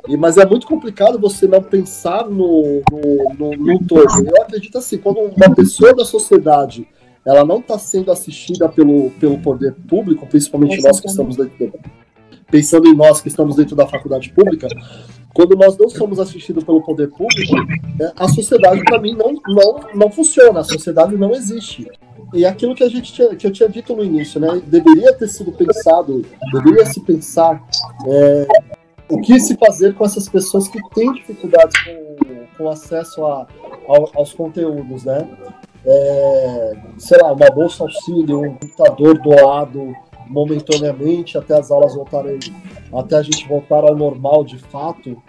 E, 0.08 0.15
mas 0.15 0.38
é 0.38 0.45
muito 0.45 0.67
complicado 0.67 1.19
você 1.19 1.47
não 1.47 1.62
pensar 1.62 2.25
no, 2.25 2.81
no, 2.91 3.34
no, 3.38 3.51
no 3.51 3.79
todo. 3.86 4.25
Eu 4.25 4.41
acredito 4.43 4.77
assim, 4.77 4.97
quando 4.97 5.19
uma 5.19 5.55
pessoa 5.55 5.95
da 5.95 6.05
sociedade 6.05 6.88
ela 7.25 7.43
não 7.43 7.58
está 7.58 7.79
sendo 7.79 8.12
assistida 8.12 8.69
pelo, 8.69 9.10
pelo 9.12 9.39
poder 9.39 9.73
público, 9.88 10.27
principalmente 10.27 10.79
nós 10.84 10.99
que 10.99 11.08
estamos 11.08 11.36
dentro, 11.36 11.73
pensando 12.49 12.88
em 12.88 12.95
nós 12.95 13.21
que 13.21 13.27
estamos 13.27 13.55
dentro 13.55 13.75
da 13.75 13.88
faculdade 13.88 14.31
pública, 14.31 14.67
quando 15.34 15.55
nós 15.55 15.77
não 15.77 15.89
somos 15.89 16.19
assistidos 16.19 16.63
pelo 16.63 16.81
poder 16.81 17.10
público, 17.10 17.55
né, 17.99 18.12
a 18.15 18.27
sociedade, 18.27 18.81
para 18.84 18.99
mim, 18.99 19.13
não, 19.13 19.34
não, 19.47 19.79
não 19.93 20.12
funciona, 20.12 20.62
a 20.62 20.63
sociedade 20.63 21.17
não 21.17 21.31
existe. 21.31 21.89
E 22.34 22.45
aquilo 22.45 22.73
que, 22.73 22.84
a 22.84 22.89
gente 22.89 23.13
tinha, 23.13 23.36
que 23.36 23.45
eu 23.45 23.51
tinha 23.51 23.67
dito 23.67 23.95
no 23.95 24.03
início, 24.03 24.39
né, 24.39 24.62
deveria 24.65 25.13
ter 25.13 25.27
sido 25.27 25.51
pensado, 25.51 26.25
deveria 26.53 26.86
se 26.86 27.01
pensar 27.01 27.62
é, 28.08 28.47
o 29.10 29.19
que 29.19 29.39
se 29.39 29.55
fazer 29.58 29.93
com 29.93 30.05
essas 30.05 30.27
pessoas 30.29 30.67
que 30.67 30.79
têm 30.93 31.12
dificuldades 31.13 31.75
com, 31.84 32.45
com 32.58 32.69
acesso 32.69 33.25
a, 33.25 33.45
aos 34.15 34.34
conteúdos, 34.34 35.03
né? 35.03 35.27
É, 35.86 36.73
sei 36.97 37.19
lá, 37.19 37.31
uma 37.31 37.49
bolsa 37.51 37.84
auxílio, 37.84 38.41
um 38.41 38.55
computador 38.55 39.19
doado, 39.19 39.93
momentaneamente 40.27 41.38
até 41.38 41.57
as 41.57 41.71
aulas 41.71 41.95
voltarem, 41.95 42.39
até 42.93 43.17
a 43.17 43.21
gente 43.21 43.47
voltar 43.47 43.83
ao 43.83 43.95
normal 43.95 44.43
de 44.43 44.57
fato? 44.57 45.21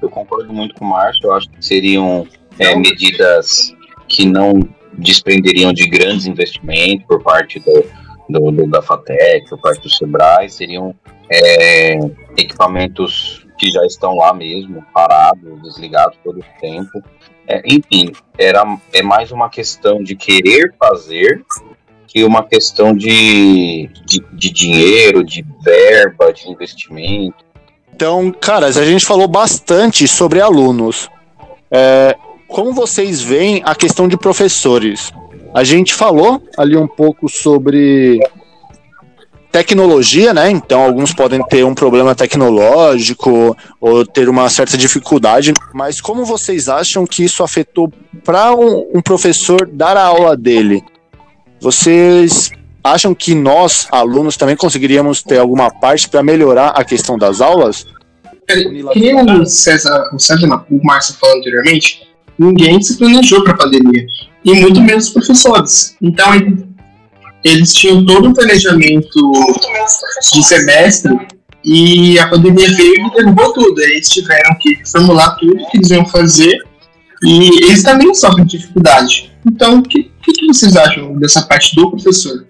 Eu 0.00 0.08
concordo 0.10 0.52
muito 0.52 0.74
com 0.74 0.84
o 0.84 0.88
Márcio, 0.88 1.26
eu 1.26 1.32
acho 1.32 1.48
que 1.50 1.64
seriam 1.64 2.26
é, 2.58 2.74
medidas 2.76 3.74
que 4.08 4.26
não 4.26 4.60
desprenderiam 4.92 5.72
de 5.72 5.88
grandes 5.88 6.26
investimentos 6.26 7.06
por 7.06 7.22
parte 7.22 7.58
do, 7.60 7.84
do, 8.28 8.50
do 8.50 8.70
da 8.70 8.82
FATEC, 8.82 9.48
por 9.48 9.60
parte 9.60 9.82
do 9.82 9.90
SEBRAE, 9.90 10.48
seriam 10.48 10.94
é, 11.30 11.98
equipamentos 12.36 13.46
que 13.58 13.70
já 13.70 13.84
estão 13.86 14.16
lá 14.16 14.34
mesmo, 14.34 14.84
parados, 14.92 15.62
desligados 15.62 16.18
todo 16.22 16.40
o 16.40 16.60
tempo. 16.60 17.02
É, 17.46 17.62
enfim, 17.66 18.12
era, 18.38 18.64
é 18.92 19.02
mais 19.02 19.30
uma 19.30 19.48
questão 19.48 20.02
de 20.02 20.16
querer 20.16 20.74
fazer 20.78 21.44
que 22.06 22.24
uma 22.24 22.42
questão 22.42 22.94
de, 22.94 23.88
de, 24.04 24.24
de 24.32 24.50
dinheiro, 24.50 25.24
de 25.24 25.44
verba, 25.62 26.32
de 26.32 26.48
investimento. 26.48 27.44
Então, 27.94 28.32
caras, 28.32 28.76
a 28.76 28.84
gente 28.84 29.04
falou 29.04 29.28
bastante 29.28 30.06
sobre 30.08 30.40
alunos. 30.40 31.08
É, 31.70 32.16
como 32.48 32.72
vocês 32.72 33.20
veem 33.20 33.62
a 33.64 33.74
questão 33.74 34.08
de 34.08 34.16
professores? 34.16 35.12
A 35.54 35.62
gente 35.62 35.94
falou 35.94 36.42
ali 36.56 36.76
um 36.76 36.88
pouco 36.88 37.28
sobre 37.28 38.20
tecnologia, 39.54 40.34
né? 40.34 40.50
Então, 40.50 40.82
alguns 40.82 41.14
podem 41.14 41.40
ter 41.44 41.64
um 41.64 41.74
problema 41.74 42.12
tecnológico 42.12 43.56
ou 43.80 44.04
ter 44.04 44.28
uma 44.28 44.50
certa 44.50 44.76
dificuldade, 44.76 45.54
mas 45.72 46.00
como 46.00 46.24
vocês 46.24 46.68
acham 46.68 47.06
que 47.06 47.22
isso 47.22 47.40
afetou 47.40 47.88
para 48.24 48.52
um, 48.52 48.90
um, 48.92 49.00
professor 49.00 49.70
dar 49.72 49.96
a 49.96 50.02
aula 50.02 50.36
dele? 50.36 50.82
Vocês 51.64 52.50
acham 52.84 53.14
que 53.14 53.34
nós, 53.34 53.88
alunos, 53.90 54.36
também 54.36 54.54
conseguiríamos 54.54 55.22
ter 55.22 55.38
alguma 55.38 55.70
parte 55.70 56.06
para 56.10 56.22
melhorar 56.22 56.68
a 56.76 56.84
questão 56.84 57.16
das 57.16 57.40
aulas? 57.40 57.86
Que 58.46 58.68
nem 58.94 59.40
o 59.40 59.46
César, 59.46 60.10
o 60.12 60.18
César 60.18 60.46
não, 60.46 60.62
o 60.70 60.84
Márcio 60.84 61.14
falou 61.14 61.38
anteriormente, 61.38 62.06
ninguém 62.38 62.82
se 62.82 62.98
planejou 62.98 63.42
para 63.42 63.54
a 63.54 63.56
pandemia, 63.56 64.06
e 64.44 64.54
muito 64.60 64.78
menos 64.82 65.06
os 65.06 65.14
professores. 65.14 65.96
Então, 66.02 66.32
eles 67.42 67.72
tinham 67.72 68.04
todo 68.04 68.28
um 68.28 68.34
planejamento 68.34 69.32
de 70.34 70.44
semestre 70.44 71.16
e 71.64 72.18
a 72.18 72.28
pandemia 72.28 72.68
veio 72.76 73.06
e 73.06 73.10
derrubou 73.14 73.54
tudo. 73.54 73.80
Eles 73.80 74.10
tiveram 74.10 74.54
que 74.60 74.82
formular 74.84 75.30
tudo 75.36 75.66
que 75.70 75.78
eles 75.78 75.88
iam 75.88 76.04
fazer 76.04 76.58
e 77.22 77.64
eles 77.64 77.82
também 77.82 78.14
sofrem 78.14 78.44
dificuldade. 78.44 79.32
Então, 79.46 79.78
o 79.78 79.82
que, 79.82 80.10
que, 80.24 80.32
que, 80.32 80.46
vocês 80.46 80.76
acham 80.76 81.16
dessa 81.16 81.46
parte 81.46 81.74
do 81.76 81.90
professor? 81.90 82.46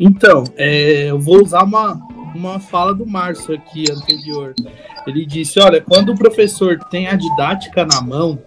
Então, 0.00 0.44
é, 0.56 1.10
eu 1.10 1.20
vou 1.20 1.42
usar 1.42 1.64
uma, 1.64 1.94
uma 2.34 2.58
fala 2.58 2.94
do 2.94 3.06
Márcio 3.06 3.54
aqui 3.54 3.84
anterior. 3.90 4.54
Ele 5.06 5.26
disse: 5.26 5.60
olha, 5.60 5.80
quando 5.80 6.12
o 6.12 6.18
professor 6.18 6.78
tem 6.90 7.06
a 7.06 7.14
didática 7.14 7.84
na 7.84 8.00
mão, 8.00 8.38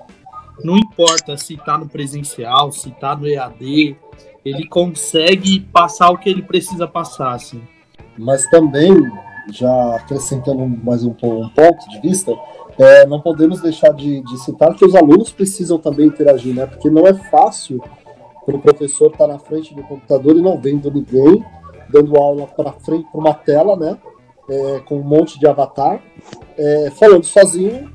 não 0.64 0.78
importa 0.78 1.38
se 1.38 1.54
está 1.54 1.78
no 1.78 1.88
presencial, 1.88 2.72
se 2.72 2.90
está 2.90 3.16
no 3.16 3.28
EAD, 3.28 3.96
ele 4.44 4.68
consegue 4.68 5.60
passar 5.60 6.10
o 6.10 6.18
que 6.18 6.30
ele 6.30 6.42
precisa 6.42 6.88
passar, 6.88 7.34
assim. 7.34 7.62
Mas 8.18 8.46
também, 8.50 8.94
já 9.52 9.96
acrescentando 9.96 10.66
mais 10.68 11.04
um, 11.04 11.12
um 11.12 11.50
ponto 11.50 11.90
de 11.90 12.00
vista, 12.02 12.32
é, 12.78 13.06
não 13.06 13.22
podemos 13.22 13.62
deixar 13.62 13.92
de, 13.94 14.22
de, 14.22 14.38
citar 14.44 14.74
que 14.76 14.86
os 14.86 14.96
alunos 14.96 15.32
precisam 15.32 15.78
também 15.78 16.08
interagir, 16.08 16.54
né? 16.54 16.66
Porque 16.66 16.90
não 16.90 17.08
é 17.08 17.14
fácil 17.14 17.82
para 18.46 18.56
o 18.56 18.60
professor 18.60 19.12
estar 19.12 19.26
tá 19.26 19.34
na 19.34 19.40
frente 19.40 19.74
do 19.74 19.82
computador 19.84 20.38
e 20.38 20.42
não 20.42 20.60
vendo 20.60 20.92
ninguém, 20.92 21.44
dando 21.90 22.16
aula 22.16 22.46
para 22.48 22.72
frente 22.74 23.08
para 23.12 23.20
uma 23.20 23.34
tela, 23.34 23.76
né? 23.76 23.98
É, 24.48 24.80
com 24.86 25.00
um 25.00 25.04
monte 25.04 25.40
de 25.40 25.48
avatar, 25.48 26.00
é, 26.56 26.92
falando 26.92 27.24
sozinho, 27.24 27.90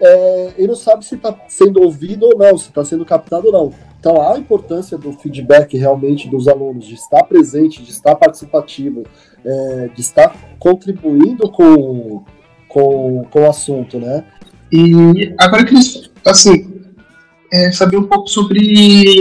é, 0.00 0.54
e 0.58 0.66
não 0.66 0.74
sabe 0.74 1.04
se 1.04 1.14
está 1.14 1.34
sendo 1.46 1.80
ouvido 1.80 2.26
ou 2.26 2.36
não, 2.36 2.58
se 2.58 2.68
está 2.68 2.84
sendo 2.84 3.04
captado 3.04 3.46
ou 3.46 3.52
não. 3.52 3.72
Então, 4.00 4.20
a 4.20 4.36
importância 4.38 4.98
do 4.98 5.12
feedback 5.12 5.78
realmente 5.78 6.28
dos 6.28 6.48
alunos, 6.48 6.84
de 6.84 6.94
estar 6.94 7.22
presente, 7.24 7.82
de 7.82 7.90
estar 7.90 8.14
participativo, 8.16 9.04
é, 9.44 9.88
de 9.94 10.00
estar 10.00 10.36
contribuindo 10.58 11.50
com, 11.50 12.22
com, 12.68 13.24
com 13.30 13.40
o 13.40 13.48
assunto, 13.48 13.98
né? 13.98 14.24
E 14.70 15.34
agora 15.38 15.64
queria, 15.64 15.80
assim, 16.26 16.63
é, 17.54 17.70
saber 17.70 17.96
um 17.96 18.04
pouco 18.04 18.28
sobre 18.28 18.58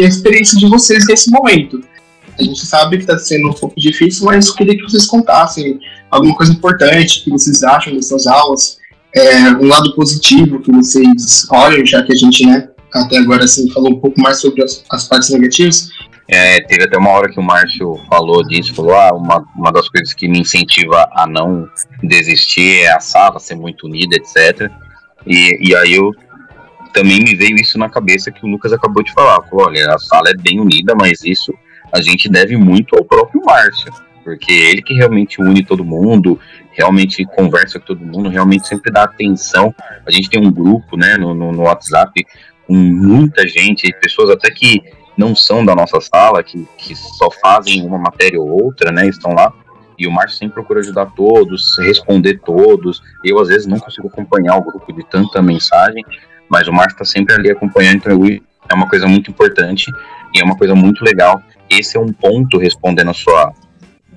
a 0.04 0.08
experiência 0.08 0.58
de 0.58 0.68
vocês 0.68 1.06
nesse 1.06 1.30
momento. 1.30 1.84
A 2.40 2.42
gente 2.42 2.66
sabe 2.66 2.98
que 2.98 3.04
está 3.04 3.16
sendo 3.20 3.50
um 3.50 3.54
pouco 3.54 3.80
difícil, 3.80 4.26
mas 4.26 4.48
eu 4.48 4.56
queria 4.56 4.76
que 4.76 4.82
vocês 4.82 5.06
contassem 5.06 5.80
alguma 6.10 6.36
coisa 6.36 6.52
importante 6.52 7.24
que 7.24 7.30
vocês 7.30 7.64
acham 7.64 7.94
dessas 7.94 8.26
aulas, 8.26 8.80
é, 9.16 9.50
um 9.52 9.68
lado 9.68 9.94
positivo 9.94 10.60
que 10.62 10.72
vocês 10.72 11.48
olham, 11.52 11.86
já 11.86 12.02
que 12.02 12.12
a 12.12 12.16
gente, 12.16 12.44
né, 12.44 12.70
até 12.92 13.20
agora 13.20 13.44
assim, 13.44 13.70
falou 13.70 13.92
um 13.92 14.00
pouco 14.00 14.20
mais 14.20 14.42
sobre 14.42 14.64
as, 14.64 14.84
as 14.90 15.08
partes 15.08 15.30
negativas. 15.30 15.90
É, 16.28 16.62
teve 16.62 16.86
até 16.86 16.98
uma 16.98 17.12
hora 17.12 17.30
que 17.30 17.40
o 17.40 17.44
Márcio 17.44 18.00
falou 18.10 18.44
disso, 18.48 18.74
falou, 18.74 18.96
ah, 18.96 19.14
uma, 19.14 19.46
uma 19.56 19.72
das 19.72 19.88
coisas 19.90 20.12
que 20.14 20.28
me 20.28 20.40
incentiva 20.40 21.08
a 21.12 21.28
não 21.28 21.68
desistir 22.02 22.80
é 22.80 22.94
a 22.94 23.00
sala 23.00 23.40
ser 23.40 23.56
muito 23.56 23.86
unida, 23.86 24.16
etc. 24.16 24.72
E, 25.28 25.70
e 25.70 25.76
aí 25.76 25.94
eu 25.94 26.12
também 26.94 27.20
me 27.20 27.36
veio 27.36 27.56
isso 27.56 27.78
na 27.78 27.90
cabeça 27.90 28.32
que 28.32 28.46
o 28.46 28.50
Lucas 28.50 28.72
acabou 28.72 29.04
de 29.04 29.12
falar. 29.12 29.42
Falou, 29.50 29.66
olha, 29.66 29.94
a 29.94 29.98
sala 29.98 30.30
é 30.30 30.36
bem 30.36 30.60
unida, 30.60 30.94
mas 30.96 31.24
isso 31.24 31.54
a 31.92 32.02
gente 32.02 32.30
deve 32.30 32.56
muito 32.56 32.96
ao 32.96 33.04
próprio 33.04 33.42
Márcio, 33.44 33.92
porque 34.24 34.52
ele 34.52 34.82
que 34.82 34.94
realmente 34.94 35.42
une 35.42 35.64
todo 35.64 35.84
mundo, 35.84 36.40
realmente 36.72 37.26
conversa 37.26 37.80
com 37.80 37.86
todo 37.86 38.06
mundo, 38.06 38.30
realmente 38.30 38.68
sempre 38.68 38.92
dá 38.92 39.04
atenção. 39.04 39.74
A 40.06 40.12
gente 40.12 40.30
tem 40.30 40.40
um 40.40 40.52
grupo, 40.52 40.96
né, 40.96 41.18
no, 41.18 41.34
no, 41.34 41.52
no 41.52 41.64
WhatsApp 41.64 42.26
com 42.66 42.74
muita 42.74 43.48
gente, 43.48 43.94
pessoas 44.02 44.30
até 44.30 44.50
que 44.50 44.82
não 45.18 45.36
são 45.36 45.66
da 45.66 45.76
nossa 45.76 46.00
sala, 46.00 46.42
que, 46.44 46.68
que 46.78 46.96
só 46.96 47.30
fazem 47.42 47.86
uma 47.86 47.98
matéria 47.98 48.40
ou 48.40 48.50
outra, 48.50 48.92
né, 48.92 49.08
estão 49.08 49.34
lá. 49.34 49.52
E 49.98 50.08
o 50.08 50.12
Márcio 50.12 50.40
sempre 50.40 50.56
procura 50.56 50.80
ajudar 50.80 51.06
todos, 51.16 51.78
responder 51.78 52.40
todos. 52.44 53.02
Eu, 53.24 53.40
às 53.40 53.48
vezes, 53.48 53.68
não 53.68 53.80
consigo 53.80 54.08
acompanhar 54.08 54.58
o 54.58 54.64
grupo 54.64 54.92
de 54.92 55.04
tanta 55.06 55.40
mensagem, 55.42 56.04
mas 56.54 56.68
o 56.68 56.72
Márcio 56.72 56.94
está 56.94 57.06
sempre 57.06 57.34
ali 57.34 57.50
acompanhando, 57.50 57.96
então 57.96 58.42
é 58.70 58.74
uma 58.76 58.88
coisa 58.88 59.08
muito 59.08 59.32
importante 59.32 59.92
e 60.36 60.40
é 60.40 60.44
uma 60.44 60.56
coisa 60.56 60.76
muito 60.76 61.04
legal. 61.04 61.42
Esse 61.68 61.98
é 61.98 62.00
um 62.00 62.14
ponto, 62.14 62.60
respondendo 62.60 63.10
a 63.10 63.14
sua, 63.14 63.52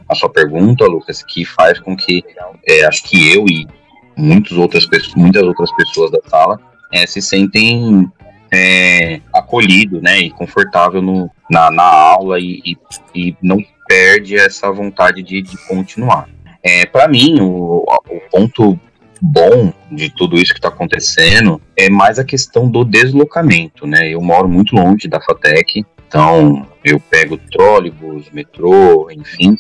a 0.07 0.14
sua 0.14 0.28
pergunta, 0.28 0.84
Lucas, 0.84 1.22
que 1.22 1.47
faz 1.47 1.80
com 1.80 1.97
que, 1.97 2.22
é, 2.68 2.84
acho 2.84 3.03
que 3.05 3.32
eu 3.32 3.47
e 3.47 3.66
muitas 4.14 4.53
outras, 4.53 4.84
pessoas, 4.84 5.14
muitas 5.14 5.43
outras 5.43 5.74
pessoas 5.76 6.11
da 6.11 6.18
sala 6.28 6.61
é, 6.93 7.07
se 7.07 7.22
sentem 7.22 8.07
é, 8.53 9.20
acolhido, 9.32 10.03
né, 10.03 10.18
e 10.18 10.30
confortável 10.30 11.01
no, 11.01 11.30
na, 11.51 11.70
na 11.70 11.84
aula 11.84 12.39
e, 12.39 12.61
e, 12.64 12.76
e, 13.14 13.37
não 13.43 13.64
perde 13.89 14.37
essa 14.37 14.70
vontade 14.70 15.22
de, 15.22 15.41
de 15.41 15.57
continuar. 15.66 16.28
É, 16.62 16.84
Para 16.84 17.09
mim, 17.09 17.41
o, 17.41 17.84
o 17.87 18.20
ponto 18.30 18.78
bom 19.21 19.73
de 19.91 20.11
tudo 20.11 20.37
isso 20.37 20.53
que 20.53 20.59
está 20.59 20.69
acontecendo 20.69 21.61
é 21.77 21.89
mais 21.89 22.19
a 22.19 22.25
questão 22.25 22.69
do 22.69 22.85
deslocamento, 22.85 23.87
né? 23.87 24.09
Eu 24.09 24.21
moro 24.21 24.49
muito 24.49 24.75
longe 24.75 25.09
da 25.09 25.21
FATEC, 25.21 25.85
então 26.07 26.67
eu 26.85 27.01
pego 27.01 27.37
trólebus, 27.37 28.31
metrô, 28.31 29.11
enfim, 29.11 29.57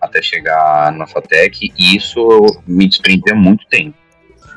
até 0.00 0.20
chegar 0.20 0.92
na 0.92 1.06
FATEC 1.06 1.72
e 1.78 1.96
isso 1.96 2.26
me 2.66 2.88
desprende 2.88 3.30
há 3.30 3.34
muito 3.34 3.66
tempo 3.68 3.94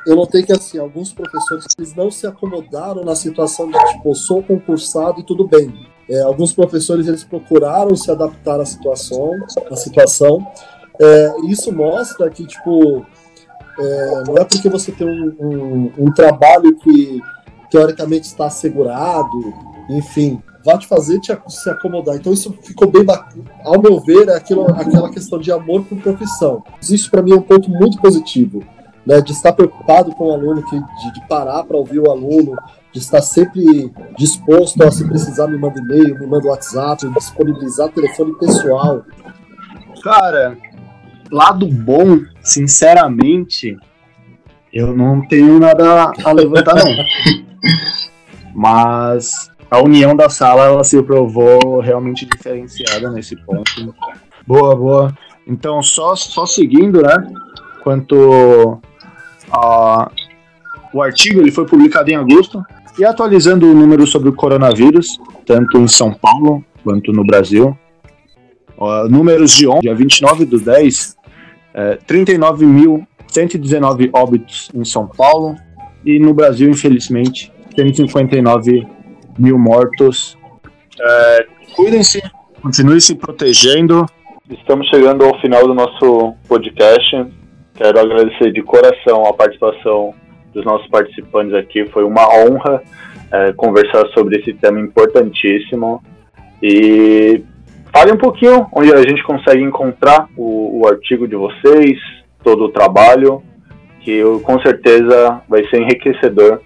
eu 0.10 0.16
notei 0.16 0.44
que 0.44 0.52
assim, 0.52 0.80
alguns 0.80 1.14
professores 1.14 1.66
eles 1.78 1.94
não 1.94 2.10
se 2.10 2.26
acomodaram 2.26 3.04
na 3.04 3.16
situação 3.16 3.70
de 3.70 3.78
tipo, 3.94 4.16
sou 4.16 4.42
concursado 4.42 5.20
e 5.20 5.24
tudo 5.24 5.48
bem. 5.48 5.72
É, 6.10 6.22
alguns 6.22 6.52
professores 6.52 7.08
eles 7.08 7.24
procuraram 7.24 7.96
se 7.96 8.10
adaptar 8.10 8.60
à 8.60 8.66
situação, 8.66 9.32
à 9.70 9.76
situação. 9.76 10.46
É, 11.00 11.34
isso 11.48 11.72
mostra 11.72 12.30
que 12.30 12.46
tipo 12.46 13.06
é, 13.80 14.24
não 14.28 14.38
é 14.38 14.44
porque 14.44 14.70
você 14.70 14.92
tem 14.92 15.08
um, 15.08 15.36
um, 15.40 15.92
um, 15.98 16.12
trabalho 16.12 16.76
que 16.78 17.22
teoricamente 17.72 18.28
está 18.28 18.48
assegurado, 18.48 19.54
enfim, 19.90 20.42
vai 20.66 20.78
te 20.78 20.88
fazer 20.88 21.20
te, 21.20 21.36
se 21.48 21.70
acomodar. 21.70 22.16
Então 22.16 22.34
isso 22.34 22.54
ficou 22.64 22.90
bem 22.90 23.04
bacana. 23.04 23.44
Ao 23.64 23.82
meu 23.82 24.00
ver, 24.00 24.28
é 24.28 24.36
aquilo, 24.36 24.70
aquela 24.72 25.10
questão 25.10 25.40
de 25.40 25.52
amor 25.52 25.86
por 25.86 25.98
profissão. 26.00 26.64
Isso 26.82 27.10
para 27.10 27.22
mim 27.22 27.32
é 27.32 27.36
um 27.36 27.42
ponto 27.42 27.70
muito 27.70 28.00
positivo 28.02 28.64
né, 29.06 29.22
de 29.22 29.32
estar 29.32 29.54
preocupado 29.54 30.14
com 30.14 30.28
o 30.28 30.34
aluno, 30.34 30.64
que, 30.64 30.80
de, 30.80 31.14
de 31.14 31.28
parar 31.28 31.64
para 31.64 31.78
ouvir 31.78 32.00
o 32.00 32.12
aluno, 32.12 32.56
de 32.92 33.00
estar 33.00 33.22
sempre 33.22 33.92
disposto 34.18 34.84
a, 34.84 34.92
se 34.92 35.04
precisar, 35.08 35.48
me 35.48 35.58
manda 35.58 35.80
e-mail, 35.80 36.20
me 36.20 36.28
manda 36.28 36.48
WhatsApp, 36.48 37.08
disponibilizar 37.16 37.90
telefone 37.90 38.38
pessoal. 38.38 39.04
Cara, 40.04 40.58
lado 41.32 41.68
bom, 41.68 42.20
sinceramente, 42.42 43.78
eu 44.74 44.96
não 44.96 45.26
tenho 45.28 45.60
nada 45.60 46.12
a 46.24 46.32
levantar, 46.32 46.76
não. 46.76 46.96
Mas 48.54 49.50
a 49.70 49.80
união 49.80 50.16
da 50.16 50.30
sala 50.30 50.66
ela 50.66 50.84
se 50.84 51.02
provou 51.04 51.80
realmente 51.80 52.26
diferenciada 52.26 53.10
nesse 53.12 53.36
ponto. 53.36 53.94
Boa, 54.46 54.76
boa. 54.76 55.18
Então, 55.48 55.82
só, 55.82 56.16
só 56.16 56.46
seguindo, 56.46 57.02
né? 57.02 57.16
Quanto 57.84 58.80
o 60.94 61.02
artigo 61.02 61.40
ele 61.40 61.52
foi 61.52 61.66
publicado 61.66 62.10
em 62.10 62.16
agosto 62.16 62.64
e 62.98 63.06
atualizando 63.06 63.70
o 63.70 63.74
número 63.74 64.06
sobre 64.06 64.30
o 64.30 64.34
coronavírus, 64.34 65.20
tanto 65.46 65.78
em 65.78 65.88
São 65.88 66.14
Paulo 66.14 66.64
quanto 66.84 67.12
no 67.12 67.24
Brasil. 67.24 67.78
números 69.10 69.52
de 69.52 69.68
ontem, 69.68 69.82
dia 69.82 69.96
29 69.96 70.46
do 70.46 70.60
10, 70.60 71.16
é, 71.74 71.98
39.119 72.08 74.10
óbitos 74.14 74.70
em 74.74 74.86
São 74.86 75.08
Paulo 75.08 75.56
e 76.06 76.20
no 76.20 76.34
Brasil, 76.34 76.70
infelizmente, 76.70 77.52
159 77.76 78.88
mil 79.38 79.58
mortos. 79.58 80.38
É, 81.00 81.46
Cuidem-se, 81.76 82.22
continue 82.62 83.00
se 83.00 83.16
protegendo. 83.16 84.06
Estamos 84.50 84.88
chegando 84.90 85.24
ao 85.24 85.40
final 85.40 85.68
do 85.68 85.74
nosso 85.74 86.34
podcast. 86.48 87.26
Quero 87.76 88.00
agradecer 88.00 88.52
de 88.52 88.62
coração 88.62 89.26
a 89.26 89.34
participação 89.34 90.14
dos 90.54 90.66
nossos 90.66 90.88
participantes 90.88 91.54
aqui. 91.54 91.86
Foi 91.88 92.04
uma 92.04 92.28
honra 92.28 92.82
é, 93.32 93.54
conversar 93.54 94.08
sobre 94.14 94.40
esse 94.40 94.54
tema 94.54 94.80
importantíssimo. 94.80 96.04
E 96.62 97.42
fale 97.94 98.12
um 98.12 98.18
pouquinho 98.18 98.68
onde 98.74 98.94
a 98.94 99.02
gente 99.02 99.24
consegue 99.24 99.62
encontrar 99.62 100.28
o, 100.36 100.82
o 100.82 100.88
artigo 100.88 101.28
de 101.28 101.36
vocês, 101.36 101.98
todo 102.44 102.66
o 102.66 102.70
trabalho, 102.70 103.44
que 104.02 104.12
eu, 104.12 104.40
com 104.40 104.60
certeza 104.62 105.42
vai 105.48 105.68
ser 105.70 105.82
enriquecedor. 105.82 106.62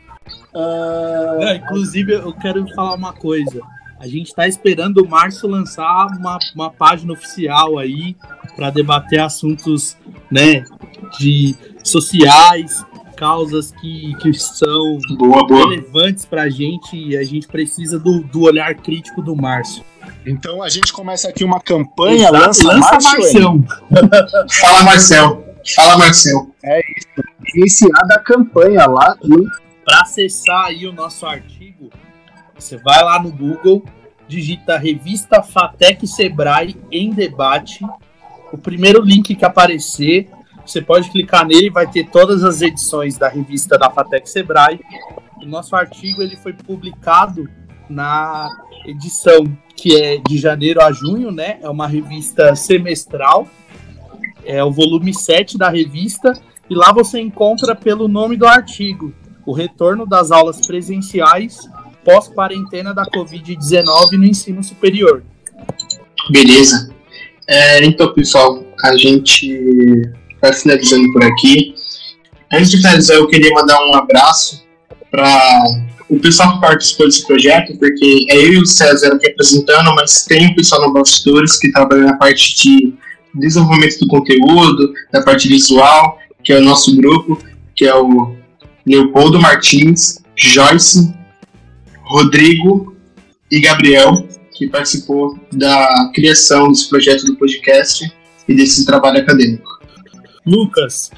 Uh... 0.54 1.40
Não, 1.40 1.56
inclusive, 1.56 2.14
eu 2.14 2.34
quero 2.34 2.66
falar 2.74 2.96
uma 2.96 3.14
coisa. 3.14 3.62
A 4.00 4.08
gente 4.08 4.28
está 4.28 4.48
esperando 4.48 4.98
o 4.98 5.10
Márcio 5.10 5.48
lançar 5.48 6.08
uma, 6.08 6.38
uma 6.54 6.70
página 6.70 7.14
oficial 7.14 7.80
aí 7.80 8.16
para 8.56 8.70
debater 8.70 9.20
assuntos 9.20 9.98
né, 10.30 10.64
de 11.18 11.56
sociais, 11.84 12.86
causas 13.16 13.72
que, 13.72 14.14
que 14.16 14.34
são 14.34 14.98
Boa, 15.18 15.48
boa. 15.48 15.70
relevantes 15.70 16.26
pra 16.26 16.50
gente 16.50 16.98
e 16.98 17.16
a 17.16 17.24
gente 17.24 17.48
precisa 17.48 17.98
do, 17.98 18.22
do 18.24 18.42
olhar 18.42 18.76
crítico 18.76 19.22
do 19.22 19.36
Márcio. 19.36 19.84
Então 20.26 20.64
a 20.64 20.70
gente 20.70 20.94
começa 20.94 21.28
aqui 21.30 21.44
uma 21.44 21.60
campanha, 21.60 22.30
Exato, 22.30 22.38
lança, 22.38 22.68
lança 22.68 23.10
Marcião. 23.10 23.66
Fala, 24.62 24.84
Marcel. 24.84 25.44
Fala, 25.76 25.98
Marcel. 25.98 26.52
iniciada 27.56 28.16
a 28.16 28.20
campanha 28.20 28.86
lá 28.86 29.18
Para 29.86 30.02
acessar 30.02 30.66
aí 30.66 30.88
o 30.88 30.94
nosso 30.94 31.26
artigo, 31.26 31.90
você 32.56 32.78
vai 32.78 33.04
lá 33.04 33.22
no 33.22 33.32
Google, 33.32 33.84
digita 34.28 34.78
revista 34.78 35.42
Fatec 35.42 36.08
Sebrae 36.08 36.78
em 36.92 37.12
debate. 37.12 37.86
O 38.52 38.58
primeiro 38.58 39.02
link 39.02 39.36
que 39.36 39.46
aparecer, 39.46 40.30
você 40.66 40.82
pode 40.82 41.10
clicar 41.10 41.46
nele, 41.46 41.70
vai 41.70 41.90
ter 41.90 42.08
todas 42.10 42.44
as 42.44 42.62
edições 42.62 43.18
da 43.18 43.28
revista 43.28 43.78
da 43.78 43.90
Fatec 43.90 44.30
Sebrae. 44.30 44.80
O 45.42 45.46
nosso 45.46 45.76
artigo 45.76 46.22
ele 46.22 46.38
foi 46.38 46.54
publicado 46.54 47.50
na 47.90 48.48
edição 48.86 49.44
que 49.76 49.96
é 49.96 50.18
de 50.18 50.38
janeiro 50.38 50.82
a 50.82 50.92
junho, 50.92 51.32
né? 51.32 51.58
É 51.62 51.70
uma 51.70 51.88
revista 51.88 52.56
semestral. 52.56 53.48
É 54.46 54.64
o 54.64 54.72
volume 54.72 55.14
7 55.14 55.58
da 55.58 55.70
revista 55.70 56.34
e 56.70 56.76
lá 56.76 56.92
você 56.92 57.20
encontra 57.20 57.76
pelo 57.76 58.08
nome 58.08 58.36
do 58.36 58.46
artigo, 58.46 59.14
o 59.46 59.54
retorno 59.54 60.06
das 60.06 60.32
aulas 60.32 60.66
presenciais 60.66 61.70
pós-quarentena 62.04 62.94
da 62.94 63.06
Covid-19 63.06 64.12
no 64.14 64.26
ensino 64.26 64.64
superior. 64.64 65.24
Beleza. 66.30 66.94
É, 67.48 67.84
então, 67.84 68.14
pessoal, 68.14 68.64
a 68.84 68.96
gente 68.98 70.12
vai 70.42 70.54
finalizando 70.54 71.12
por 71.12 71.24
aqui. 71.24 71.74
Antes 72.52 72.72
de 72.72 72.78
finalizar, 72.78 73.18
eu 73.18 73.28
queria 73.28 73.54
mandar 73.54 73.80
um 73.86 73.96
abraço 73.96 74.66
para 75.10 75.64
o 76.10 76.20
pessoal 76.20 76.56
que 76.56 76.62
participou 76.62 77.08
desse 77.08 77.26
projeto, 77.26 77.78
porque 77.78 78.26
é 78.30 78.38
eu 78.38 78.54
e 78.54 78.58
o 78.60 78.66
César 78.66 79.14
aqui 79.14 79.28
apresentando, 79.28 79.94
mas 79.96 80.26
tem 80.26 80.48
o 80.48 80.56
pessoal 80.56 80.88
no 80.88 80.94
Bastidores 80.94 81.58
que 81.58 81.72
trabalha 81.72 82.04
na 82.04 82.18
parte 82.18 82.56
de 82.62 82.94
desenvolvimento 83.34 84.00
do 84.00 84.08
conteúdo, 84.08 84.94
da 85.12 85.22
parte 85.22 85.48
visual, 85.48 86.20
que 86.44 86.54
é 86.54 86.60
o 86.60 86.64
nosso 86.64 86.96
grupo, 86.96 87.40
que 87.76 87.86
é 87.86 87.96
o 87.96 88.36
Leopoldo 88.86 89.40
Martins, 89.40 90.22
Joyce, 90.36 91.14
Rodrigo 92.02 92.96
e 93.50 93.60
Gabriel, 93.62 94.28
que 94.54 94.68
participou 94.68 95.40
da 95.52 96.12
criação 96.14 96.70
desse 96.70 96.90
projeto 96.90 97.26
do 97.26 97.36
podcast 97.36 98.12
e 98.48 98.54
desse 98.54 98.86
trabalho 98.86 99.20
acadêmico. 99.20 99.80
Lucas, 100.46 101.10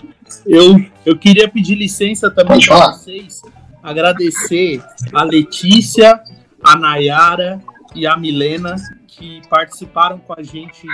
eu, 0.46 0.80
eu 1.06 1.18
queria 1.18 1.50
pedir 1.50 1.76
licença 1.76 2.30
também 2.30 2.60
para 2.66 2.92
vocês, 2.92 3.42
agradecer 3.86 4.84
a 5.14 5.24
Letícia, 5.24 6.22
a 6.64 6.76
Nayara 6.76 7.62
e 7.94 8.06
a 8.08 8.18
Milena 8.18 8.76
que 9.08 9.42
participaram 9.50 10.18
com 10.18 10.34
a 10.38 10.44
gente 10.44 10.86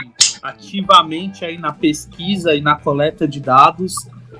ativamente 0.43 1.43
aí 1.45 1.57
na 1.57 1.71
pesquisa 1.71 2.53
e 2.53 2.61
na 2.61 2.75
coleta 2.75 3.27
de 3.27 3.39
dados. 3.39 3.95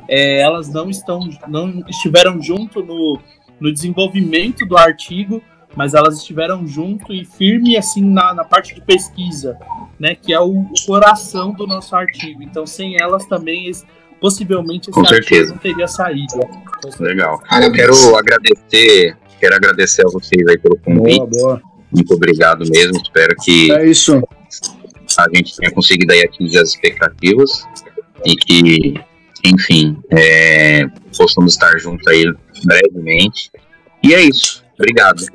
É, 0.07 0.41
elas 0.41 0.69
não 0.69 0.89
estão, 0.89 1.27
não 1.47 1.83
estiveram 1.87 2.41
junto 2.41 2.83
no, 2.83 3.19
no 3.59 3.73
desenvolvimento 3.73 4.65
do 4.65 4.77
artigo, 4.77 5.41
mas 5.75 5.93
elas 5.93 6.17
estiveram 6.17 6.67
junto 6.67 7.13
e 7.13 7.23
firme 7.23 7.77
assim 7.77 8.03
na, 8.03 8.33
na 8.33 8.43
parte 8.43 8.75
de 8.75 8.81
pesquisa, 8.81 9.57
né, 9.97 10.13
que 10.15 10.33
é 10.33 10.39
o 10.39 10.65
coração 10.85 11.53
do 11.53 11.65
nosso 11.65 11.95
artigo. 11.95 12.43
Então, 12.43 12.65
sem 12.67 13.01
elas 13.01 13.25
também 13.25 13.67
esse- 13.67 13.85
possivelmente 14.21 14.89
esse 14.89 14.97
Com 14.99 15.03
certeza. 15.05 15.51
não 15.51 15.57
teria 15.57 15.87
saído. 15.87 16.39
Legal. 16.99 17.33
Eu 17.33 17.49
Parabéns. 17.49 17.75
quero 17.75 18.15
agradecer, 18.15 19.17
quero 19.39 19.55
agradecer 19.55 20.03
a 20.05 20.09
vocês 20.11 20.47
aí 20.47 20.57
pelo 20.59 20.77
convite. 20.77 21.17
Boa, 21.17 21.27
boa. 21.29 21.61
Muito 21.93 22.13
obrigado 22.13 22.63
mesmo. 22.69 23.01
Espero 23.01 23.35
que 23.43 23.71
É 23.73 23.85
isso. 23.85 24.21
a 25.17 25.25
gente 25.35 25.57
tenha 25.57 25.71
conseguido 25.71 26.13
aí 26.13 26.21
atingir 26.21 26.59
as 26.59 26.69
expectativas 26.69 27.67
e 28.23 28.35
que, 28.35 28.93
enfim, 29.45 29.97
é, 30.11 30.85
possamos 31.17 31.53
estar 31.53 31.77
juntos 31.79 32.07
aí 32.07 32.23
brevemente. 32.63 33.51
E 34.03 34.13
é 34.13 34.21
isso. 34.21 34.63
Obrigado. 34.75 35.25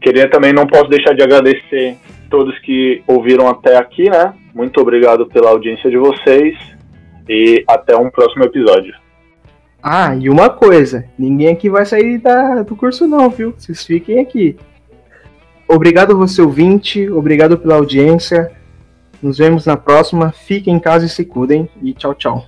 Queria 0.00 0.28
também, 0.30 0.52
não 0.52 0.66
posso 0.66 0.88
deixar 0.88 1.12
de 1.14 1.22
agradecer 1.22 1.96
todos 2.30 2.58
que 2.60 3.02
ouviram 3.06 3.46
até 3.48 3.76
aqui, 3.76 4.08
né? 4.08 4.32
Muito 4.54 4.80
obrigado 4.80 5.26
pela 5.26 5.50
audiência 5.50 5.90
de 5.90 5.96
vocês 5.98 6.56
e 7.32 7.64
até 7.66 7.96
um 7.96 8.10
próximo 8.10 8.44
episódio. 8.44 8.94
Ah, 9.82 10.14
e 10.14 10.28
uma 10.30 10.48
coisa, 10.48 11.04
ninguém 11.18 11.48
aqui 11.48 11.68
vai 11.68 11.84
sair 11.84 12.18
da- 12.18 12.62
do 12.62 12.76
curso 12.76 13.06
não, 13.06 13.28
viu? 13.30 13.52
Vocês 13.56 13.84
fiquem 13.84 14.20
aqui. 14.20 14.56
Obrigado 15.66 16.16
você 16.16 16.42
ouvinte, 16.42 17.08
obrigado 17.10 17.58
pela 17.58 17.76
audiência. 17.76 18.52
Nos 19.22 19.38
vemos 19.38 19.66
na 19.66 19.76
próxima. 19.76 20.32
Fiquem 20.32 20.74
em 20.74 20.78
casa 20.80 21.06
e 21.06 21.08
se 21.08 21.24
cuidem 21.24 21.68
e 21.82 21.92
tchau, 21.94 22.14
tchau. 22.14 22.44